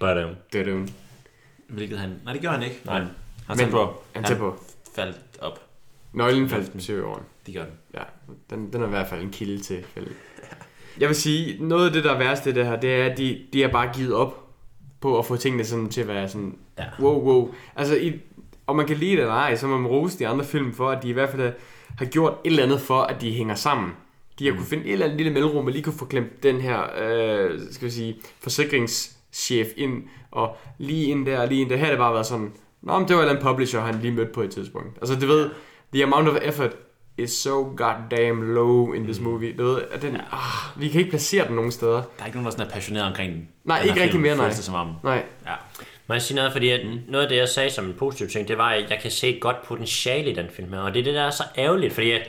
Um, 0.00 0.08
er 0.08 0.14
det. 0.52 0.92
Hvilket 1.68 1.98
han... 1.98 2.14
Nej, 2.24 2.32
det 2.32 2.42
gør 2.42 2.50
han 2.50 2.62
ikke. 2.62 2.80
Nej. 2.84 2.98
Men 2.98 3.08
han 3.46 3.56
tager 3.58 3.66
Men- 3.66 3.72
på. 3.72 4.02
han 4.14 4.24
tager 4.24 4.38
på. 4.38 4.64
faldt 4.96 5.16
op. 5.40 5.60
Nøglen 6.12 6.48
faldt 6.48 6.80
til 6.80 6.94
jorden. 6.94 7.24
Det 7.46 7.54
gør 7.54 7.64
den. 7.64 7.72
Ja, 7.94 8.02
den, 8.50 8.72
den 8.72 8.82
er 8.82 8.86
i 8.86 8.90
hvert 8.90 9.08
fald 9.08 9.22
en 9.22 9.30
kilde 9.30 9.58
til 9.62 9.84
fælde. 9.94 10.10
Jeg 11.00 11.08
vil 11.08 11.16
sige, 11.16 11.66
noget 11.66 11.86
af 11.86 11.92
det, 11.92 12.04
der 12.04 12.12
er 12.14 12.18
værst 12.18 12.46
i 12.46 12.52
det 12.52 12.66
her, 12.66 12.80
det 12.80 12.94
er, 12.94 13.04
at 13.04 13.18
de, 13.18 13.40
de 13.52 13.62
har 13.62 13.68
bare 13.68 13.92
givet 13.94 14.14
op 14.14 14.44
på 15.00 15.18
at 15.18 15.26
få 15.26 15.36
tingene 15.36 15.64
sådan 15.64 15.88
til 15.88 16.00
at 16.00 16.08
være 16.08 16.28
sådan, 16.28 16.58
Ja. 16.78 16.84
wow, 17.00 17.20
wow. 17.20 17.54
Altså, 17.76 17.96
i, 17.96 18.20
og 18.66 18.76
man 18.76 18.86
kan 18.86 18.96
lide 18.96 19.10
det 19.10 19.20
eller 19.20 19.34
ej, 19.34 19.56
så 19.56 19.66
man 19.66 19.86
rose 19.86 20.18
de 20.18 20.28
andre 20.28 20.44
film 20.44 20.72
for, 20.72 20.90
at 20.90 21.02
de 21.02 21.08
i 21.08 21.12
hvert 21.12 21.30
fald 21.30 21.52
har 21.98 22.04
gjort 22.04 22.32
et 22.44 22.50
eller 22.50 22.62
andet 22.62 22.80
for, 22.80 23.00
at 23.02 23.20
de 23.20 23.32
hænger 23.32 23.54
sammen. 23.54 23.92
De 24.38 24.44
har 24.44 24.52
mm. 24.52 24.58
kunne 24.58 24.68
finde 24.68 24.84
et 24.84 24.92
eller 24.92 25.04
andet 25.06 25.16
lille 25.18 25.32
mellemrum, 25.32 25.66
og 25.66 25.72
lige 25.72 25.82
kunne 25.82 25.98
få 25.98 26.04
klemt 26.04 26.42
den 26.42 26.60
her, 26.60 26.82
øh, 27.02 27.60
skal 27.70 27.86
vi 27.86 27.90
sige, 27.90 28.16
forsikringschef 28.40 29.68
ind, 29.76 30.02
og 30.30 30.56
lige 30.78 31.06
ind 31.06 31.26
der, 31.26 31.40
og 31.40 31.48
lige 31.48 31.60
ind 31.60 31.70
der. 31.70 31.76
Her 31.76 31.84
har 31.84 31.92
det 31.92 31.98
bare 31.98 32.14
været 32.14 32.26
sådan, 32.26 32.52
Nå, 32.82 32.98
men 32.98 33.08
det 33.08 33.16
var 33.16 33.30
en 33.30 33.42
publisher, 33.42 33.80
han 33.80 33.98
lige 34.00 34.12
mødte 34.12 34.32
på 34.32 34.42
et 34.42 34.50
tidspunkt. 34.50 34.98
Altså, 35.00 35.18
du 35.20 35.26
ved, 35.26 35.50
the 35.94 36.02
amount 36.02 36.28
of 36.28 36.36
effort 36.42 36.70
is 37.18 37.30
so 37.42 37.74
goddamn 37.76 38.54
low 38.54 38.92
in 38.92 39.04
this 39.04 39.20
movie. 39.20 39.52
Du 39.56 39.64
ved, 39.64 39.82
at 39.92 40.02
den, 40.02 40.16
ah, 40.16 40.80
vi 40.80 40.88
kan 40.88 40.98
ikke 40.98 41.10
placere 41.10 41.46
den 41.46 41.54
nogen 41.54 41.72
steder. 41.72 41.92
Der 41.92 42.22
er 42.22 42.26
ikke 42.26 42.38
nogen, 42.38 42.44
der 42.44 42.50
sådan 42.50 42.66
er 42.66 42.70
passioneret 42.70 43.06
omkring 43.06 43.32
den. 43.32 43.48
Nej, 43.64 43.78
Den 43.80 43.88
ikke 43.88 44.02
rigtig 44.02 44.20
mere, 44.20 44.36
nej. 44.36 44.50
som 44.52 44.74
om. 44.74 44.94
Nej, 45.04 45.22
Ja. 45.46 45.52
Må 46.06 46.14
jeg 46.14 46.22
sige 46.22 46.36
noget, 46.36 46.52
fordi 46.52 46.70
at 46.70 46.80
noget 47.08 47.24
af 47.24 47.28
det, 47.28 47.36
jeg 47.36 47.48
sagde 47.48 47.70
som 47.70 47.84
en 47.84 47.94
positiv 47.98 48.28
ting, 48.28 48.48
det 48.48 48.58
var, 48.58 48.70
at 48.70 48.90
jeg 48.90 48.98
kan 49.02 49.10
se 49.10 49.28
et 49.28 49.40
godt 49.40 49.62
potentiale 49.62 50.30
i 50.30 50.34
den 50.34 50.46
film 50.50 50.72
her, 50.72 50.80
og 50.80 50.94
det 50.94 51.00
er 51.00 51.04
det, 51.04 51.14
der 51.14 51.22
er 51.22 51.30
så 51.30 51.44
ærgerligt, 51.58 51.92
fordi 51.92 52.10
at 52.10 52.22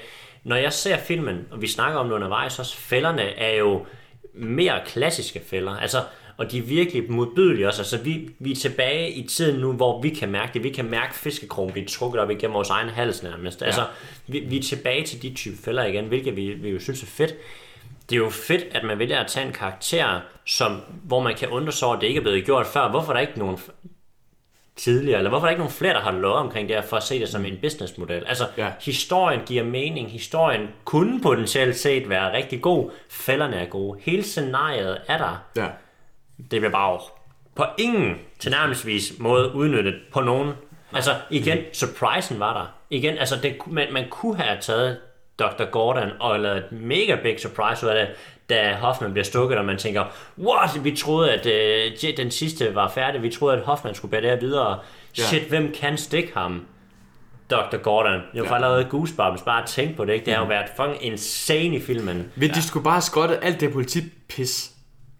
når 0.43 0.56
jeg 0.56 0.74
ser 0.74 0.97
filmen, 0.97 1.47
og 1.52 1.62
vi 1.62 1.67
snakker 1.67 2.00
om 2.00 2.08
det 2.08 2.15
undervejs, 2.15 2.54
så 2.54 2.76
fælderne 2.78 3.21
er 3.21 3.58
jo 3.58 3.86
mere 4.34 4.80
klassiske 4.86 5.41
fælder, 5.50 5.78
altså, 5.78 5.97
og 6.42 6.52
de 6.52 6.58
er 6.58 6.62
virkelig 6.62 7.12
modbydelige 7.12 7.68
også, 7.68 7.82
altså 7.82 7.98
vi, 7.98 8.30
vi 8.40 8.52
er 8.52 8.56
tilbage 8.56 9.12
i 9.12 9.28
tiden 9.28 9.60
nu, 9.60 9.72
hvor 9.74 10.02
vi 10.02 10.10
kan 10.10 10.30
mærke 10.30 10.54
det, 10.54 10.64
vi 10.64 10.70
kan 10.70 10.86
mærke 10.86 11.16
fiskekrogen 11.16 11.72
blive 11.72 11.86
trukket 11.86 12.22
op 12.22 12.30
igennem 12.30 12.54
vores 12.54 12.70
egen 12.70 12.90
hals 12.90 13.24
nærmest, 13.24 13.62
altså, 13.64 13.86
vi, 14.28 14.40
vi 14.40 14.58
er 14.58 14.62
tilbage 14.64 15.04
til 15.04 15.22
de 15.22 15.34
type 15.34 15.58
fælder 15.64 15.86
igen, 15.86 16.06
hvilket 16.06 16.36
vi, 16.36 16.54
vi 16.54 16.70
jo 16.70 16.80
synes 16.80 17.04
er 17.04 17.08
fedt, 17.08 17.36
det 18.10 18.16
er 18.16 18.20
jo 18.20 18.30
fedt, 18.30 18.64
at 18.72 18.84
man 18.84 19.00
vælger 19.00 19.20
at 19.20 19.28
tage 19.28 19.48
en 19.48 19.54
karakter, 19.54 20.20
som, 20.46 20.82
hvor 21.04 21.20
man 21.22 21.36
kan 21.36 21.50
undre 21.50 21.72
sig 21.72 21.88
over, 21.88 21.96
at 21.96 22.02
det 22.02 22.08
ikke 22.08 22.18
er 22.18 22.22
blevet 22.22 22.46
gjort 22.46 22.68
før. 22.68 22.90
Hvorfor 22.90 23.10
er 23.12 23.14
der 23.14 23.22
ikke 23.22 23.40
nogen 23.40 23.58
tidligere, 24.76 25.18
eller 25.18 25.30
hvorfor 25.30 25.46
er 25.46 25.50
der 25.50 25.52
ikke 25.52 25.60
nogen 25.62 25.74
flere, 25.74 25.94
der 25.94 26.00
har 26.00 26.12
lovet 26.12 26.38
omkring 26.38 26.68
det 26.68 26.76
her, 26.76 26.84
for 26.84 26.98
at 26.98 27.04
se 27.04 27.20
det 27.20 27.30
som 27.30 27.46
en 27.46 27.58
businessmodel? 27.62 28.24
Altså, 28.28 28.48
Ja. 28.58 28.66
ja. 28.66 28.72
historien 28.82 29.42
giver 29.46 29.64
mening, 29.64 30.12
historien 30.12 30.68
kunne 30.86 31.22
potentielt 31.22 31.76
set 31.76 32.10
være 32.10 32.34
rigtig 32.38 32.62
god, 32.62 32.92
fælderne 33.10 33.56
er 33.56 33.66
gode, 33.66 34.00
hele 34.02 34.24
scenariet 34.24 34.98
er 35.08 35.18
der. 35.18 35.44
ja. 35.56 35.68
Det 36.52 36.62
bliver 36.62 36.70
bare 36.70 37.00
på 37.56 37.64
ingen 37.78 38.16
tilnærmelsesvis 38.40 39.14
måde 39.20 39.56
udnyttet 39.56 39.96
på 40.14 40.22
nogen. 40.22 40.52
Altså 40.94 41.12
igen, 41.30 41.58
surprisen 41.74 42.40
var 42.40 42.54
der. 42.54 42.66
Igen, 42.90 43.18
altså 43.18 43.36
det, 43.44 43.56
man, 43.68 43.88
man 43.94 44.10
kunne 44.10 44.38
have 44.38 44.62
taget 44.62 44.98
Dr. 45.40 45.66
Gordon 45.72 46.10
og 46.20 46.40
lavet 46.40 46.58
et 46.58 46.72
mega 46.72 47.16
big 47.24 47.40
surprise 47.40 47.86
ud 47.86 47.92
af 47.92 48.06
det, 48.06 48.16
da 48.50 48.76
Hoffman 48.76 49.12
bliver 49.12 49.26
stukket, 49.26 49.58
og 49.58 49.66
man 49.66 49.78
tænker, 49.78 50.06
what, 50.40 50.84
vi 50.84 50.96
troede, 50.96 51.32
at 51.34 51.46
øh, 51.46 52.18
den 52.18 52.32
sidste 52.32 52.76
var 52.76 52.90
færdig, 52.90 53.22
vi 53.22 53.30
troede, 53.30 53.58
at 53.58 53.64
Hoffman 53.64 53.96
skulle 53.96 54.12
bære 54.12 54.22
det 54.22 54.30
her 54.30 54.40
videre. 54.40 54.80
Ja. 55.18 55.24
Shit, 55.24 55.44
hvem 55.44 55.74
kan 55.74 55.98
stikke 55.98 56.32
ham? 56.34 56.66
Dr. 57.52 57.78
Gordon. 57.78 58.22
Jeg 58.34 58.44
har 58.44 58.56
ja. 58.56 58.62
lavet 58.62 58.90
goosebumps, 58.90 59.42
bare 59.42 59.62
at 59.62 59.68
tænke 59.68 59.96
på 59.96 60.06
det, 60.06 60.14
ikke? 60.14 60.26
Det 60.26 60.34
har 60.34 60.42
jo 60.42 60.48
været 60.48 60.66
fucking 60.76 61.06
insane 61.06 61.76
i 61.76 61.82
filmen. 61.82 62.32
Vi, 62.36 62.48
de 62.48 62.64
skulle 62.64 62.84
bare 62.84 62.94
have 62.94 63.02
skrottet 63.02 63.40
alt 63.42 63.60
det 63.60 63.74
politipis, 63.74 64.72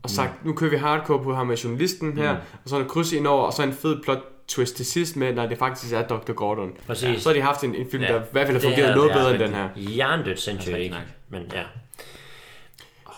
og 0.04 0.10
sagt, 0.10 0.46
nu 0.46 0.54
kører 0.54 0.72
vi 0.72 0.78
hardcore 0.78 1.24
på 1.24 1.34
ham 1.36 1.48
med 1.48 1.58
journalisten 1.58 2.18
her, 2.18 2.30
og 2.30 2.38
så 2.70 2.76
en 2.80 2.86
kryds 2.88 3.12
ind 3.14 3.28
over, 3.28 3.44
og 3.46 3.54
så 3.54 3.64
en 3.64 3.74
fed 3.74 4.04
plot 4.04 4.20
twist 4.48 4.76
til 4.76 4.86
sidst 4.86 5.16
med, 5.16 5.34
når 5.34 5.46
det 5.48 5.58
faktisk 5.58 5.94
er 5.94 6.02
Dr. 6.02 6.32
Gordon. 6.32 6.72
Præcis. 6.88 7.22
Så 7.22 7.30
har 7.30 7.34
de 7.34 7.42
haft 7.42 7.64
en, 7.64 7.76
en 7.76 7.88
film, 7.92 8.04
Ja. 8.04 8.14
der 8.14 8.20
i 8.20 8.24
hvert 8.32 8.48
fald 8.48 8.58
har 8.58 8.62
fungeret 8.70 8.90
er- 8.90 8.96
noget 8.96 9.12
er 9.12 9.16
bedre 9.16 9.32
end 9.32 9.40
den 9.40 9.54
her. 9.54 9.70
Hjernedødt 9.76 10.40
sindssygt, 10.40 10.74
rigtig 10.76 10.86
ikke? 10.86 10.98
Men 11.30 11.42
ja. 11.54 11.62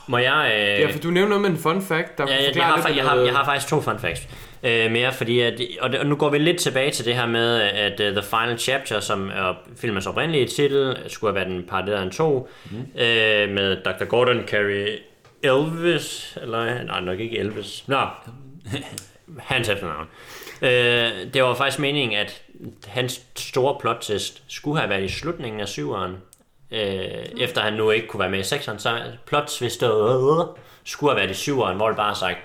Må 0.08 0.18
jeg... 0.18 0.52
Øh, 0.56 0.82
Ja, 0.82 0.92
for 0.92 1.00
du 1.00 1.08
nævner 1.12 1.30
noget 1.30 1.42
med 1.42 1.50
en 1.50 1.58
fun 1.58 1.82
fact, 1.82 2.18
der 2.18 2.26
Ja, 2.28 2.34
jeg, 2.36 2.56
jeg, 2.56 2.64
har, 2.66 2.88
lidt 2.88 2.98
jeg, 2.98 3.06
har, 3.06 3.16
jeg 3.16 3.34
har 3.34 3.46
faktisk 3.46 3.68
to 3.68 3.82
fun 3.82 4.00
facts. 4.00 4.28
Øh, 4.64 4.92
mere 4.92 5.12
fordi, 5.14 5.40
at, 5.40 5.62
og, 5.82 5.92
det, 5.92 6.00
og 6.00 6.06
nu 6.06 6.16
går 6.16 6.30
vi 6.30 6.38
lidt 6.38 6.58
tilbage 6.60 6.92
til 6.92 7.06
det 7.06 7.16
her 7.16 7.26
med, 7.28 7.62
at 7.62 8.00
uh, 8.00 8.06
The 8.22 8.24
Final 8.30 8.60
Chapter, 8.60 9.00
som 9.00 9.28
er 9.30 9.54
filmens 9.78 10.08
oprindelige 10.08 10.48
titel, 10.48 10.98
skulle 11.08 11.34
have 11.34 11.46
været 11.48 11.58
en 11.58 11.64
part 11.70 11.90
af 11.90 12.02
en 12.04 12.12
to, 12.12 12.50
mm. 12.72 12.78
øh, 12.78 13.50
med 13.50 13.78
Dr. 13.86 14.04
Gordon 14.06 14.42
Carey 14.48 14.88
Elvis, 15.44 16.38
eller 16.42 16.84
nej, 16.84 17.00
nok 17.02 17.20
ikke 17.20 17.38
Elvis, 17.40 17.84
nå, 17.88 18.02
hans 19.40 19.70
efternavn. 19.70 20.08
Øh, 20.62 21.34
det 21.34 21.44
var 21.44 21.54
faktisk 21.56 21.80
meningen, 21.80 22.18
at 22.20 22.42
hans 22.88 23.22
store 23.36 23.78
plot 23.80 23.98
twist 24.02 24.44
skulle 24.48 24.80
have 24.80 24.90
været 24.90 25.04
i 25.04 25.10
slutningen 25.10 25.62
af 25.62 25.68
syveren, 25.68 26.18
øh, 26.72 26.80
efter 27.40 27.62
han 27.62 27.74
nu 27.74 27.92
ikke 27.92 28.08
kunne 28.08 28.20
være 28.20 28.30
med 28.30 28.40
i 28.40 28.44
sekseren, 28.44 28.80
så 28.80 28.98
plot 29.26 29.48
twistet 29.48 29.92
skulle 30.84 31.12
have 31.14 31.20
været 31.22 31.32
i 31.32 31.40
syveren, 31.40 31.78
hvor 31.78 31.88
det 31.88 31.98
bare 31.98 32.16
sagt 32.16 32.38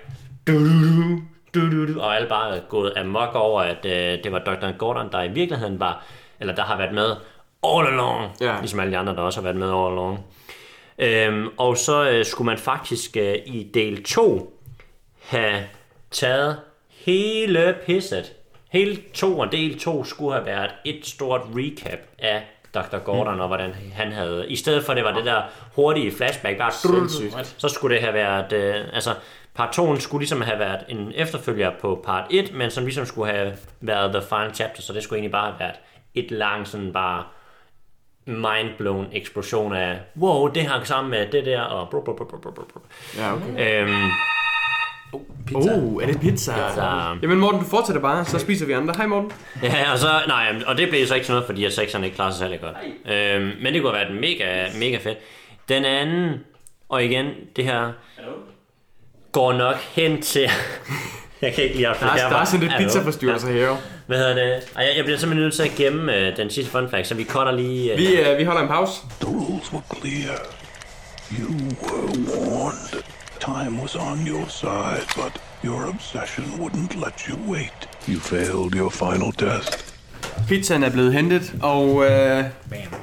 du-du-du, 0.47 1.21
du-du-du, 1.55 2.01
og 2.01 2.17
alle 2.17 2.29
bare 2.29 2.61
gået 2.69 2.93
amok 2.97 3.35
over, 3.35 3.63
at 3.63 3.85
øh, 3.85 4.25
det 4.25 4.33
var 4.33 4.39
Dr. 4.39 4.71
Gordon, 4.79 5.13
der 5.13 5.23
i 5.23 5.29
virkeligheden 5.29 5.81
var, 5.81 6.05
eller 6.41 6.55
der 6.55 6.63
har 6.63 6.77
været 6.77 6.95
med 6.95 7.17
all 7.67 7.87
along, 7.87 8.31
Ja. 8.41 8.59
ligesom 8.61 8.81
alle 8.81 8.93
de 8.93 8.99
andre, 8.99 9.15
der 9.15 9.23
også 9.23 9.41
har 9.41 9.43
været 9.43 9.57
med 9.57 9.67
all 9.67 9.93
along. 9.93 10.25
Øhm, 10.99 11.49
og 11.57 11.77
så 11.77 12.11
øh, 12.11 12.25
skulle 12.25 12.47
man 12.47 12.59
faktisk 12.59 13.17
øh, 13.17 13.35
i 13.47 13.71
del 13.75 14.05
2 14.05 14.61
have 15.23 15.65
taget 16.11 16.61
hele 16.91 17.77
pisset. 17.87 18.33
Hele 18.71 18.99
to 19.15 19.39
og 19.39 19.53
del 19.53 19.79
2 19.79 20.05
skulle 20.05 20.35
have 20.35 20.47
været 20.47 20.71
et 20.85 21.07
stort 21.07 21.41
recap 21.55 21.99
af 22.19 22.43
Dr. 22.75 22.99
Gordon 22.99 23.35
mm. 23.35 23.41
og 23.41 23.47
hvordan 23.47 23.75
han 23.93 24.13
havde... 24.13 24.47
I 24.49 24.57
stedet 24.57 24.85
for 24.85 24.95
det 24.95 25.05
var 25.05 25.15
det 25.15 25.25
der 25.25 25.43
hurtige 25.75 26.13
flashback, 26.13 26.59
bare 26.59 26.73
Sindssygt. 26.73 27.55
så 27.59 27.69
skulle 27.69 27.95
det 27.95 28.03
have 28.03 28.15
været... 28.15 28.53
Øh, 28.53 28.75
altså, 28.93 29.15
part 29.55 29.73
2 29.73 29.97
skulle 29.97 30.21
ligesom 30.21 30.41
have 30.41 30.59
været 30.59 30.81
en 30.89 31.13
efterfølger 31.15 31.71
på 31.81 32.03
part 32.05 32.27
1, 32.31 32.55
men 32.55 32.71
som 32.71 32.85
ligesom 32.85 33.07
skulle 33.07 33.33
have 33.33 33.57
været 33.81 34.13
the 34.13 34.23
final 34.23 34.55
chapter, 34.55 34.83
så 34.83 34.93
det 34.93 35.03
skulle 35.03 35.19
egentlig 35.19 35.33
bare 35.33 35.51
have 35.51 35.61
været 35.61 35.77
et 36.15 36.31
langt 36.31 36.69
sådan 36.69 36.93
bare 36.93 37.25
mindblown 38.29 39.07
eksplosion 39.13 39.75
af, 39.75 39.99
wow, 40.17 40.47
det 40.47 40.63
hang 40.63 40.87
sammen 40.87 41.11
med 41.11 41.27
det 41.33 41.47
der, 41.47 41.61
og 41.61 41.89
brr, 41.91 42.01
brr, 42.01 42.13
brr, 42.13 42.25
brr, 42.25 42.51
brr. 42.51 42.81
Ja, 43.17 43.35
okay. 43.35 43.83
Øhm, 43.83 44.11
Pizza. 45.47 45.75
Oh, 45.75 46.03
er 46.03 46.07
det 46.07 46.21
pizza? 46.21 46.53
Pizza. 46.53 46.83
Jamen 47.23 47.39
Morten, 47.39 47.61
du 47.61 47.67
fortsætter 47.67 48.03
bare, 48.03 48.25
så 48.25 48.39
spiser 48.39 48.67
vi 48.67 48.73
andre. 48.73 48.95
Hej 48.97 49.07
Morten. 49.07 49.33
ja, 49.63 49.93
og 49.93 49.99
så, 49.99 50.09
nej, 50.29 50.63
og 50.67 50.79
det 50.79 50.89
blev 50.89 51.07
så 51.07 51.15
ikke 51.15 51.27
sådan 51.27 51.35
noget, 51.35 51.47
fordi 51.47 51.65
at 51.65 51.73
sexerne 51.73 52.07
ikke 52.07 52.15
klarer 52.15 52.31
sig 52.31 52.39
særlig 52.39 52.61
godt. 52.61 52.77
Øhm, 53.15 53.53
men 53.63 53.75
det 53.75 53.83
kunne 53.83 53.97
have 53.97 54.09
været 54.09 54.21
mega, 54.21 54.67
mega 54.79 54.97
fedt. 54.97 55.19
Den 55.69 55.85
anden, 55.85 56.41
og 56.89 57.05
igen, 57.05 57.27
det 57.57 57.65
her, 57.65 57.93
går 59.33 59.53
nok 59.53 59.77
hen 59.77 60.23
til... 60.23 60.51
jeg 61.43 61.55
kan 61.55 61.65
ikke 61.65 61.77
lige 61.77 61.89
Der 61.89 62.07
er, 62.07 62.29
der 62.29 62.37
er 62.37 62.45
sådan 62.45 62.61
lidt 62.61 62.73
pizzaforstyrrelser 62.79 63.53
her. 63.53 63.77
Hvad 64.07 64.19
hedder 64.19 64.35
det? 64.35 64.45
Ej, 64.77 64.85
jeg, 64.85 64.93
jeg 64.97 65.05
bliver 65.05 65.19
simpelthen 65.19 65.45
nødt 65.45 65.55
til 65.55 65.63
at 65.63 65.71
gemme 65.77 66.15
øh, 66.17 66.37
den 66.37 66.51
sidste 66.51 66.71
fun 66.73 66.91
fact, 66.91 67.07
så 67.07 67.15
vi 67.15 67.25
cutter 67.25 67.53
lige... 67.53 67.93
Øh, 67.93 67.99
Vi, 67.99 68.21
øh, 68.21 68.39
vi 68.39 68.45
holder 68.45 68.63
en 68.63 68.69
pause. 68.69 68.93
The 69.21 69.31
rules 69.31 69.73
were 69.73 69.83
clear. 70.01 70.35
You 71.41 71.49
were 71.83 72.09
warned. 72.29 73.03
Time 73.41 73.81
was 73.83 73.95
on 73.97 74.27
your 74.29 74.45
side, 74.49 75.07
but 75.17 75.33
your 75.65 75.89
obsession 75.89 76.45
wouldn't 76.61 77.05
let 77.05 77.21
you 77.29 77.37
wait. 77.53 77.89
You 78.09 78.21
failed 78.21 78.75
your 78.75 78.91
final 78.91 79.33
test. 79.33 79.95
Pizzaen 80.49 80.83
er 80.83 80.91
blevet 80.91 81.13
hentet, 81.13 81.53
og 81.63 82.05
øh, 82.11 82.45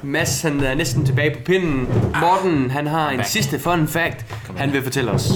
Mads 0.02 0.42
han 0.42 0.60
er 0.60 0.74
næsten 0.74 1.06
tilbage 1.06 1.30
på 1.36 1.40
pinden. 1.46 1.88
Morten 2.20 2.70
han 2.70 2.86
har 2.86 3.10
en 3.10 3.24
sidste 3.24 3.58
fun 3.58 3.88
fact, 3.88 4.24
han 4.56 4.72
vil 4.72 4.82
fortælle 4.82 5.10
os. 5.10 5.28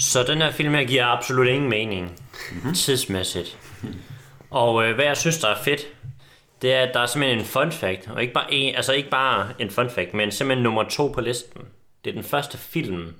Så 0.00 0.22
den 0.22 0.38
her 0.38 0.50
film 0.50 0.74
her 0.74 0.84
giver 0.84 1.06
absolut 1.06 1.48
ingen 1.48 1.70
mening 1.70 2.18
mm-hmm. 2.52 2.74
tidsmæssigt. 2.74 3.58
Og 4.50 4.84
øh, 4.84 4.94
hvad 4.94 5.04
jeg 5.04 5.16
synes, 5.16 5.38
der 5.38 5.48
er 5.48 5.62
fedt, 5.62 5.80
det 6.62 6.74
er, 6.74 6.82
at 6.82 6.94
der 6.94 7.00
er 7.00 7.06
simpelthen 7.06 7.38
en 7.38 7.44
fun 7.44 7.72
fact, 7.72 8.08
og 8.10 8.22
ikke 8.22 8.34
bare 8.34 8.52
en, 8.52 8.74
altså 8.74 8.92
ikke 8.92 9.10
bare 9.10 9.48
en 9.58 9.70
fun 9.70 9.90
fact, 9.90 10.14
men 10.14 10.30
simpelthen 10.30 10.62
nummer 10.62 10.82
to 10.82 11.06
på 11.06 11.20
listen. 11.20 11.60
Det 12.04 12.10
er 12.10 12.14
den 12.14 12.24
første 12.24 12.58
film 12.58 13.14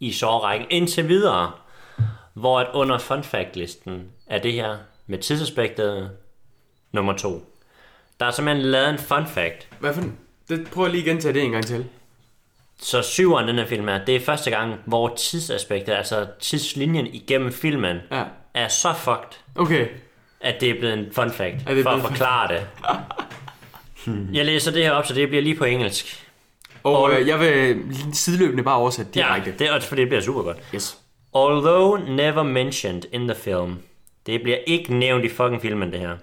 i 0.00 0.12
sårrækken 0.12 0.66
indtil 0.70 1.08
videre, 1.08 1.52
hvor 2.34 2.60
at 2.60 2.66
under 2.72 2.98
fun 2.98 3.24
fact 3.24 3.56
listen 3.56 4.08
er 4.26 4.38
det 4.38 4.52
her 4.52 4.76
med 5.06 5.18
tidsaspektet 5.18 6.10
nummer 6.92 7.16
to. 7.16 7.56
Der 8.20 8.26
er 8.26 8.30
simpelthen 8.30 8.66
lavet 8.66 8.90
en 8.90 8.98
fun 8.98 9.26
fact. 9.26 9.68
Hvad 9.80 9.94
for 9.94 10.04
det, 10.48 10.70
prøv 10.70 10.86
lige 10.86 11.02
igen 11.02 11.20
til 11.20 11.34
det 11.34 11.42
en 11.42 11.50
gang 11.50 11.66
til. 11.66 11.86
Så 12.82 13.02
syveren 13.02 13.48
den 13.48 13.56
her 13.58 13.66
film 13.66 13.88
her, 13.88 14.04
det 14.04 14.16
er 14.16 14.20
første 14.20 14.50
gang, 14.50 14.74
hvor 14.86 15.14
tidsaspektet, 15.16 15.92
altså 15.92 16.26
tidslinjen 16.40 17.06
igennem 17.06 17.52
filmen, 17.52 17.96
Ja. 18.10 18.22
er 18.54 18.68
så 18.68 18.92
fucked, 18.92 19.38
Okay. 19.54 19.86
at 20.40 20.60
det 20.60 20.70
er 20.70 20.74
blevet 20.78 20.98
en 20.98 21.06
fun 21.12 21.30
fact, 21.32 21.56
Er 21.66 21.74
det 21.74 21.82
for 21.82 21.90
at 21.90 22.00
forklare 22.02 22.48
det. 22.54 22.66
Jeg 24.36 24.44
læser 24.44 24.70
det 24.72 24.82
her 24.82 24.90
op, 24.92 25.06
så 25.06 25.14
det 25.14 25.28
bliver 25.28 25.42
lige 25.42 25.54
på 25.56 25.64
engelsk. 25.64 26.26
Og 26.82 27.12
øh, 27.12 27.28
jeg 27.28 27.40
vil 27.40 27.76
sideløbende 28.12 28.62
bare 28.62 28.76
oversætte 28.76 29.12
direkte. 29.14 29.50
Ja, 29.50 29.56
det 29.56 29.66
er 29.68 29.72
også 29.72 29.88
fordi 29.88 30.00
det 30.00 30.08
bliver 30.08 30.22
super 30.22 30.42
godt. 30.42 30.56
Yes. 30.74 30.98
Although 31.34 32.08
never 32.08 32.42
mentioned 32.42 33.02
in 33.12 33.28
the 33.28 33.34
film. 33.34 33.78
Det 34.26 34.42
bliver 34.42 34.58
ikke 34.66 34.94
nævnt 34.94 35.24
i 35.24 35.28
fucking 35.28 35.62
filmen, 35.62 35.92
det 35.92 36.00
her. 36.00 36.16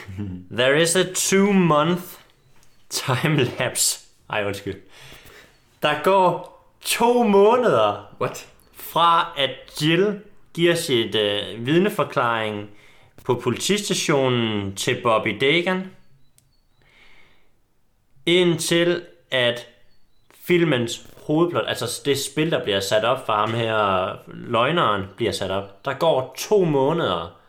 There 0.58 0.82
is 0.82 0.96
a 0.96 1.02
two-month 1.02 2.00
time-lapse. 2.90 4.00
Ej, 4.30 4.44
undskyld. 4.46 4.74
Der 5.84 6.02
går 6.02 6.54
to 6.80 7.22
måneder 7.22 8.14
What? 8.20 8.48
fra, 8.72 9.34
at 9.36 9.50
Jill 9.82 10.20
giver 10.54 10.74
sit 10.74 11.14
øh, 11.14 11.66
vidneforklaring 11.66 12.70
på 13.24 13.34
politistationen 13.34 14.74
til 14.74 15.02
Bobby 15.02 15.36
Dagan, 15.40 15.90
indtil 18.26 19.02
at 19.30 19.66
filmens 20.34 21.06
hovedplot, 21.26 21.64
altså 21.66 22.02
det 22.04 22.18
spil, 22.18 22.50
der 22.50 22.64
bliver 22.64 22.80
sat 22.80 23.04
op 23.04 23.26
for 23.26 23.32
ham 23.32 23.54
her, 23.54 24.16
løgneren 24.26 25.02
bliver 25.16 25.32
sat 25.32 25.50
op, 25.50 25.84
der 25.84 25.94
går 25.94 26.34
to 26.38 26.64
måneder 26.64 27.40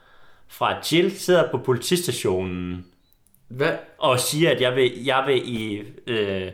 fra 0.48 0.78
at 0.78 0.94
Jill 0.94 1.18
sidder 1.18 1.52
på 1.52 1.58
politistationen 1.58 2.86
Hvad? 3.48 3.74
og 3.98 4.20
siger, 4.20 4.52
at 4.52 4.62
jeg 4.62 4.76
vil, 4.76 5.04
jeg 5.06 5.24
vil, 5.28 5.42
i, 5.46 5.84
øh, 6.08 6.52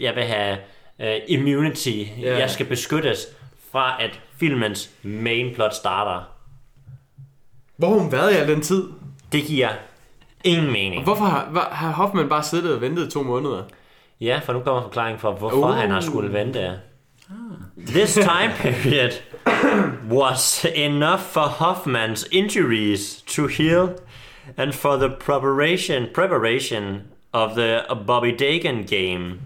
jeg 0.00 0.14
vil 0.14 0.24
have 0.24 0.58
øh, 1.00 1.16
immunity, 1.28 1.88
yeah. 1.88 2.38
jeg 2.40 2.50
skal 2.50 2.66
beskyttes 2.66 3.26
fra 3.72 4.02
at 4.02 4.20
filmens 4.40 4.90
main 5.02 5.54
plot 5.54 5.74
starter. 5.74 6.22
Hvor 7.76 7.88
har 7.88 7.98
hun 7.98 8.12
været 8.12 8.32
i 8.32 8.34
al 8.34 8.48
den 8.48 8.60
tid? 8.60 8.88
Det 9.32 9.44
giver 9.44 9.68
ingen 10.44 10.66
mening. 10.72 11.04
Hvorfor 11.04 11.24
har, 11.24 11.68
har 11.72 11.92
Hoffman 11.92 12.28
bare 12.28 12.42
siddet 12.42 12.74
og 12.74 12.80
ventet 12.80 13.10
to 13.12 13.22
måneder? 13.22 13.62
Ja, 14.20 14.40
for 14.44 14.52
nu 14.52 14.60
kommer 14.60 14.82
forklaringen 14.82 15.20
for, 15.20 15.32
hvorfor 15.32 15.56
Uh. 15.56 15.68
uh. 15.68 15.74
han 15.74 15.90
har 15.90 16.00
skulle 16.00 16.32
vente. 16.32 16.80
This 17.86 18.14
time 18.30 18.52
period 18.58 19.10
was 20.10 20.66
enough 20.74 21.20
for 21.20 21.40
Hoffman's 21.40 22.28
injuries 22.32 23.22
to 23.26 23.46
heal 23.46 23.88
and 24.56 24.72
for 24.72 24.96
the 24.96 25.08
preparation 25.08 26.06
preparation 26.14 27.00
of 27.32 27.50
the 27.56 27.80
Bobby 28.06 28.36
Dagan 28.38 28.86
game. 28.86 29.40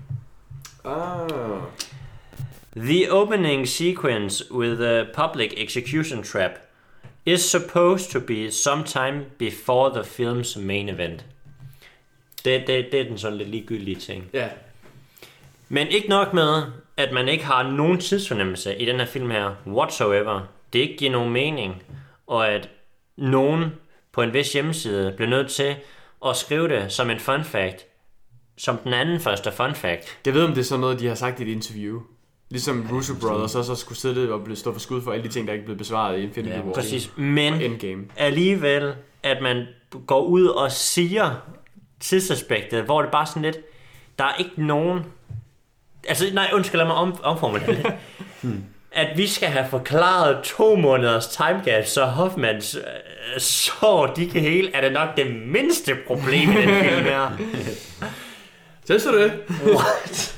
Ah. 0.86 1.60
The 2.76 3.10
opening 3.10 3.66
sequence 3.66 4.50
with 4.50 4.78
the 4.78 5.08
public 5.14 5.54
execution 5.56 6.22
trap 6.22 6.58
is 7.26 7.50
supposed 7.50 8.10
to 8.10 8.20
be 8.20 8.50
sometime 8.50 9.26
before 9.38 9.90
the 9.90 10.02
film's 10.02 10.58
main 10.58 10.88
event. 10.88 11.24
Det, 12.44 12.66
det, 12.66 12.88
det 12.92 13.00
er 13.00 13.04
den 13.04 13.18
sådan 13.18 13.38
lidt 13.38 13.48
ligegyldige 13.48 13.96
ting. 13.96 14.30
Ja. 14.32 14.48
Men 15.68 15.88
ikke 15.88 16.08
nok 16.08 16.32
med, 16.32 16.62
at 16.96 17.12
man 17.12 17.28
ikke 17.28 17.44
har 17.44 17.70
nogen 17.70 18.00
tidsfornemmelse 18.00 18.76
i 18.76 18.84
den 18.84 18.96
her 18.96 19.06
film 19.06 19.30
her, 19.30 19.54
whatsoever. 19.66 20.40
Det 20.72 20.78
ikke 20.78 20.96
giver 20.96 21.12
nogen 21.12 21.32
mening, 21.32 21.82
og 22.26 22.48
at 22.48 22.68
nogen 23.16 23.72
på 24.12 24.22
en 24.22 24.32
vis 24.32 24.52
hjemmeside 24.52 25.12
bliver 25.16 25.30
nødt 25.30 25.50
til 25.50 25.76
at 26.26 26.36
skrive 26.36 26.68
det 26.68 26.92
som 26.92 27.10
en 27.10 27.20
fun 27.20 27.44
fact, 27.44 27.86
som 28.58 28.76
den 28.76 28.92
anden 28.92 29.20
første 29.20 29.52
fun 29.52 29.74
fact. 29.74 30.18
Jeg 30.26 30.34
ved, 30.34 30.44
om 30.44 30.50
det 30.50 30.58
er 30.60 30.64
sådan 30.64 30.80
noget, 30.80 31.00
de 31.00 31.06
har 31.08 31.14
sagt 31.14 31.40
i 31.40 31.42
et 31.42 31.48
interview. 31.48 32.00
Ligesom 32.50 32.88
Russo 32.92 33.14
Brothers 33.20 33.54
også 33.54 33.74
skulle 33.74 33.98
sidde 33.98 34.32
og 34.32 34.44
blive 34.44 34.56
stå 34.56 34.72
for 34.72 34.80
skud 34.80 35.02
for 35.02 35.12
alle 35.12 35.24
de 35.24 35.28
ting, 35.28 35.46
der 35.46 35.52
ikke 35.52 35.64
blev 35.64 35.76
besvaret 35.78 36.18
i 36.18 36.22
Infinity 36.22 36.54
Ja, 36.56 36.60
War. 36.60 36.72
Præcis. 36.72 37.10
Men 37.16 37.54
Endgame. 37.60 38.04
alligevel, 38.16 38.94
at 39.22 39.42
man 39.42 39.66
går 40.06 40.24
ud 40.24 40.46
og 40.46 40.72
siger 40.72 41.34
tidsaspektet, 42.00 42.84
hvor 42.84 43.02
det 43.02 43.10
bare 43.10 43.26
sådan 43.26 43.42
lidt, 43.42 43.58
der 44.18 44.24
er 44.24 44.34
ikke 44.38 44.50
nogen... 44.56 45.00
Altså, 46.08 46.24
nej, 46.32 46.50
undskyld, 46.54 46.78
lad 46.78 46.86
mig 46.86 46.96
om, 46.96 47.14
omformulere 47.22 47.66
det. 47.66 47.86
at 48.92 49.18
vi 49.18 49.26
skal 49.26 49.48
have 49.48 49.66
forklaret 49.70 50.44
to 50.44 50.76
måneders 50.76 51.26
time 51.28 51.62
gap, 51.64 51.84
så 51.84 52.04
Hoffmans 52.04 52.74
øh, 52.74 53.40
sår, 53.40 54.06
de 54.06 54.30
kan 54.30 54.40
hele, 54.40 54.70
er 54.74 54.80
det 54.80 54.92
nok 54.92 55.16
det 55.16 55.36
mindste 55.46 55.96
problem 56.06 56.50
i 56.50 56.56
den 56.56 56.84
film 56.84 57.04
her. 57.04 57.30
Synes 58.86 59.04
du 59.04 59.18
det? 59.18 59.32
What? 59.66 60.35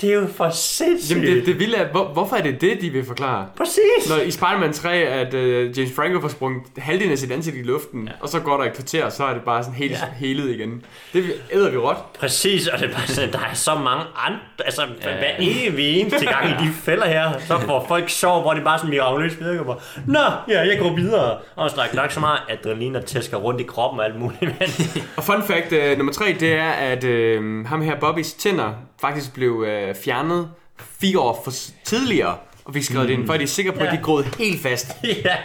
Det 0.00 0.10
er 0.10 0.14
jo 0.14 0.26
for 0.36 0.50
sindssygt. 0.50 1.18
Jamen, 1.18 1.36
det, 1.36 1.46
det 1.46 1.58
vilde 1.58 1.76
er, 1.76 1.88
hvor, 1.90 2.04
hvorfor 2.04 2.36
er 2.36 2.42
det 2.42 2.60
det, 2.60 2.80
de 2.80 2.90
vil 2.90 3.04
forklare? 3.04 3.46
Præcis. 3.56 4.08
Når 4.10 4.16
i 4.16 4.30
Spider-Man 4.30 4.72
3, 4.72 4.92
at 4.94 5.34
uh, 5.34 5.78
James 5.78 5.92
Franco 5.96 6.20
får 6.20 6.28
sprunget 6.28 6.62
halvdelen 6.78 7.12
af 7.12 7.18
sit 7.18 7.32
ansigt 7.32 7.56
i 7.56 7.62
luften, 7.62 8.04
ja. 8.06 8.12
og 8.20 8.28
så 8.28 8.40
går 8.40 8.56
der 8.56 8.64
et 8.64 8.72
kvarter, 8.74 9.04
og 9.04 9.12
så 9.12 9.24
er 9.24 9.32
det 9.32 9.42
bare 9.42 9.62
sådan 9.62 9.74
helt 9.78 9.92
Ja. 9.92 9.98
helet 10.18 10.50
igen. 10.50 10.84
Det 11.12 11.24
æder 11.52 11.70
vi 11.70 11.76
råt. 11.76 11.96
Præcis, 12.20 12.66
og 12.66 12.78
det 12.78 12.88
er 12.90 12.92
bare 12.92 13.06
sådan, 13.06 13.32
der 13.32 13.38
er 13.38 13.54
så 13.54 13.74
mange 13.74 14.04
andre, 14.16 14.38
altså 14.64 14.82
ja. 14.82 15.16
hver 15.18 15.30
evig 15.38 16.00
eneste 16.00 16.26
gang 16.26 16.48
i 16.50 16.66
de 16.66 16.72
fælder 16.84 17.06
her, 17.06 17.32
så 17.46 17.58
får 17.60 17.84
folk 17.88 18.08
sjov, 18.08 18.42
hvor 18.42 18.54
det 18.54 18.64
bare 18.64 18.78
sådan 18.78 18.90
mirakuløst 18.90 19.40
virker 19.40 19.62
på. 19.64 19.80
Nå, 20.06 20.20
ja, 20.48 20.60
jeg 20.60 20.78
går 20.78 20.94
videre. 20.96 21.38
Og 21.56 21.70
så 21.70 21.76
der 21.76 21.82
er 21.82 21.94
nok 22.02 22.10
så 22.12 22.20
meget 22.20 22.38
adrenalin, 22.48 22.94
der 22.94 23.00
tæsker 23.00 23.36
rundt 23.36 23.60
i 23.60 23.64
kroppen 23.64 24.00
og 24.00 24.06
alt 24.06 24.18
muligt. 24.20 24.40
Men 24.40 24.54
Og 25.16 25.24
fun 25.24 25.42
fact 25.42 25.72
uh, 25.72 25.96
nummer 25.98 26.12
tre, 26.12 26.36
det 26.40 26.52
er, 26.52 26.68
at 26.70 27.04
uh, 27.04 27.66
ham 27.66 27.80
her 27.82 28.00
Bobbys 28.00 28.32
tænder 28.32 28.72
faktisk 29.00 29.34
blev 29.34 29.52
uh, 29.52 29.94
fjernet 30.04 30.50
fire 30.78 31.18
år 31.18 31.40
for 31.44 31.52
tidligere. 31.84 32.36
Og 32.64 32.74
vi 32.74 32.82
skrev 32.82 33.00
mm. 33.00 33.06
det 33.06 33.14
ind, 33.14 33.26
for 33.26 33.32
at 33.32 33.40
de 33.40 33.44
er 33.44 33.48
sikre 33.48 33.72
på, 33.72 33.78
at 33.80 33.90
de 33.90 33.96
Ja. 33.96 34.02
groet 34.02 34.34
helt 34.38 34.62
fast. 34.62 34.86
ja, 35.24 35.36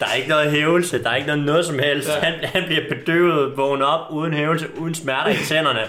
der 0.00 0.06
er 0.06 0.14
ikke 0.14 0.28
noget 0.28 0.50
hævelse, 0.50 1.02
der 1.02 1.10
er 1.10 1.14
ikke 1.16 1.26
noget, 1.26 1.44
noget 1.44 1.66
som 1.66 1.78
helst. 1.78 2.08
Ja. 2.08 2.20
Han, 2.20 2.34
han 2.44 2.62
bliver 2.66 2.82
bedøvet, 2.88 3.56
vågner 3.56 3.86
op 3.86 4.12
uden 4.12 4.32
hævelse, 4.32 4.78
uden 4.78 4.94
smerter 4.94 5.30
i 5.30 5.36
tænderne. 5.44 5.80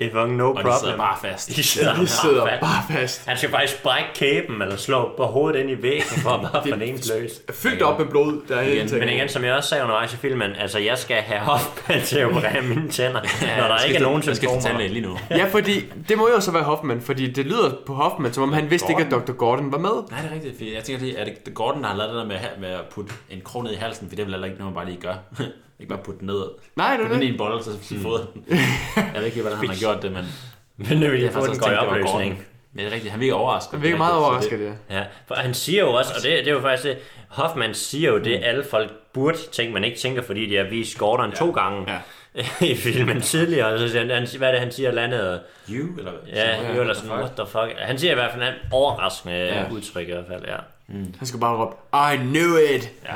Det 0.00 0.06
er 0.06 0.10
fucking 0.10 0.36
no 0.36 0.48
Og 0.48 0.56
de 0.56 0.62
problem. 0.62 0.72
sidder 0.80 0.96
bare 0.96 1.16
fast. 1.22 1.48
De 1.56 1.62
sidder, 1.62 1.94
De 1.94 2.06
sidder 2.06 2.40
bare 2.46 2.50
fast. 2.50 2.60
bare 2.60 2.98
fast. 3.00 3.26
Han 3.26 3.36
skal 3.36 3.50
faktisk 3.50 3.82
brække 3.82 4.08
kæben 4.14 4.62
eller 4.62 4.76
slå 4.76 5.10
på 5.16 5.24
hovedet 5.24 5.60
ind 5.60 5.70
i 5.70 5.82
væggen 5.82 6.02
for 6.22 6.30
at 6.30 6.40
bare 6.52 6.62
få 6.62 6.70
den 6.74 6.82
ene 6.82 6.98
løs. 7.20 7.40
Fyldt 7.54 7.82
op 7.82 7.98
med 7.98 8.06
blod, 8.06 8.40
der 8.48 8.56
er 8.56 8.62
Igen, 8.62 8.88
Men 8.98 9.08
igen, 9.08 9.28
som 9.28 9.44
jeg 9.44 9.54
også 9.54 9.68
sagde 9.68 9.84
undervejs 9.84 10.12
i 10.14 10.16
filmen, 10.16 10.50
altså 10.58 10.78
jeg 10.78 10.98
skal 10.98 11.16
have 11.16 11.40
Hoffman 11.40 12.02
til 12.02 12.18
at 12.18 12.26
operere 12.26 12.62
mine 12.62 12.88
tænder, 12.88 13.20
ja, 13.42 13.60
når 13.60 13.68
der 13.68 13.84
ikke 13.84 13.98
er 13.98 14.02
nogen 14.02 14.22
Jeg 14.26 14.36
skal 14.36 14.48
til 14.60 14.90
lige 14.90 15.06
nu. 15.06 15.18
Ja, 15.30 15.44
fordi 15.50 15.84
det 16.08 16.18
må 16.18 16.28
jo 16.28 16.40
så 16.40 16.50
være 16.50 16.62
Hoffman, 16.62 17.00
fordi 17.00 17.30
det 17.30 17.46
lyder 17.46 17.70
på 17.86 17.94
Hoffman, 17.94 18.32
som 18.32 18.42
om 18.42 18.52
han 18.52 18.70
vidste 18.70 18.86
ikke, 18.92 19.02
at 19.04 19.10
Dr. 19.10 19.32
Gordon 19.32 19.72
var 19.72 19.78
med. 19.78 19.90
Nej, 20.10 20.20
det 20.20 20.30
er 20.30 20.34
rigtigt. 20.34 20.56
For 20.58 20.64
jeg 20.74 20.84
tænker 20.84 21.02
lige, 21.04 21.16
er 21.18 21.24
det 21.24 21.54
Gordon, 21.54 21.82
der 21.82 21.88
har 21.88 21.96
lavet 21.96 22.12
det 22.12 22.20
der 22.20 22.26
med, 22.26 22.36
med 22.60 22.68
at 22.68 22.80
putte 22.94 23.12
en 23.30 23.40
krog 23.44 23.64
ned 23.64 23.72
i 23.72 23.76
halsen? 23.76 24.08
For 24.08 24.16
det 24.16 24.22
er 24.22 24.24
vel 24.26 24.34
heller 24.34 24.46
ikke 24.46 24.58
noget, 24.58 24.74
man 24.74 24.84
bare 24.84 24.92
lige 24.92 25.00
gør. 25.00 25.14
Ikke 25.80 25.90
bare 25.94 26.02
putte 26.04 26.18
den 26.20 26.26
ned. 26.26 26.44
Nej, 26.76 26.90
det 26.90 26.94
er 26.94 26.98
Putte 27.02 27.14
den 27.14 27.22
i 27.22 27.26
det. 27.26 27.32
en 27.32 27.38
bolle, 27.38 27.64
så 27.64 27.70
så 27.82 27.94
fået 28.02 28.28
den. 28.34 28.44
Jeg 28.96 29.12
ved 29.14 29.24
ikke, 29.24 29.40
hvordan 29.40 29.58
han 29.58 29.68
har 29.68 29.76
gjort 29.76 30.02
det, 30.02 30.12
men 30.12 30.24
Men 30.76 30.98
nu 30.98 31.06
vil 31.08 31.10
jeg 31.10 31.22
jeg 31.22 31.32
få 31.32 31.40
faktisk 31.40 31.60
den 31.62 31.70
går 31.70 31.82
i 31.82 31.84
det 31.84 31.88
opløsning. 31.88 32.46
Men 32.72 32.84
det 32.84 32.90
er 32.90 32.94
rigtigt, 32.94 33.10
han 33.12 33.20
virker 33.20 33.34
overrasket. 33.34 33.72
Han 33.72 33.82
virker 33.82 33.96
meget 33.98 34.14
overrasket, 34.16 34.60
ja. 34.90 34.96
Ja, 34.98 35.04
for 35.26 35.34
han 35.34 35.54
siger 35.54 35.80
jo 35.82 35.92
også, 35.92 36.12
og 36.16 36.22
det, 36.22 36.30
det 36.44 36.48
er 36.48 36.52
jo 36.52 36.60
faktisk 36.60 36.84
det, 36.84 36.98
Hoffman 37.28 37.74
siger 37.74 38.10
jo 38.10 38.18
det, 38.18 38.40
alle 38.44 38.64
folk 38.70 38.92
burde 39.12 39.36
tænke, 39.52 39.72
man 39.72 39.84
ikke 39.84 39.98
tænker, 39.98 40.22
fordi 40.22 40.50
de 40.50 40.56
har 40.56 40.64
vist 40.64 40.98
Gordon 40.98 41.30
ja. 41.30 41.36
to 41.36 41.50
gange 41.50 41.92
Ja. 41.92 41.98
i 42.66 42.74
filmen 42.74 43.20
tidligere. 43.20 43.66
Og 43.72 43.78
så 43.78 43.88
siger 43.88 44.14
han, 44.14 44.28
hvad 44.38 44.48
er 44.48 44.52
det, 44.52 44.60
han 44.60 44.72
siger, 44.72 44.90
landet? 44.90 45.40
You, 45.70 45.98
eller 45.98 46.10
hvad? 46.10 46.20
Ja, 46.32 46.56
Så- 46.56 46.62
ja 46.62 46.80
eller 46.80 46.94
sådan, 46.94 47.10
what 47.10 47.30
the 47.36 47.46
fuck. 47.46 47.78
Han 47.78 47.98
siger 47.98 48.10
i 48.10 48.14
hvert 48.14 48.32
fald 48.32 48.42
en 48.42 48.54
overraskende 48.72 49.34
Ja. 49.34 49.60
ja. 49.60 49.70
udtryk 49.70 50.08
i 50.08 50.12
hvert 50.12 50.26
fald, 50.28 50.42
ja. 50.46 50.56
Han 51.18 51.26
skal 51.26 51.40
bare 51.40 51.56
råbe, 51.56 51.76
I 52.14 52.16
knew 52.16 52.56
it! 52.76 52.90
ja. 53.04 53.14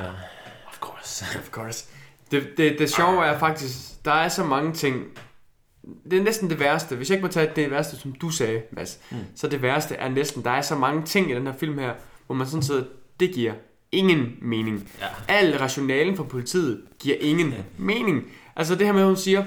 Of 0.68 0.78
course. 0.80 1.24
Of 1.42 1.50
course. 1.50 1.84
Det, 2.30 2.48
det, 2.56 2.78
det 2.78 2.90
sjove 2.90 3.24
er 3.24 3.38
faktisk, 3.38 4.04
der 4.04 4.12
er 4.12 4.28
så 4.28 4.44
mange 4.44 4.72
ting. 4.72 5.04
Det 6.10 6.18
er 6.18 6.22
næsten 6.22 6.50
det 6.50 6.60
værste. 6.60 6.96
Hvis 6.96 7.10
jeg 7.10 7.16
ikke 7.16 7.26
må 7.26 7.32
tage 7.32 7.50
det 7.56 7.70
værste, 7.70 7.96
som 7.96 8.12
du 8.12 8.30
sagde, 8.30 8.62
Mads, 8.72 9.00
mm. 9.10 9.16
så 9.36 9.48
det 9.48 9.62
værste 9.62 9.94
er 9.94 10.08
næsten, 10.08 10.44
der 10.44 10.50
er 10.50 10.62
så 10.62 10.74
mange 10.74 11.02
ting 11.02 11.30
i 11.30 11.34
den 11.34 11.46
her 11.46 11.54
film 11.54 11.78
her, 11.78 11.92
hvor 12.26 12.34
man 12.34 12.46
sådan 12.46 12.62
sidder, 12.62 12.84
det 13.20 13.30
giver 13.30 13.52
ingen 13.92 14.36
mening. 14.42 14.90
Ja. 15.00 15.06
Al 15.28 15.58
rationalen 15.58 16.16
fra 16.16 16.24
politiet 16.24 16.80
giver 16.98 17.16
ingen 17.20 17.54
mening. 17.78 18.24
Altså 18.56 18.74
det 18.74 18.86
her 18.86 18.92
med, 18.92 19.00
at 19.00 19.06
hun 19.06 19.16
siger, 19.16 19.44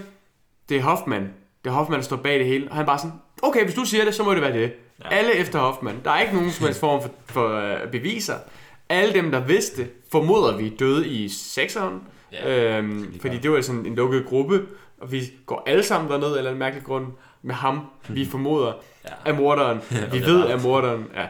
det 0.69 0.77
er 0.77 0.81
Hoffman. 0.81 1.33
Det 1.63 1.69
er 1.69 1.73
Hoffman, 1.73 1.99
der 1.99 2.05
står 2.05 2.15
bag 2.15 2.39
det 2.39 2.47
hele. 2.47 2.67
Og 2.69 2.75
han 2.75 2.85
bare 2.85 2.99
sådan, 2.99 3.13
okay, 3.41 3.63
hvis 3.63 3.75
du 3.75 3.85
siger 3.85 4.05
det, 4.05 4.15
så 4.15 4.23
må 4.23 4.33
det 4.33 4.41
være 4.41 4.53
det. 4.53 4.73
Ja. 5.03 5.09
Alle 5.09 5.33
efter 5.35 5.59
Hoffman. 5.59 5.95
Der 6.03 6.11
er 6.11 6.21
ikke 6.21 6.33
nogen 6.33 6.51
som 6.51 6.65
helst 6.65 6.79
form 6.79 7.01
for, 7.01 7.11
for 7.25 7.73
uh, 7.83 7.91
beviser. 7.91 8.35
Alle 8.89 9.13
dem, 9.13 9.31
der 9.31 9.39
vidste, 9.39 9.87
formoder 10.11 10.57
vi 10.57 10.69
døde 10.69 11.07
i 11.07 11.29
sekseren. 11.29 12.01
Ja, 12.31 12.77
øhm, 12.77 13.19
fordi 13.21 13.37
det 13.37 13.51
var 13.51 13.61
sådan 13.61 13.85
en 13.85 13.95
lukket 13.95 14.25
gruppe, 14.25 14.61
og 15.01 15.11
vi 15.11 15.21
går 15.45 15.63
alle 15.67 15.83
sammen 15.83 16.11
derned, 16.11 16.37
eller 16.37 16.51
en 16.51 16.57
mærkelig 16.57 16.83
grund, 16.85 17.05
med 17.41 17.55
ham, 17.55 17.85
vi 18.09 18.25
formoder 18.31 18.73
Ja. 19.05 19.31
er 19.31 19.33
morderen. 19.33 19.79
vi 20.11 20.19
ved 20.19 20.41
er 20.41 20.59
morderen. 20.63 21.07
Ja. 21.15 21.25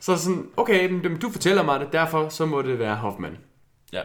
Så 0.00 0.16
sådan, 0.16 0.46
okay, 0.56 0.90
men, 0.90 1.18
du 1.20 1.30
fortæller 1.30 1.62
mig 1.62 1.80
det, 1.80 1.88
derfor 1.92 2.28
så 2.28 2.46
må 2.46 2.62
det 2.62 2.78
være 2.78 2.94
Hoffman. 2.94 3.36
Ja. 3.92 4.00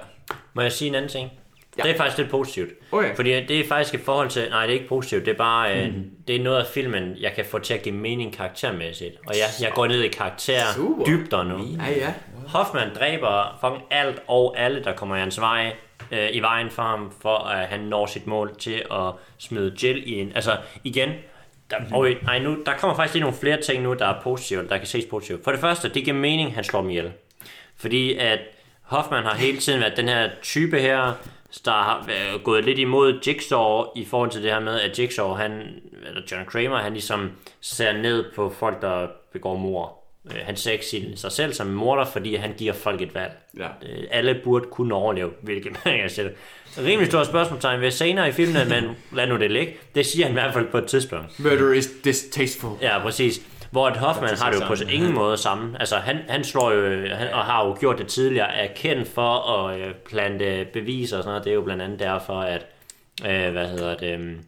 Må 0.54 0.62
jeg 0.62 0.72
sige 0.72 0.90
en 0.90 0.96
anden 0.96 1.12
ting? 1.12 1.30
Ja. 1.78 1.84
Det 1.84 1.92
er 1.92 1.98
faktisk 1.98 2.18
lidt 2.18 2.30
positivt. 2.30 2.70
Okay. 2.92 3.16
Fordi 3.16 3.30
det 3.30 3.52
er 3.60 3.68
faktisk 3.68 3.94
i 3.94 3.98
forhold 3.98 4.30
til... 4.30 4.48
Nej, 4.50 4.62
det 4.66 4.70
er 4.70 4.74
ikke 4.74 4.90
positivt. 4.90 5.26
Det 5.26 5.34
er 5.34 5.38
bare... 5.38 5.88
Mm. 5.96 6.04
det 6.28 6.36
er 6.36 6.44
noget 6.44 6.58
af 6.60 6.66
filmen, 6.68 7.16
jeg 7.20 7.34
kan 7.36 7.46
få 7.46 7.60
til 7.60 7.74
at 7.74 7.82
give 7.82 7.96
mening 7.96 8.34
karaktermæssigt. 8.34 9.16
Og 9.28 9.34
jeg, 9.36 9.46
jeg 9.62 9.72
går 9.76 9.88
ned 9.88 10.02
i 10.02 10.08
karakter 10.08 10.60
Super. 10.76 11.06
dybder 11.06 11.44
nu. 11.44 11.58
Ja, 11.58 11.92
ja. 11.98 12.14
Hoffman 12.48 12.88
dræber 13.00 13.58
fucking 13.62 13.84
alt 13.92 14.22
og 14.28 14.60
alle, 14.60 14.84
der 14.84 14.94
kommer 14.96 15.16
i 15.16 15.20
hans 15.20 15.40
vej, 15.42 15.74
øh, 16.12 16.30
i 16.32 16.40
vejen 16.40 16.70
for 16.70 16.84
ham, 16.84 17.14
for 17.22 17.38
at 17.38 17.68
han 17.68 17.80
når 17.80 18.06
sit 18.06 18.28
mål 18.28 18.56
til 18.60 18.84
at 18.92 19.12
smide 19.38 19.76
Jill 19.84 20.04
i 20.06 20.20
en... 20.20 20.32
Altså, 20.36 20.58
igen, 20.84 21.10
der, 21.72 21.80
Mhm. 21.80 21.94
og, 21.94 22.08
nej, 22.24 22.40
nu, 22.40 22.58
der 22.66 22.74
kommer 22.74 22.96
faktisk 22.96 23.14
lige 23.14 23.22
nogle 23.24 23.38
flere 23.38 23.62
ting 23.62 23.84
nu, 23.84 23.94
der 23.94 24.06
er 24.06 24.22
positive, 24.22 24.68
der 24.68 24.78
kan 24.78 24.88
ses 24.88 25.06
positivt. 25.06 25.44
For 25.44 25.52
det 25.52 25.60
første, 25.60 25.90
det 25.90 26.04
giver 26.04 26.18
mening, 26.18 26.56
han 26.56 26.64
slår 26.64 26.82
dem 26.82 26.90
ihjel. 26.90 27.12
Fordi 27.78 28.18
at 28.18 28.40
Hoffman 28.82 29.24
har 29.24 29.36
hele 29.36 29.58
tiden 29.58 29.80
været 29.82 29.98
den 29.98 30.08
her 30.08 30.30
type 30.42 30.80
her, 30.80 31.14
der 31.66 31.72
har 31.72 32.04
været 32.08 32.44
gået 32.44 32.66
lidt 32.66 32.80
imod 32.80 33.20
Jigsaw 33.28 33.84
i 33.96 34.06
forhold 34.06 34.30
til 34.30 34.44
det 34.44 34.52
her 34.52 34.60
med, 34.60 34.80
at 34.82 35.00
Jigsaw, 35.00 35.34
han, 35.34 35.52
eller 36.08 36.22
John 36.32 36.46
Kramer, 36.46 36.78
han 36.78 36.94
ligesom 36.94 37.32
ser 37.62 37.92
ned 37.92 38.26
på 38.36 38.50
folk, 38.50 38.82
der 38.82 39.08
begår 39.34 39.56
mor. 39.56 39.97
Øh, 40.36 40.42
Han 40.46 40.56
ser 40.56 40.72
ikke 40.72 40.86
sin- 40.86 41.18
sig 41.18 41.32
selv 41.32 41.54
som 41.54 41.68
en 41.68 41.74
morder, 41.74 42.06
fordi 42.06 42.36
han 42.36 42.54
giver 42.58 42.74
folk 42.74 43.02
et 43.02 43.16
valg. 43.16 43.32
Ja. 43.58 43.68
Øh, 43.68 44.04
Alle 44.12 44.42
burde 44.44 44.66
kunne 44.72 44.96
overleve, 44.96 45.32
hvilket 45.42 45.72
man 45.86 45.98
kan 46.00 46.10
sætte. 46.10 46.32
Rimelig 46.78 47.08
stort 47.08 47.28
spørgsmålstegn 47.28 47.82
ved 47.82 47.92
senere 47.92 48.30
i 48.30 48.32
filmen, 48.32 48.70
men 48.70 48.84
lad 49.12 49.28
nu 49.28 49.38
det 49.38 49.52
ligge. 49.52 49.74
Det 49.96 50.06
siger 50.06 50.26
han 50.26 50.32
i 50.32 50.34
hvert 50.40 50.54
fald 50.54 50.68
på 50.68 50.78
et 50.78 50.86
tidspunkt. 50.86 51.40
Murder 51.40 51.74
is 51.74 51.90
distasteful. 52.04 52.78
Ja, 52.82 53.00
præcis. 53.00 53.42
Hvor 53.72 53.88
at 53.88 53.98
Hoffman 53.98 54.30
har 54.38 54.52
det 54.52 54.62
jo 54.62 54.68
på 54.68 54.76
sammen. 54.76 54.96
ingen 54.96 55.14
måde 55.14 55.38
sammen. 55.38 55.76
Altså, 55.80 55.96
han, 55.96 56.18
han 56.30 56.44
slår 56.44 56.72
jo, 56.72 57.08
han, 57.16 57.34
og 57.34 57.46
har 57.46 57.66
jo 57.68 57.78
gjort 57.80 57.98
det 57.98 58.08
tidligere, 58.08 58.54
er 58.56 58.74
kendt 58.76 59.08
for 59.08 59.52
at 59.58 59.80
øh, 59.80 59.94
plante 60.10 60.68
beviser 60.74 61.18
og 61.18 61.24
sådan 61.24 61.32
noget. 61.32 61.44
Det 61.44 61.50
er 61.50 61.56
jo 61.56 61.62
blandt 61.62 61.82
andet 61.84 62.00
derfor, 62.00 62.34
at, 62.42 62.66
øh, 63.26 63.52
hvad 63.52 63.68
hedder 63.68 63.98
det, 63.98 64.14
øhm, 64.14 64.40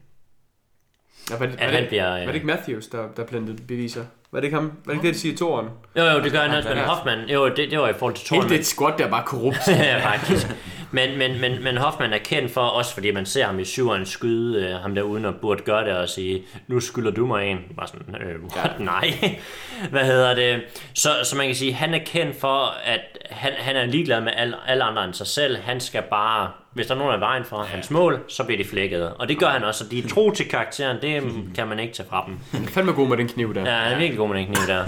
Ja, 1.32 1.38
var, 1.38 1.46
det, 1.46 1.54
At 1.54 1.60
var, 1.60 1.66
han 1.74 1.82
det, 1.82 1.90
bliver, 1.90 2.10
var 2.10 2.20
øh, 2.20 2.28
det 2.28 2.34
ikke 2.36 2.48
Matthews, 2.48 2.88
der, 2.88 3.08
der 3.18 3.26
plantede 3.26 3.58
beviser? 3.68 4.06
Var 4.32 4.40
det 4.40 4.46
ikke 4.46 4.56
ham? 4.58 4.72
Var 4.86 4.94
det 4.94 4.98
ikke 4.98 5.08
det, 5.08 5.14
de 5.16 5.20
siger 5.20 5.34
i 5.34 5.38
toren? 5.38 5.68
jo, 5.98 6.04
jo, 6.04 6.20
det 6.24 6.32
gør 6.32 6.40
han 6.40 6.58
også, 6.58 6.70
men 6.70 6.78
ja. 6.78 6.84
Hoffman, 6.86 7.20
jo, 7.30 7.50
det, 7.50 7.72
det 7.72 7.80
var 7.80 7.90
i 7.90 7.94
forhold 7.94 8.14
til 8.16 8.28
Hele 8.30 8.42
Thorne. 8.42 8.58
det 8.58 8.66
squad 8.66 8.94
der 8.98 9.06
er 9.06 9.10
bare 9.10 9.24
korrupt. 9.26 9.68
ja, 9.68 10.06
faktisk. 10.06 10.48
Men, 10.92 11.18
men, 11.18 11.42
men, 11.42 11.64
men 11.64 11.78
Hoffman 11.78 12.14
er 12.14 12.18
kendt 12.18 12.52
for, 12.52 12.62
også 12.62 12.94
fordi 12.94 13.12
man 13.12 13.26
ser 13.26 13.46
ham 13.46 13.60
i 13.60 13.66
syveren 13.66 14.06
skyde, 14.06 14.66
øh, 14.66 14.76
ham 14.76 14.96
der 14.96 15.02
uden 15.02 15.26
at 15.26 15.36
burde 15.42 15.64
gøre 15.64 15.86
det 15.86 15.94
og 15.94 16.10
sige, 16.10 16.44
nu 16.68 16.80
skylder 16.80 17.12
du 17.12 17.26
mig 17.26 17.52
en. 17.52 17.60
Bare 17.78 17.88
sådan, 17.88 18.16
øh, 18.16 18.44
what? 18.56 18.80
Nej. 18.80 19.40
Hvad 19.92 20.06
hedder 20.06 20.36
det? 20.36 20.62
Så, 20.94 21.10
så 21.24 21.36
man 21.36 21.46
kan 21.46 21.56
sige, 21.56 21.74
han 21.74 21.94
er 21.94 22.00
kendt 22.06 22.36
for, 22.40 22.76
at 22.84 23.02
han, 23.30 23.52
han 23.58 23.76
er 23.76 23.86
ligeglad 23.86 24.22
med 24.22 24.32
alle, 24.36 24.56
alle 24.68 24.84
andre 24.84 25.04
end 25.06 25.14
sig 25.14 25.28
selv. 25.28 25.58
Han 25.58 25.80
skal 25.80 26.04
bare, 26.10 26.52
hvis 26.74 26.88
der 26.88 26.94
er 26.94 27.00
nogen 27.00 27.14
af 27.14 27.20
vejen 27.20 27.44
for 27.44 27.58
hans 27.58 27.92
mål, 27.92 28.20
så 28.28 28.44
bliver 28.44 28.64
de 28.64 28.70
flækket. 28.70 29.14
Og 29.14 29.28
det 29.28 29.40
gør 29.40 29.48
han 29.50 29.64
også, 29.64 29.86
og 29.86 29.92
de 29.92 30.00
er 30.00 30.08
tro 30.08 30.32
til 30.32 30.50
karakteren, 30.50 30.98
det 31.02 31.24
kan 31.56 31.68
man 31.68 31.80
ikke 31.80 31.94
tage 31.94 32.10
fra 32.10 32.24
dem. 32.28 32.38
Han 32.52 32.64
er 32.64 32.68
fandme 32.68 32.92
god 32.92 33.08
med 33.08 33.18
den 33.18 33.28
kniv 33.28 33.56
der. 33.56 33.62
Ja, 33.62 33.78
han 33.78 33.94
er 33.94 33.98
virkelig 33.98 34.18
god 34.18 34.30
med 34.30 34.38
den 34.38 34.46
kniv 34.46 34.68
der. 34.68 34.86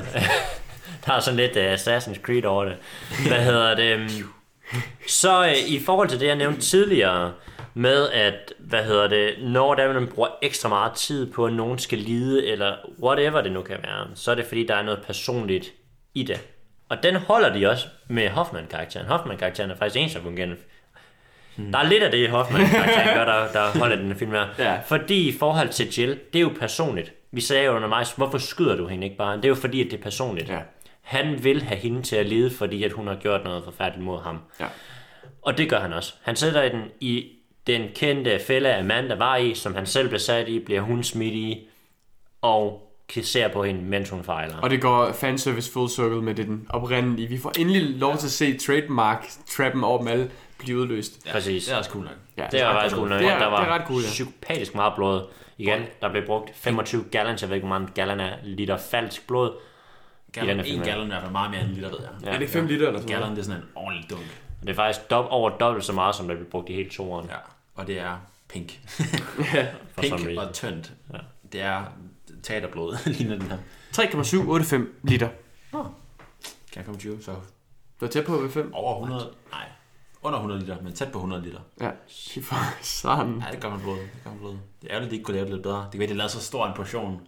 der 1.06 1.14
er 1.14 1.20
sådan 1.20 1.38
lidt 1.38 1.58
uh, 1.58 1.74
Assassin's 1.74 2.22
Creed 2.22 2.46
over 2.46 2.66
det. 2.66 2.76
Hvad 3.28 3.40
hedder 3.40 3.76
det? 3.76 4.24
Så 5.08 5.40
uh, 5.42 5.72
i 5.72 5.80
forhold 5.80 6.10
til 6.10 6.20
det, 6.20 6.28
jeg 6.28 6.36
nævnte 6.36 6.62
tidligere, 6.62 7.34
med 7.74 8.10
at, 8.10 8.54
hvad 8.60 8.84
hedder 8.84 9.08
det, 9.08 9.34
når 9.42 9.76
der 9.76 9.94
man 9.94 10.08
bruger 10.08 10.30
ekstra 10.42 10.70
meget 10.70 10.94
tid 10.94 11.32
på, 11.32 11.46
at 11.46 11.54
nogen 11.54 11.80
skal 11.80 11.98
lide, 11.98 12.48
eller 12.48 12.76
whatever 13.04 13.42
det 13.42 13.52
nu 13.52 13.62
kan 13.62 13.78
være, 13.84 14.08
så 14.16 14.32
er 14.32 14.36
det 14.36 14.46
fordi, 14.46 14.68
der 14.68 14.76
er 14.76 14.82
noget 14.82 15.04
personligt 15.08 15.74
i 16.14 16.24
det. 16.24 16.48
Og 16.90 17.04
den 17.04 17.16
holder 17.16 17.54
de 17.54 17.70
også 17.70 17.88
med 18.08 18.30
Hoffman-karakteren. 18.30 19.06
Hoffman-karakteren 19.06 19.72
er 19.72 19.76
faktisk 19.76 19.98
en, 19.98 20.10
som 20.10 20.22
fungerer. 20.22 20.50
Der 21.72 21.78
er 21.78 21.90
lidt 21.90 22.04
af 22.04 22.12
det, 22.12 22.30
Hoffman-karakteren 22.30 23.18
gør, 23.18 23.26
der, 23.26 23.52
der 23.52 23.80
holder 23.80 23.96
den 23.96 24.16
film 24.16 24.32
her. 24.32 24.48
Ja. 24.60 24.80
Fordi 24.86 25.30
i 25.30 25.38
forhold 25.38 25.70
til 25.70 26.00
Jill, 26.00 26.20
det 26.34 26.40
er 26.40 26.44
jo 26.44 26.52
personligt. 26.60 27.14
Vi 27.32 27.42
sagde 27.42 27.66
jo 27.66 27.76
undervejs, 27.76 28.12
hvorfor 28.12 28.38
skyder 28.38 28.76
du 28.76 28.88
hende 28.88 29.06
ikke 29.06 29.18
bare? 29.18 29.38
Det 29.38 29.46
er 29.46 29.50
jo 29.50 29.56
fordi, 29.56 29.86
at 29.86 29.92
det 29.92 30.00
er 30.00 30.04
personligt. 30.04 30.50
Ja. 30.50 30.60
Han 31.02 31.44
vil 31.44 31.62
have 31.64 31.80
hende 31.80 32.02
til 32.02 32.16
at 32.16 32.26
lide, 32.26 32.52
fordi 32.52 32.84
at 32.84 32.92
hun 32.92 33.08
har 33.08 33.16
gjort 33.16 33.44
noget 33.44 33.64
forfærdeligt 33.64 34.06
mod 34.06 34.22
ham. 34.22 34.40
Ja. 34.60 34.66
Og 35.42 35.58
det 35.58 35.70
gør 35.70 35.80
han 35.80 35.94
også. 35.94 36.14
Han 36.22 36.36
sætter 36.36 36.70
den 36.70 36.82
i 37.00 37.28
den 37.68 37.82
kendte 37.96 38.40
fælde, 38.48 38.76
Amanda 38.76 39.16
var 39.16 39.36
i, 39.38 39.54
som 39.54 39.76
han 39.76 39.86
selv 39.86 40.08
blev 40.08 40.20
sat 40.20 40.48
i, 40.48 40.60
bliver 40.60 40.82
hun 40.82 41.04
smidt 41.04 41.34
i, 41.34 41.68
og 42.42 42.88
ser 43.22 43.48
på 43.48 43.64
hende, 43.64 43.82
mens 43.82 44.10
hun 44.10 44.24
fejler. 44.24 44.58
Og 44.58 44.70
det 44.70 44.82
går 44.82 45.12
fanservice 45.12 45.72
full 45.72 45.90
circle 45.90 46.22
med 46.22 46.36
det 46.36 46.48
den 46.48 46.68
oprindelige. 46.70 47.28
Vi 47.28 47.38
får 47.38 47.52
endelig 47.60 47.82
lov 47.82 48.18
til 48.18 48.26
at 48.28 48.32
se 48.32 48.58
trademark-trappen 48.58 49.84
over 49.84 49.98
dem 49.98 50.08
alle 50.08 50.32
blive 50.60 50.80
udløst. 50.80 51.28
Præcis. 51.32 51.66
Det 51.66 51.74
er 51.74 51.78
også 51.78 51.90
cool 51.90 52.04
nok. 52.04 52.14
Ja, 52.38 52.48
Det 52.52 52.62
er 52.62 52.72
faktisk 52.74 52.96
cool 52.96 53.10
nok. 53.10 53.20
Det 53.20 53.28
er- 53.28 53.40
der 53.40 53.46
var 53.48 53.60
det 53.64 53.70
er 53.72 53.74
ret 53.76 53.88
cool, 53.88 54.02
ja. 54.02 54.08
psykopatisk 54.08 54.76
meget 54.76 54.94
blod. 54.96 55.22
Igen, 55.58 55.82
der 56.02 56.10
blev 56.12 56.26
brugt 56.26 56.52
25 56.56 57.04
gallons, 57.12 57.42
jeg 57.42 57.50
ved 57.50 57.56
ikke, 57.56 57.68
hvor 57.68 57.80
mange 57.80 57.94
gallon 57.96 58.20
af 58.20 58.34
liter 58.44 58.78
falsk 58.78 59.28
blod. 59.28 59.52
Gallon, 60.32 60.66
en 60.66 60.82
gallon 60.82 61.02
er 61.02 61.06
i 61.06 61.08
hvert 61.10 61.22
fald 61.22 61.32
meget 61.32 61.52
mere 61.52 61.62
end 61.62 61.70
en 61.70 61.76
liter, 61.76 61.90
ved 61.90 62.00
jeg. 62.02 62.10
Ja. 62.24 62.28
Er 62.28 62.34
det 62.34 62.42
ikke 62.42 62.54
5 62.54 62.68
liter 62.68 62.88
eller 62.88 63.00
sådan 63.02 63.16
Gallon, 63.16 63.32
det 63.32 63.40
er 63.40 63.44
sådan 63.44 63.62
en 63.62 63.68
ordentlig 63.76 64.10
dunk. 64.10 64.42
Det 64.62 64.70
er 64.70 64.74
faktisk 64.74 65.12
dob- 65.12 65.28
over 65.30 65.50
dobbelt 65.58 65.86
så 65.86 65.94
meget, 65.94 66.16
som 66.16 66.28
der 66.28 66.36
blev 66.36 66.48
brugt 66.50 66.70
i 66.70 66.74
hele 66.74 66.90
toeren. 66.90 67.26
Ja. 67.30 67.36
Og 67.76 67.88
det 67.88 68.00
er 68.00 68.18
pink. 68.50 68.80
Pink 70.02 70.38
og 70.38 70.54
tyndt. 70.54 70.94
Ja. 71.14 71.18
Det 71.52 71.62
er 71.62 71.84
teaterblod, 72.44 72.98
ligner 73.18 73.36
den 73.40 73.48
her. 73.52 73.58
3,785 73.92 74.88
liter. 75.04 75.30
Kan 76.74 76.84
25, 76.86 77.22
så 77.22 77.36
Du 78.00 78.06
er 78.06 78.10
tæt 78.10 78.26
på 78.26 78.38
ved 78.38 78.50
5. 78.50 78.74
over 78.74 78.94
100, 79.02 79.32
nej, 79.52 79.66
under 80.24 80.38
100 80.40 80.60
liter, 80.62 80.78
men 80.82 80.94
tæt 80.94 81.12
på 81.12 81.18
100 81.18 81.42
liter. 81.44 81.60
Ja, 81.82 81.90
for 82.44 82.56
sådan. 82.84 83.44
Ja, 83.48 83.52
det 83.52 83.62
gør 83.62 83.70
man 83.70 83.80
blod. 83.82 83.98
Det 83.98 84.10
gør 84.24 84.30
man 84.30 84.40
blod. 84.40 84.52
Det 84.52 84.60
er 84.88 84.92
ærgerligt, 84.92 85.06
at 85.08 85.12
de 85.12 85.16
ikke 85.16 85.24
kunne 85.26 85.36
lave 85.36 85.46
det 85.46 85.54
lidt 85.54 85.64
bedre. 85.64 85.78
Det 85.84 85.92
kan 85.92 86.00
være, 86.00 86.06
at 86.08 86.10
de 86.14 86.18
lavede 86.18 86.32
så 86.34 86.42
stor 86.42 86.68
en 86.68 86.74
portion, 86.76 87.22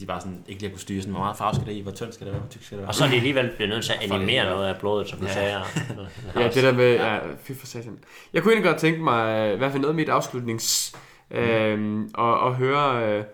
de 0.00 0.06
bare 0.06 0.20
sådan 0.20 0.44
ikke 0.48 0.60
lige 0.62 0.70
kunne 0.70 0.80
styre 0.80 1.00
sådan, 1.00 1.12
hvor 1.12 1.22
meget 1.22 1.36
farve 1.36 1.54
skal 1.54 1.66
det 1.66 1.72
i, 1.72 1.80
hvor 1.80 1.92
tyndt 1.92 2.14
skal 2.14 2.26
det 2.26 2.32
være, 2.32 2.40
hvor 2.42 2.50
tyk 2.50 2.62
skal 2.64 2.76
det 2.76 2.82
være. 2.82 2.88
Og 2.90 2.94
så 2.94 3.04
er 3.04 3.08
de 3.08 3.16
alligevel 3.16 3.50
blevet 3.56 3.68
nødt 3.70 3.84
til 3.84 3.92
at 3.92 4.12
animere 4.12 4.44
noget 4.44 4.66
af 4.68 4.76
blodet, 4.80 5.08
som 5.08 5.18
du 5.18 5.26
Ja. 5.26 5.32
sagde. 5.32 5.56
Ja, 6.40 6.44
det 6.48 6.62
der 6.62 6.72
med, 6.72 6.92
ja, 6.94 7.18
fy 7.42 7.52
for 7.52 7.66
satan. 7.66 7.98
Jeg 8.32 8.42
kunne 8.42 8.52
egentlig 8.52 8.70
godt 8.70 8.80
tænke 8.80 9.00
mig, 9.02 9.48
øh, 9.48 9.54
i 9.54 9.56
hvert 9.56 9.70
fald 9.70 9.80
noget 9.80 9.92
af 9.92 9.96
mit 9.96 10.08
afslutnings, 10.08 10.96
øh, 11.30 12.00
og, 12.14 12.40
og 12.40 12.54
høre, 12.56 13.04
øh, 13.18 13.24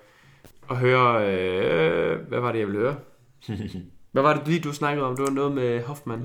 og 0.69 0.77
høre, 0.77 1.27
øh, 1.33 2.21
hvad 2.29 2.41
var 2.41 2.53
det, 2.53 2.59
jeg 2.59 2.67
ville 2.67 2.81
høre? 2.81 2.97
Hvad 4.13 4.23
var 4.23 4.35
det 4.35 4.49
lige, 4.49 4.61
du 4.61 4.73
snakkede 4.73 5.07
om? 5.07 5.17
Det 5.17 5.25
var 5.25 5.31
noget 5.31 5.53
med 5.53 5.83
Hoffman. 5.83 6.25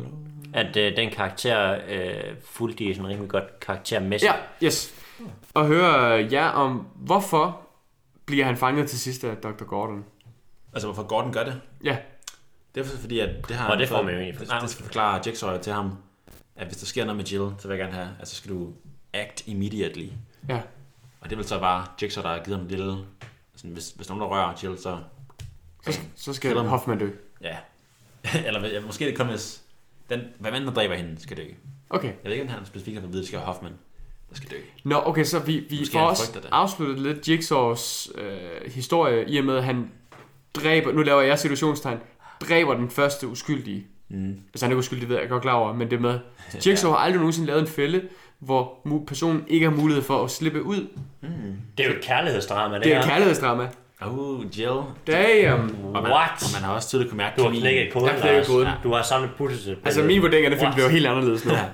At 0.53 0.77
øh, 0.77 0.95
den 0.97 1.09
karakter 1.09 1.77
øh, 1.89 2.13
fulgte 2.45 2.83
i 2.83 2.93
sådan 2.93 3.09
rimelig 3.09 3.29
godt 3.29 3.59
karaktermæssigt. 3.59 4.31
Ja, 4.61 4.65
yes. 4.67 4.93
Og 5.53 5.65
høre 5.67 6.27
jer 6.31 6.47
om, 6.49 6.87
hvorfor 6.95 7.59
bliver 8.25 8.45
han 8.45 8.57
fanget 8.57 8.89
til 8.89 8.99
sidst 8.99 9.23
af 9.23 9.37
Dr. 9.37 9.63
Gordon? 9.63 10.03
Altså, 10.73 10.87
hvorfor 10.87 11.03
Gordon 11.03 11.33
gør 11.33 11.43
det? 11.43 11.61
Ja, 11.83 11.97
Det 12.75 12.81
er 12.81 12.85
fordi, 12.85 13.19
at 13.19 13.47
det 13.47 13.55
har... 13.55 13.71
Og 13.71 13.77
det 13.77 13.87
får 13.87 13.95
fået- 13.95 14.05
man 14.05 14.13
jo 14.13 14.19
egentlig 14.19 14.39
det, 14.39 14.47
forklaret. 14.47 14.61
det 14.63 14.69
skal 14.71 14.85
forklare 14.85 15.21
Jigsaw 15.25 15.57
til 15.61 15.73
ham, 15.73 15.97
at 16.55 16.67
hvis 16.67 16.77
der 16.77 16.85
sker 16.85 17.05
noget 17.05 17.17
med 17.17 17.25
Jill, 17.25 17.51
så 17.59 17.67
vil 17.67 17.77
jeg 17.77 17.83
gerne 17.85 17.93
have, 18.03 18.09
at 18.19 18.27
så 18.27 18.35
skal 18.35 18.51
du 18.51 18.73
act 19.13 19.47
immediately. 19.47 20.07
ja. 20.49 20.61
Og 21.21 21.29
det 21.29 21.37
vil 21.37 21.47
så 21.47 21.59
bare 21.59 21.85
Jigsaw, 22.01 22.23
der 22.23 22.29
har 22.29 22.43
givet 22.43 22.57
ham 22.57 22.65
en 22.65 22.71
lille... 22.71 22.97
Sådan, 23.55 23.71
hvis, 23.71 23.89
hvis 23.95 24.09
nogen 24.09 24.21
der 24.21 24.27
rører 24.27 24.53
Jill, 24.63 24.77
så... 24.77 24.97
Så, 25.85 25.99
så 26.15 26.33
skal 26.33 26.49
Selvom- 26.51 26.67
Hoffman 26.67 26.99
dø. 26.99 27.09
Ja. 27.41 27.57
Eller 28.45 28.67
ja, 28.67 28.81
måske 28.81 29.05
det 29.05 29.17
kommer, 29.17 29.33
hvis... 29.33 29.61
Den, 30.09 30.21
hvem 30.39 30.53
end 30.53 30.65
der 30.65 30.71
dræber 30.73 30.95
hende, 30.95 31.21
skal 31.21 31.37
dø. 31.37 31.43
Okay. 31.89 32.07
Jeg 32.07 32.15
ved 32.23 32.31
ikke, 32.31 32.43
om 32.43 32.49
han 32.49 32.65
specifikt 32.65 32.97
har 32.99 33.03
at 33.07 33.09
vide, 33.09 33.17
at 33.19 33.21
det 33.21 33.27
skal 33.27 33.37
være 33.37 33.45
Hoffman, 33.45 33.73
der 34.29 34.35
skal 34.35 34.49
dø. 34.51 34.55
Nå, 34.83 35.01
okay, 35.05 35.23
så 35.23 35.39
vi, 35.39 35.59
vi 35.69 35.79
Måske 35.79 35.93
får 35.93 35.99
også 36.01 36.41
afsluttet 36.51 36.99
lidt 36.99 37.29
Jigsaws 37.29 38.09
øh, 38.15 38.71
historie, 38.71 39.29
i 39.29 39.37
og 39.37 39.45
med, 39.45 39.57
at 39.57 39.63
han 39.63 39.91
dræber, 40.55 40.91
nu 40.91 41.01
laver 41.01 41.21
jeg 41.21 41.39
situationstegn, 41.39 41.97
dræber 42.41 42.73
den 42.73 42.89
første 42.89 43.27
uskyldige. 43.27 43.85
Mm. 44.09 44.35
Hvis 44.51 44.61
han 44.61 44.71
er 44.71 44.73
ikke 44.73 44.79
uskyldig, 44.79 45.09
ved 45.09 45.19
jeg 45.19 45.29
godt 45.29 45.41
klar 45.41 45.53
over, 45.53 45.73
men 45.73 45.91
det 45.91 46.01
med, 46.01 46.19
Jigsaw 46.65 46.91
har 46.91 46.97
aldrig 46.97 47.17
nogensinde 47.19 47.47
lavet 47.47 47.61
en 47.61 47.67
fælde, 47.67 48.01
hvor 48.39 48.87
personen 49.07 49.43
ikke 49.47 49.69
har 49.69 49.75
mulighed 49.75 50.03
for 50.03 50.23
at 50.23 50.31
slippe 50.31 50.63
ud. 50.63 50.87
Det 51.77 51.85
er 51.85 51.89
jo 51.89 51.95
et 51.95 52.01
kærlighedsdrama, 52.01 52.75
det, 52.75 52.83
Det 52.83 52.93
er 52.93 52.99
et 52.99 53.05
her. 53.05 53.11
kærlighedsdrama. 53.11 53.67
Oh, 54.01 54.45
Jill. 54.59 54.81
Damn! 55.07 55.75
Og 55.93 56.03
man, 56.03 56.11
What? 56.11 56.31
Og 56.43 56.49
man 56.53 56.61
har 56.63 56.73
også 56.73 56.87
tydeligt 56.89 57.09
kunne 57.09 57.17
mærke 57.17 57.37
Du 57.37 57.43
har 57.43 57.49
knækket 57.59 57.93
koden, 57.93 58.07
Jeg 58.07 58.21
knækket 58.21 58.47
koden. 58.47 58.67
Du 58.83 58.93
har 58.93 59.03
samlet 59.03 59.29
puslespil. 59.37 59.77
Altså, 59.85 60.03
min 60.03 60.21
vurdering 60.21 60.45
af 60.45 60.51
det 60.51 60.59
film 60.59 60.71
jo 60.83 60.87
helt 60.89 61.07
anderledes 61.07 61.45
nu. 61.45 61.51
Ja. 61.51 61.65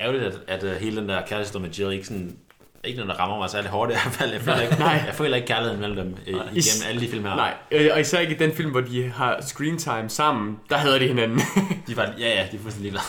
Ærgerligt, 0.00 0.24
at, 0.24 0.34
at, 0.48 0.64
at 0.64 0.76
hele 0.80 1.00
den 1.00 1.08
der 1.08 1.20
kærlighedshistorie 1.20 1.62
med 1.66 1.70
Jill 1.74 1.92
ikke 1.92 2.06
sådan... 2.06 2.36
Ikke 2.84 2.98
noget, 2.98 3.14
der 3.14 3.20
rammer 3.20 3.38
mig 3.38 3.50
særlig 3.50 3.70
hårdt 3.70 3.90
i 3.90 3.94
hvert 3.94 4.14
fald. 4.14 4.32
Jeg 4.32 4.40
føler 4.40 4.60
ikke, 4.60 4.74
Nej. 4.78 5.02
jeg 5.06 5.14
føler 5.14 5.36
ikke 5.36 5.48
kærligheden 5.48 5.80
mellem 5.80 5.96
dem 5.96 6.16
øh, 6.26 6.34
igennem 6.34 6.88
alle 6.88 7.00
de 7.00 7.08
film 7.08 7.24
her. 7.24 7.34
Nej, 7.36 7.54
øh, 7.70 7.90
og 7.92 8.00
især 8.00 8.18
ikke 8.18 8.34
i 8.34 8.38
den 8.38 8.52
film, 8.52 8.70
hvor 8.70 8.80
de 8.80 9.10
har 9.10 9.40
screen 9.40 9.78
time 9.78 10.08
sammen, 10.08 10.60
der 10.70 10.76
hader 10.76 10.98
de 10.98 11.06
hinanden. 11.06 11.40
De 11.88 11.96
var, 11.96 12.12
ja, 12.18 12.28
ja, 12.28 12.46
de 12.52 12.56
er 12.56 12.60
fuldstændig 12.60 12.80
ligeglade. 12.82 13.04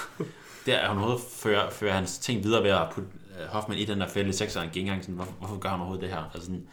Der 0.65 0.75
er 0.75 0.87
hun 0.89 0.97
overhovedet 0.97 1.25
fører, 1.31 1.69
fører 1.69 1.93
hans 1.93 2.17
ting 2.17 2.43
videre 2.43 2.63
ved 2.63 2.69
at 2.69 2.87
putte 2.91 3.09
øh, 3.41 3.47
Hoffman 3.47 3.77
i 3.77 3.85
den 3.85 4.01
der 4.01 4.07
fælde 4.07 4.29
i 4.29 4.33
sekseren 4.33 4.67
ikke 4.67 4.79
engang 4.79 5.03
sådan, 5.03 5.15
hvorfor, 5.15 5.33
hvorfor 5.39 5.57
gør 5.59 5.69
han 5.69 5.79
overhovedet 5.79 6.03
det 6.03 6.09
her? 6.15 6.23
Altså 6.33 6.41
sådan, 6.41 6.67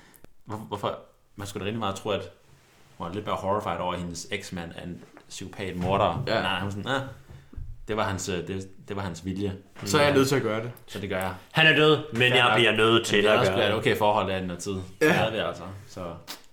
hvorfor, 0.45 0.65
hvorfor, 0.65 0.99
man 1.37 1.47
skulle 1.47 1.61
da 1.61 1.67
rigtig 1.67 1.79
meget 1.79 1.95
tro, 1.95 2.11
at 2.11 2.31
hun 2.97 3.07
var 3.07 3.13
lidt 3.15 3.27
mere 3.27 3.37
horrified 3.37 3.79
over, 3.79 3.93
at 3.93 3.99
hendes 4.01 4.27
eksmand 4.31 4.71
er 4.77 4.83
en 4.83 5.03
psykopat 5.29 5.77
morder. 5.77 6.25
Ja. 6.27 6.41
Nej, 6.43 6.59
hun 6.61 6.69
er 6.69 6.71
sådan, 6.71 6.87
ah, 6.87 7.01
Det 7.89 7.97
var 7.97 8.03
hans, 8.05 8.29
øh, 8.29 8.35
det, 8.49 8.69
det 8.89 8.97
var 8.97 9.03
hans 9.03 9.25
vilje. 9.25 9.53
Så 9.85 9.99
er 9.99 10.03
jeg 10.03 10.15
nødt 10.15 10.29
til 10.29 10.37
at 10.37 10.43
gøre 10.43 10.63
det. 10.63 10.71
Så 10.87 10.99
det 10.99 11.09
gør 11.09 11.19
jeg. 11.19 11.33
Han 11.53 11.67
er 11.67 11.77
død, 11.77 11.99
men 12.13 12.23
jeg 12.33 12.53
bliver 12.57 12.73
nødt 12.73 13.07
til 13.07 13.19
det 13.23 13.29
er 13.31 13.33
at 13.33 13.39
også 13.39 13.53
gøre 13.53 13.57
blevet 13.57 13.69
et 13.79 13.85
det. 13.85 13.93
okay 13.93 13.99
forhold 13.99 14.31
af 14.31 14.43
noget 14.45 14.63
tid. 14.63 14.75
Ja. 15.01 15.07
Det 15.07 15.15
er 15.17 15.31
det 15.31 15.41
altså. 15.49 15.63
Så 15.89 16.01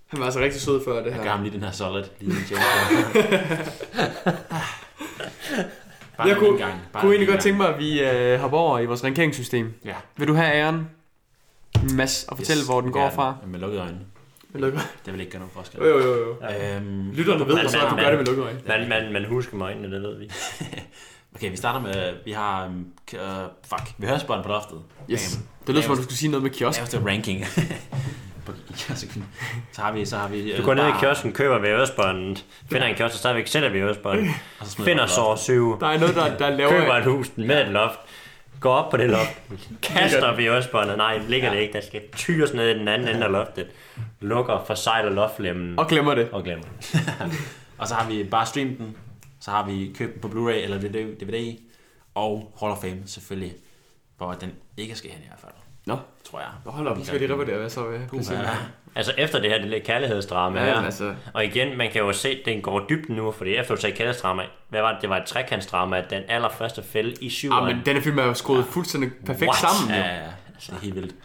Han 0.08 0.20
var 0.20 0.26
altså 0.26 0.40
rigtig 0.40 0.62
sød 0.62 0.82
før 0.86 0.96
det 1.04 1.14
gør 1.14 1.22
her. 1.24 1.30
ham 1.30 1.44
lige 1.44 1.54
den 1.54 1.64
her 1.64 1.72
solid. 1.72 2.04
Lige 2.20 2.40
en 2.40 2.46
tjeneste. 2.46 3.44
Bare 6.18 6.28
Jeg 6.28 6.34
en 6.34 6.40
kunne, 6.40 6.58
gang. 6.58 6.74
Bare 6.94 7.02
kunne 7.02 7.10
en 7.16 7.22
egentlig 7.22 7.28
godt 7.28 7.34
gang. 7.36 7.44
tænke 7.44 7.58
mig, 7.58 7.70
at 7.74 7.80
vi 7.80 8.02
øh, 8.04 8.40
hopper 8.40 8.58
over 8.58 8.80
i 8.80 8.86
vores 8.86 9.04
rankeringssystem. 9.04 9.74
Ja. 9.86 9.96
Vil 10.18 10.28
du 10.28 10.34
have 10.34 10.54
æren, 10.54 10.90
Mads, 11.94 12.24
og 12.28 12.38
fortælle, 12.38 12.60
Yes, 12.62 12.68
hvor 12.68 12.82
den 12.82 12.92
går 12.92 13.00
gør 13.00 13.06
jeg. 13.06 13.14
fra? 13.14 13.36
Med 13.48 13.60
lukkede 13.60 13.82
øjne. 13.82 14.00
Med 14.50 14.62
lukkede 14.62 14.84
Det 15.06 15.14
vil 15.14 15.20
ikke 15.20 15.32
gøre 15.32 15.40
nogen 15.40 15.52
forskel. 15.54 15.80
Jo, 15.80 15.86
jo, 15.88 15.98
jo. 16.00 16.16
jo. 16.26 16.36
Øhm, 16.76 17.12
Lytterne 17.12 17.48
ved, 17.48 17.56
Men- 17.56 17.70
så 17.70 17.78
at 17.86 17.92
du 17.92 17.96
gør 17.96 18.10
det 18.10 18.18
med 18.18 18.26
lukkede 18.26 18.46
øjne. 18.46 18.60
Man, 18.68 18.90
man, 18.90 19.14
man 19.14 19.26
husker 19.26 19.58
mig 19.58 19.66
øjnene, 19.66 19.92
det 19.96 20.02
ved 20.02 20.18
vi. 20.20 20.32
okay, 21.36 21.52
vi 21.52 21.58
starter 21.58 21.80
med, 21.80 22.14
vi 22.26 22.32
har, 22.32 22.66
uh, 23.14 23.20
fuck, 23.70 23.94
vi 23.98 24.06
hører 24.08 24.18
på 24.44 24.50
loftet. 24.50 24.78
Yes. 25.12 25.36
Bam. 25.36 25.48
Det 25.68 25.76
lød 25.76 25.82
som 25.82 25.92
om, 25.92 25.98
du 25.98 26.04
skulle 26.04 26.18
sige 26.18 26.32
noget 26.32 26.44
med 26.44 26.52
kiosk. 26.52 26.80
Laveste 26.80 27.06
ranking. 27.06 27.46
På- 28.46 28.52
i 28.70 28.74
kiosken. 28.78 29.26
så 29.72 29.82
har 29.82 29.92
vi, 29.92 30.06
så 30.06 30.18
har 30.18 30.28
vi... 30.28 30.58
Du 30.58 30.64
går 30.64 30.74
ned 30.74 30.88
i 30.88 30.92
kiosken, 31.00 31.34
køber 31.34 31.60
ved 31.60 31.82
Østbåndet, 31.82 32.46
finder 32.72 32.88
en 32.88 32.96
kiosk, 32.96 33.14
og 33.14 33.20
stadigvæk 33.20 33.48
sælger 33.48 33.70
smider 34.68 34.86
finder 34.86 35.04
vi 35.04 35.08
på 35.08 35.14
så 35.14 35.22
loftet. 35.22 35.44
syv, 35.44 35.80
Der 35.80 35.88
er 35.88 36.00
noget, 36.00 36.16
der, 36.16 36.38
der 36.38 36.50
laver... 36.50 36.70
køber 36.72 36.94
et 36.94 37.04
hus 37.04 37.28
med 37.36 37.62
et 37.62 37.68
loft, 37.72 38.00
går 38.60 38.74
op 38.74 38.92
på 38.92 38.98
det 38.98 39.10
loft, 39.10 39.42
kaster 39.84 40.36
ved 40.36 40.58
Østbåndet, 40.58 40.98
nej, 40.98 41.18
ligger 41.28 41.50
det 41.54 41.60
ikke, 41.60 41.74
der 41.74 41.82
skal 41.88 42.02
tyres 42.16 42.54
ned 42.54 42.70
i 42.76 42.80
den 42.80 42.88
anden 42.88 43.08
ende 43.08 43.26
af 43.26 43.32
loftet, 43.32 43.68
lukker, 44.22 44.64
forsejler 44.68 45.10
loftlemmen 45.12 45.80
Og 45.80 45.88
glemmer 45.88 46.16
det. 46.16 46.30
og 46.32 46.44
glemmer. 46.44 46.66
Og 47.78 47.88
så 47.88 47.96
har 47.96 48.10
vi 48.10 48.24
bare 48.24 48.46
streamet 48.46 48.78
den. 48.78 48.96
Så 49.44 49.52
har 49.52 49.66
vi 49.66 49.92
købt 49.98 50.14
den 50.14 50.22
på 50.22 50.28
Blu-ray 50.28 50.54
eller 50.64 50.80
DVD. 51.20 51.58
Og 52.16 52.54
Hall 52.60 52.72
of 52.72 52.78
Fame 52.82 53.02
selvfølgelig. 53.06 53.54
Hvor 54.18 54.34
den 54.34 54.52
ikke 54.78 54.96
skal 54.96 55.12
hen 55.12 55.20
i 55.20 55.28
hvert 55.28 55.40
fald. 55.40 55.52
Nå, 55.86 55.98
Tror 56.24 56.40
jeg. 56.40 56.50
Nå, 56.66 56.72
hold 56.72 56.88
op, 56.88 56.98
nu 56.98 57.06
skal 57.06 57.20
lige 57.20 57.34
revurdere, 57.34 57.58
hvad 57.58 57.70
så 57.70 57.88
vil 57.90 58.00
ja. 58.32 58.50
Altså 58.96 59.14
efter 59.18 59.40
det 59.42 59.50
her 59.50 59.58
det 59.58 59.68
lidt 59.68 59.84
kærlighedsdrama 59.84 60.60
Ja, 60.60 60.66
her, 60.66 60.82
altså- 60.82 61.16
og 61.34 61.46
igen, 61.46 61.78
man 61.78 61.92
kan 61.92 62.02
jo 62.02 62.14
se, 62.14 62.30
at 62.30 62.42
den 62.46 62.62
går 62.62 62.86
dybt 62.90 63.10
nu, 63.10 63.32
fordi 63.32 63.56
efter 63.56 63.76
du 63.76 63.82
sagde 63.82 63.96
kærlighedsdrama, 63.96 64.44
hvad 64.70 64.82
var 64.82 64.92
det? 64.92 65.02
Det 65.02 65.10
var 65.10 65.18
et 65.18 65.26
trekantsdrama, 65.26 66.04
den 66.10 66.24
allerførste 66.28 66.84
fælde 66.84 67.14
i 67.22 67.30
syv 67.30 67.52
Ah, 67.52 67.68
men 67.68 67.82
denne 67.86 68.02
film 68.02 68.20
er 68.20 68.24
jo 68.24 68.34
skruet 68.34 68.66
fuldstændig 68.66 69.12
perfekt 69.26 69.50
What? 69.50 69.60
sammen. 69.60 69.96
Ja, 69.96 70.02
Jo. 70.02 70.04
ja, 70.08 70.16
ja. 70.24 70.30
det 70.60 70.70
er 70.70 70.80
helt 70.80 70.96
vildt. 70.96 71.16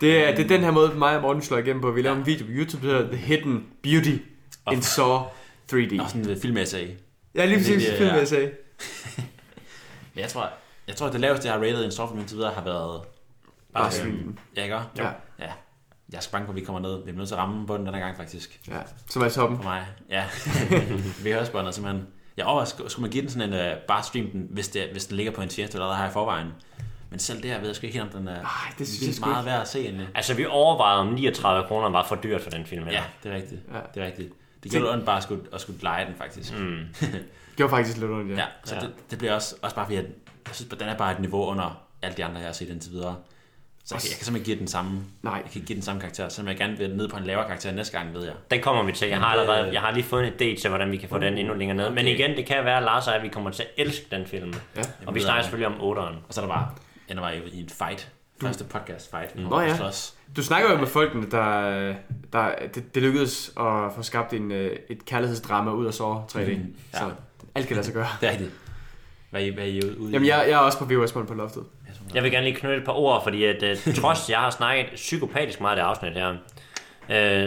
Det 0.00 0.28
er, 0.28 0.34
det 0.34 0.44
er 0.44 0.48
den 0.48 0.60
her 0.60 0.70
måde, 0.70 0.94
mig 0.94 1.16
og 1.16 1.22
Morten 1.22 1.42
slår 1.42 1.58
igennem 1.58 1.82
på. 1.82 1.90
Vi 1.90 2.02
laver 2.02 2.16
en 2.16 2.26
video 2.26 2.44
på 2.46 2.52
YouTube, 2.52 2.88
der 2.88 2.94
hedder 2.96 3.08
The 3.12 3.16
Hidden 3.16 3.66
Beauty 3.82 4.16
in 4.72 4.82
Saw 4.82 5.18
3D. 5.72 6.02
Og 6.02 6.10
sådan 6.10 6.28
en 6.30 6.40
filmessay. 6.40 6.88
Ja, 7.38 7.44
lige 7.46 7.58
præcis, 7.58 7.84
det 7.84 7.92
er- 7.94 7.98
film, 7.98 8.14
jeg 8.16 8.28
sagde. 8.28 8.50
Men 10.14 10.22
jeg 10.22 10.28
tror, 10.28 10.50
jeg 10.88 10.96
tror, 10.96 11.06
at 11.06 11.12
det 11.12 11.20
laveste, 11.20 11.46
jeg 11.48 11.54
har 11.54 11.60
rated 11.60 11.84
en 11.84 11.92
softfilm 11.92 12.20
indtil 12.20 12.36
videre, 12.36 12.52
har 12.52 12.64
været... 12.64 13.02
Bare 13.74 13.84
øhm, 13.84 13.92
streamen. 13.92 14.38
Ja, 14.56 14.62
ikke? 14.62 14.76
Ja. 14.96 15.04
ja. 15.38 15.52
Jeg 16.12 16.16
er 16.16 16.20
så 16.20 16.30
bange 16.30 16.46
på, 16.46 16.52
at 16.52 16.56
vi 16.56 16.60
kommer 16.60 16.80
ned. 16.80 17.04
Vi 17.04 17.10
er 17.10 17.14
nødt 17.14 17.28
til 17.28 17.34
at 17.34 17.38
ramme 17.40 17.66
bunden 17.66 17.86
den 17.86 17.94
her 17.94 18.00
gang, 18.00 18.16
faktisk. 18.16 18.60
Ja, 18.68 18.78
som 19.08 19.22
er 19.22 19.28
toppen. 19.28 19.56
For 19.58 19.64
mig. 19.64 19.86
Ja. 20.10 20.24
vi 21.24 21.30
hører 21.32 21.44
spørgsmålet 21.44 21.74
simpelthen... 21.74 22.06
Jeg 22.36 22.46
overvejer, 22.46 22.64
skulle 22.88 23.02
man 23.02 23.10
give 23.10 23.22
den 23.22 23.30
sådan 23.30 23.52
en... 23.52 23.72
Uh, 23.72 23.78
bare 23.88 24.02
stream 24.02 24.30
den, 24.30 24.46
hvis, 24.50 24.68
det, 24.68 24.88
hvis 24.92 25.06
den 25.06 25.16
ligger 25.16 25.32
på 25.32 25.42
en 25.42 25.48
tjeneste, 25.48 25.76
eller 25.76 25.86
der 25.88 25.94
har 25.94 26.08
i 26.08 26.12
forvejen. 26.12 26.48
Men 27.10 27.18
selv 27.18 27.42
det 27.42 27.50
her 27.50 27.58
ved 27.58 27.66
jeg 27.66 27.76
sgu 27.76 27.86
ikke 27.86 27.98
helt, 27.98 28.14
om 28.14 28.18
den 28.20 28.28
er 28.28 28.40
Ej, 28.42 28.72
det 28.78 28.88
synes 28.88 29.18
jeg 29.20 29.26
meget 29.28 29.42
ikke. 29.42 29.50
værd 29.50 29.60
at 29.60 29.68
se 29.68 29.80
egentlig. 29.80 30.08
Altså 30.14 30.34
vi 30.34 30.46
overvejede, 30.46 31.00
om 31.00 31.06
39 31.06 31.66
kroner 31.68 31.90
var 31.90 32.06
for 32.06 32.16
dyrt 32.16 32.40
for 32.42 32.50
den 32.50 32.66
film 32.66 32.84
her. 32.84 32.92
Ja, 32.92 33.04
det 33.22 33.32
er 33.32 33.36
rigtigt. 33.36 33.60
Ja. 33.74 33.78
Det 33.94 34.02
er 34.02 34.06
rigtigt. 34.06 34.32
Det 34.62 34.72
gjorde 34.72 34.92
ondt 34.92 35.04
bare 35.06 35.16
at 35.16 35.22
skulle, 35.22 35.42
at 35.52 35.60
skulle 35.60 35.78
lege 35.82 36.06
den, 36.06 36.14
faktisk. 36.18 36.58
Mm. 36.58 36.84
Det 37.00 37.24
gjorde 37.56 37.70
faktisk 37.70 37.96
lidt 37.98 38.10
ondt, 38.10 38.30
ja. 38.30 38.36
Ja, 38.36 38.44
så 38.64 38.74
Ja. 38.74 38.80
Det, 38.80 38.90
det 39.10 39.18
bliver 39.18 39.34
også, 39.34 39.54
også 39.62 39.76
bare 39.76 39.86
fordi, 39.86 39.96
at 39.96 40.04
jeg 40.46 40.54
synes, 40.54 40.72
at 40.72 40.80
den 40.80 40.88
er 40.88 40.96
bare 40.96 41.12
et 41.12 41.20
niveau 41.20 41.46
under 41.46 41.82
alle 42.02 42.16
de 42.16 42.24
andre, 42.24 42.38
jeg 42.38 42.46
har 42.46 42.52
set 42.52 42.68
indtil 42.68 42.92
videre. 42.92 43.16
Så 43.84 43.94
jeg, 43.94 44.00
kan- 44.02 44.08
jeg 44.10 44.16
kan 44.16 44.24
simpelthen 44.24 44.36
ikke 44.36 44.44
give 44.46 44.58
den 44.58 44.68
samme, 44.68 45.00
Nej. 45.22 45.32
jeg 45.34 45.42
kan 45.42 45.52
ikke 45.54 45.66
give 45.66 45.74
den 45.76 45.82
samme 45.82 46.00
karakter, 46.00 46.28
selvom 46.28 46.48
jeg 46.48 46.56
gerne 46.56 46.78
vil 46.78 46.96
ned 46.96 47.08
på 47.08 47.16
en 47.16 47.24
lavere 47.24 47.46
karakter 47.46 47.72
næste 47.72 47.98
gang, 47.98 48.14
ved 48.14 48.24
jeg. 48.24 48.34
Den 48.50 48.60
kommer 48.62 48.82
vi 48.82 48.92
til. 48.92 49.08
Jeg 49.08 49.18
har 49.18 49.26
allerede, 49.26 49.72
jeg 49.72 49.80
har 49.80 49.90
lige 49.92 50.04
fået 50.04 50.26
en 50.26 50.32
idé 50.32 50.60
til, 50.60 50.68
hvordan 50.68 50.90
vi 50.90 50.96
kan 50.96 51.08
få 51.08 51.18
den 51.18 51.38
endnu 51.38 51.54
længere 51.54 51.76
ned. 51.76 51.90
Men 51.90 51.98
Okay. 51.98 52.14
igen, 52.18 52.36
det 52.36 52.46
kan 52.46 52.64
være, 52.64 52.84
Lars 52.84 53.06
og 53.08 53.14
jeg, 53.14 53.22
vi 53.22 53.28
kommer 53.28 53.50
til 53.50 53.62
at 53.62 53.68
elske 53.86 54.06
den 54.10 54.26
film. 54.26 54.52
Ja. 54.76 54.82
Og 55.06 55.14
vi 55.14 55.20
snakker 55.20 55.42
selvfølgelig 55.42 55.78
om 55.80 55.98
8'eren. 55.98 56.14
Og 56.28 56.34
så 56.34 56.40
er 56.42 56.46
der 56.46 56.54
bare, 56.54 56.70
ender 57.08 57.22
bare 57.22 57.36
i, 57.36 57.40
i 57.52 57.60
en 57.62 57.68
fight. 57.68 58.08
Første 58.40 58.64
podcast 58.64 59.10
fight. 59.10 59.36
Vi 59.36 59.42
Nå 59.42 59.60
ja. 59.60 59.76
Du 60.36 60.42
snakker 60.42 60.70
jo 60.70 60.76
med 60.76 60.86
folkene, 60.86 61.26
der, 61.30 61.94
der 62.32 62.50
det, 62.74 62.94
det 62.94 63.02
lykkedes 63.02 63.52
at 63.60 63.92
få 63.96 64.02
skabt 64.02 64.32
en, 64.32 64.52
øh, 64.52 64.76
et 64.90 65.04
kærlighedsdrama 65.04 65.70
ud 65.70 65.86
af 65.86 65.94
Saw 65.94 66.14
3D. 66.14 66.56
Mm, 66.56 66.74
ja. 66.92 66.98
Så 66.98 67.10
alt 67.54 67.66
kan 67.66 67.76
lade 67.76 67.86
sig 67.86 67.94
gøre. 67.94 68.08
Det 68.20 68.26
er 68.26 68.30
rigtigt. 68.30 68.50
Hvad 69.30 69.40
er 69.40 69.46
I, 69.46 69.50
hvad 69.50 69.64
er 69.64 69.68
I 69.68 69.82
ude 69.98 70.10
i? 70.10 70.12
Jamen, 70.12 70.28
jeg, 70.28 70.44
jeg 70.48 70.54
er 70.54 70.58
også 70.58 70.78
på 70.78 70.84
VHS 70.84 71.12
på 71.12 71.34
loftet. 71.34 71.64
Jeg 72.14 72.22
vil 72.22 72.30
gerne 72.30 72.46
lige 72.46 72.56
knytte 72.56 72.76
et 72.76 72.84
par 72.84 72.92
ord, 72.92 73.22
fordi 73.22 73.44
at, 73.44 73.62
uh, 73.86 73.94
trods 74.00 74.30
jeg 74.30 74.38
har 74.38 74.50
snakket 74.50 74.86
psykopatisk 74.94 75.60
meget 75.60 75.78
af 75.78 75.82
det 75.82 75.88
afsnit 75.88 76.12
her, 76.12 76.30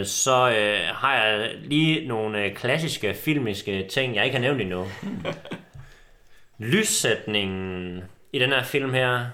uh, 0.00 0.06
så 0.06 0.46
uh, 0.46 0.96
har 0.96 1.14
jeg 1.14 1.50
lige 1.62 2.08
nogle 2.08 2.46
uh, 2.46 2.52
klassiske 2.52 3.14
filmiske 3.14 3.86
ting, 3.90 4.14
jeg 4.14 4.24
ikke 4.24 4.36
har 4.36 4.42
nævnt 4.42 4.60
endnu. 4.60 4.86
Lyssætningen 6.72 8.02
i 8.32 8.38
den 8.38 8.50
her 8.50 8.62
film 8.62 8.92
her, 8.92 9.26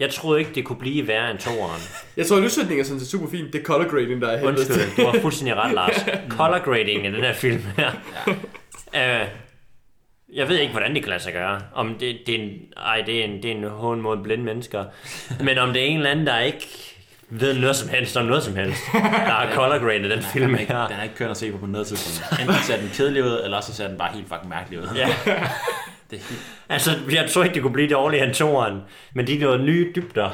jeg 0.00 0.10
troede 0.10 0.38
ikke, 0.40 0.54
det 0.54 0.64
kunne 0.64 0.78
blive 0.78 1.08
værre 1.08 1.30
end 1.30 1.38
toeren. 1.38 1.82
Jeg 2.16 2.26
tror, 2.26 2.36
at 2.36 2.42
lydsætningen 2.42 2.80
er 2.80 2.84
sådan 2.84 3.00
set 3.00 3.08
super 3.08 3.30
fint. 3.30 3.52
Det 3.52 3.60
er 3.60 3.64
color 3.64 3.88
grading, 3.90 4.22
der 4.22 4.28
er 4.28 4.36
helvede. 4.36 4.58
Undskyld, 4.58 5.04
du 5.04 5.10
har 5.10 5.20
fuldstændig 5.20 5.56
ret, 5.56 5.74
Lars. 5.80 6.04
Color 6.28 6.58
grading 6.64 7.06
i 7.06 7.12
den 7.12 7.20
her 7.24 7.34
film 7.34 7.62
her. 7.76 7.90
Uh, 8.94 9.28
jeg 10.36 10.48
ved 10.48 10.58
ikke, 10.58 10.72
hvordan 10.72 10.94
det 10.94 11.02
kan 11.02 11.10
lade 11.10 11.22
sig 11.22 11.32
gøre. 11.32 11.60
Om 11.74 11.94
det, 12.00 12.18
det 12.26 12.34
er 12.34 12.38
en, 12.44 12.50
ej, 12.76 13.02
det 13.06 13.20
er 13.20 13.24
en, 13.24 13.42
det 13.42 13.50
er 13.50 13.54
en 13.54 13.64
hån 13.64 14.00
mod 14.00 14.16
blinde 14.22 14.44
mennesker. 14.44 14.84
Men 15.40 15.58
om 15.58 15.72
det 15.72 15.82
er 15.82 15.86
en 15.86 15.96
eller 15.96 16.10
anden, 16.10 16.26
der 16.26 16.38
ikke 16.38 16.66
ved 17.28 17.58
noget 17.60 17.76
som 17.76 17.88
helst 17.88 18.16
om 18.16 18.24
noget 18.26 18.42
som 18.42 18.56
helst, 18.56 18.82
der 18.92 18.98
har 18.98 19.50
color 19.54 19.78
graded 19.78 20.10
den 20.10 20.22
film 20.22 20.46
Den 20.46 20.54
er 20.54 20.60
ikke, 20.60 20.72
her. 20.72 20.86
den 20.86 20.96
er 20.96 21.02
ikke 21.02 21.14
kørt 21.14 21.30
at 21.30 21.36
se 21.36 21.52
på 21.52 21.58
på 21.58 21.66
noget 21.66 21.86
tidspunkt. 21.86 22.40
Enten 22.40 22.56
ser 22.62 22.76
den 22.76 22.90
kedelig 22.94 23.24
ud, 23.24 23.40
eller 23.44 23.56
også 23.56 23.74
ser 23.74 23.88
den 23.88 23.98
bare 23.98 24.12
helt 24.14 24.28
fucking 24.28 24.48
mærkelig 24.48 24.78
ud. 24.80 24.86
Ja. 24.96 25.08
Det 26.10 26.18
er 26.18 26.34
Altså, 26.74 26.90
jeg 27.10 27.30
tror 27.30 27.42
ikke, 27.44 27.54
det 27.54 27.62
kunne 27.62 27.72
blive 27.72 27.88
dårligere 27.88 28.26
end 28.26 28.34
toeren, 28.34 28.80
men 29.14 29.26
de 29.26 29.34
er 29.36 29.40
noget 29.40 29.60
nye 29.60 29.92
dybder 29.94 30.30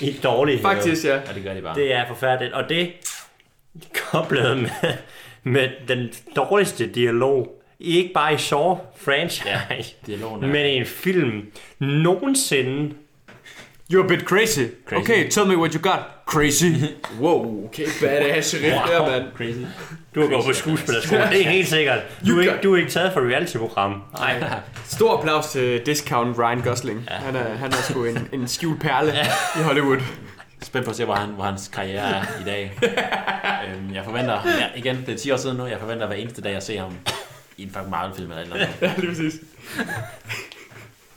i 0.00 0.16
dårlige. 0.22 0.58
Faktisk, 0.62 1.04
ja. 1.04 1.14
ja, 1.14 1.32
det 1.34 1.42
gør 1.42 1.54
de 1.54 1.62
bare. 1.62 1.74
Det 1.74 1.92
er 1.94 2.06
forfærdeligt, 2.08 2.54
og 2.54 2.68
det 2.68 2.92
koblet 4.10 4.56
med, 4.58 4.70
med 5.42 5.68
den 5.88 6.08
dårligste 6.36 6.86
dialog, 6.86 7.62
ikke 7.80 8.10
bare 8.14 8.34
i 8.34 8.38
Saw 8.38 8.76
franchise, 8.96 9.48
ja, 9.48 9.60
dialogen 10.06 10.44
er- 10.44 10.48
men 10.48 10.66
i 10.66 10.70
en 10.76 10.86
film 10.86 11.42
nogensinde. 11.78 12.94
You're 13.92 14.04
a 14.04 14.08
bit 14.08 14.20
crazy. 14.20 14.60
Crazy. 14.86 15.00
Okay, 15.00 15.28
tell 15.28 15.46
me 15.46 15.56
what 15.56 15.72
you 15.72 15.80
got. 15.80 15.98
Crazy. 16.26 16.64
wow, 17.20 17.64
okay, 17.64 17.86
badass 18.00 18.44
sheriff 18.46 18.74
wow. 18.76 18.86
der, 19.06 19.10
mand. 19.10 19.24
Crazy. 19.36 19.64
Du 20.14 20.20
har 20.20 20.28
gået 20.28 20.44
på 20.44 20.52
skuespillerskole, 20.52 21.22
det 21.30 21.46
er 21.46 21.50
helt 21.50 21.68
sikkert. 21.68 21.98
Du 22.26 22.38
er, 22.38 22.40
ikke, 22.40 22.58
du 22.62 22.74
er 22.74 22.78
ikke 22.78 22.90
taget 22.90 23.12
for 23.12 23.20
reality-program. 23.20 24.02
Nej. 24.18 24.44
Stor 24.86 25.18
applaus 25.18 25.46
til 25.46 25.86
Discount 25.86 26.38
Ryan 26.38 26.60
Gosling. 26.60 27.08
Ja. 27.10 27.14
Han, 27.14 27.36
er, 27.36 27.56
han 27.56 27.70
er 27.70 27.76
sgu 27.76 28.04
en, 28.04 28.28
en 28.32 28.48
skjult 28.48 28.80
perle 28.80 29.12
ja. 29.12 29.26
i 29.60 29.62
Hollywood. 29.62 29.98
Spændt 30.62 30.84
på 30.84 30.90
at 30.90 30.96
se, 30.96 31.04
hvor, 31.04 31.14
han, 31.14 31.28
hvor 31.28 31.44
hans 31.44 31.68
karriere 31.68 32.16
er 32.16 32.22
i 32.40 32.44
dag. 32.44 32.72
øhm, 33.68 33.94
jeg 33.94 34.04
forventer, 34.04 34.40
ja, 34.44 34.66
igen, 34.76 34.96
det 35.06 35.14
er 35.14 35.18
10 35.18 35.30
år 35.30 35.36
siden 35.36 35.56
nu, 35.56 35.66
jeg 35.66 35.78
forventer 35.80 36.06
hver 36.06 36.16
eneste 36.16 36.42
dag 36.42 36.54
at 36.56 36.62
se 36.62 36.78
ham 36.78 36.96
i 37.56 37.62
en 37.62 37.70
fucking 37.70 37.90
Marvel-film 37.90 38.30
eller 38.30 38.42
et 38.42 38.46
eller 38.52 38.66
andet. 38.66 38.76
Ja, 38.82 38.92
lige 38.96 39.08
præcis. 39.08 39.34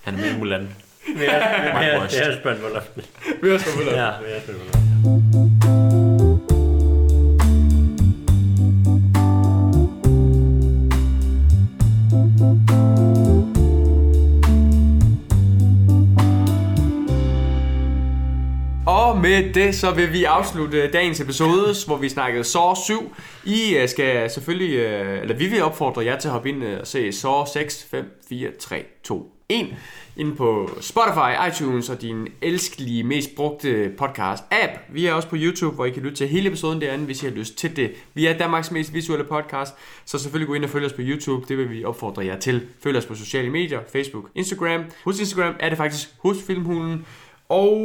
Han 0.03 0.13
er 0.13 0.17
med 0.17 0.35
i 0.35 0.37
Mulan. 0.37 0.75
Det 1.17 1.29
er 1.29 2.39
spændt 2.41 2.61
på 2.61 2.67
loften. 2.73 3.03
Vi 3.41 3.49
har 3.49 3.57
sgu 3.57 3.81
Ja, 3.81 3.89
det 3.89 4.37
er 4.37 4.41
spændt 4.41 4.59
på 4.59 4.65
loften. 4.65 4.94
Med 19.26 19.53
det, 19.53 19.76
så 19.76 19.91
vil 19.91 20.13
vi 20.13 20.23
afslutte 20.23 20.91
dagens 20.91 21.19
episode, 21.19 21.76
hvor 21.88 21.97
vi 21.97 22.09
snakkede 22.09 22.43
Saw 22.43 22.73
7. 22.86 23.15
I 23.45 23.76
øh, 23.76 23.89
skal 23.89 24.30
selvfølgelig, 24.30 24.76
øh, 24.76 25.21
eller 25.21 25.36
vi 25.36 25.47
vil 25.47 25.63
opfordre 25.63 26.05
jer 26.05 26.19
til 26.19 26.28
at 26.28 26.32
hoppe 26.32 26.49
ind 26.49 26.63
øh, 26.63 26.80
og 26.80 26.88
se 26.88 27.11
Saw 27.11 27.45
6, 27.53 27.88
5, 27.91 28.05
4, 28.30 28.49
3, 28.59 28.86
2, 29.03 29.32
1. 29.49 29.76
Inde 30.17 30.36
på 30.36 30.69
Spotify, 30.82 31.49
iTunes 31.49 31.89
og 31.89 32.01
din 32.01 32.28
elskelige, 32.41 33.03
mest 33.03 33.36
brugte 33.36 33.91
podcast-app. 34.01 34.80
Vi 34.89 35.05
er 35.05 35.13
også 35.13 35.28
på 35.28 35.36
YouTube, 35.39 35.76
hvor 35.76 35.86
I 35.86 35.89
kan 35.89 36.03
lytte 36.03 36.17
til 36.17 36.28
hele 36.28 36.47
episoden 36.47 36.82
derinde, 36.82 37.05
hvis 37.05 37.23
I 37.23 37.26
har 37.26 37.34
lyst 37.34 37.55
til 37.57 37.76
det. 37.76 37.91
Vi 38.13 38.26
er 38.26 38.38
Danmarks 38.38 38.71
mest 38.71 38.93
visuelle 38.93 39.26
podcast, 39.26 39.73
så 40.05 40.19
selvfølgelig 40.19 40.47
gå 40.47 40.53
ind 40.53 40.63
og 40.63 40.69
følg 40.69 40.86
os 40.86 40.93
på 40.93 41.01
YouTube. 41.01 41.45
Det 41.47 41.57
vil 41.57 41.69
vi 41.69 41.84
opfordre 41.84 42.26
jer 42.26 42.39
til. 42.39 42.67
Følg 42.84 42.97
os 42.97 43.05
på 43.05 43.15
sociale 43.15 43.49
medier, 43.49 43.80
Facebook, 43.91 44.30
Instagram. 44.36 44.84
Hos 45.03 45.19
Instagram 45.19 45.55
er 45.59 45.69
det 45.69 45.78
faktisk 45.78 46.09
hos 46.19 46.38
Filmhulen. 46.47 47.05
Og 47.49 47.77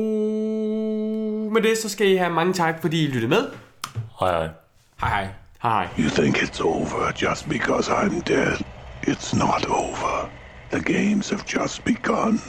med 1.52 1.62
det, 1.62 1.78
så 1.78 1.88
skal 1.88 2.08
I 2.08 2.16
have 2.16 2.32
mange 2.32 2.52
tak, 2.52 2.80
fordi 2.80 3.04
I 3.04 3.06
lyttede 3.06 3.28
med. 3.28 3.48
Hej, 4.20 4.30
hej. 4.30 4.48
Hej 5.00 5.08
hej. 5.10 5.28
Hej 5.62 5.70
hej. 5.72 5.88
You 5.98 6.10
think 6.10 6.36
it's 6.36 6.60
over 6.64 7.12
just 7.22 7.48
because 7.48 7.88
I'm 7.90 8.20
dead. 8.20 8.56
It's 9.06 9.38
not 9.38 9.66
over. 9.66 10.30
The 10.72 10.92
games 10.92 11.30
have 11.30 11.42
just 11.60 11.84
begun. 11.84 12.40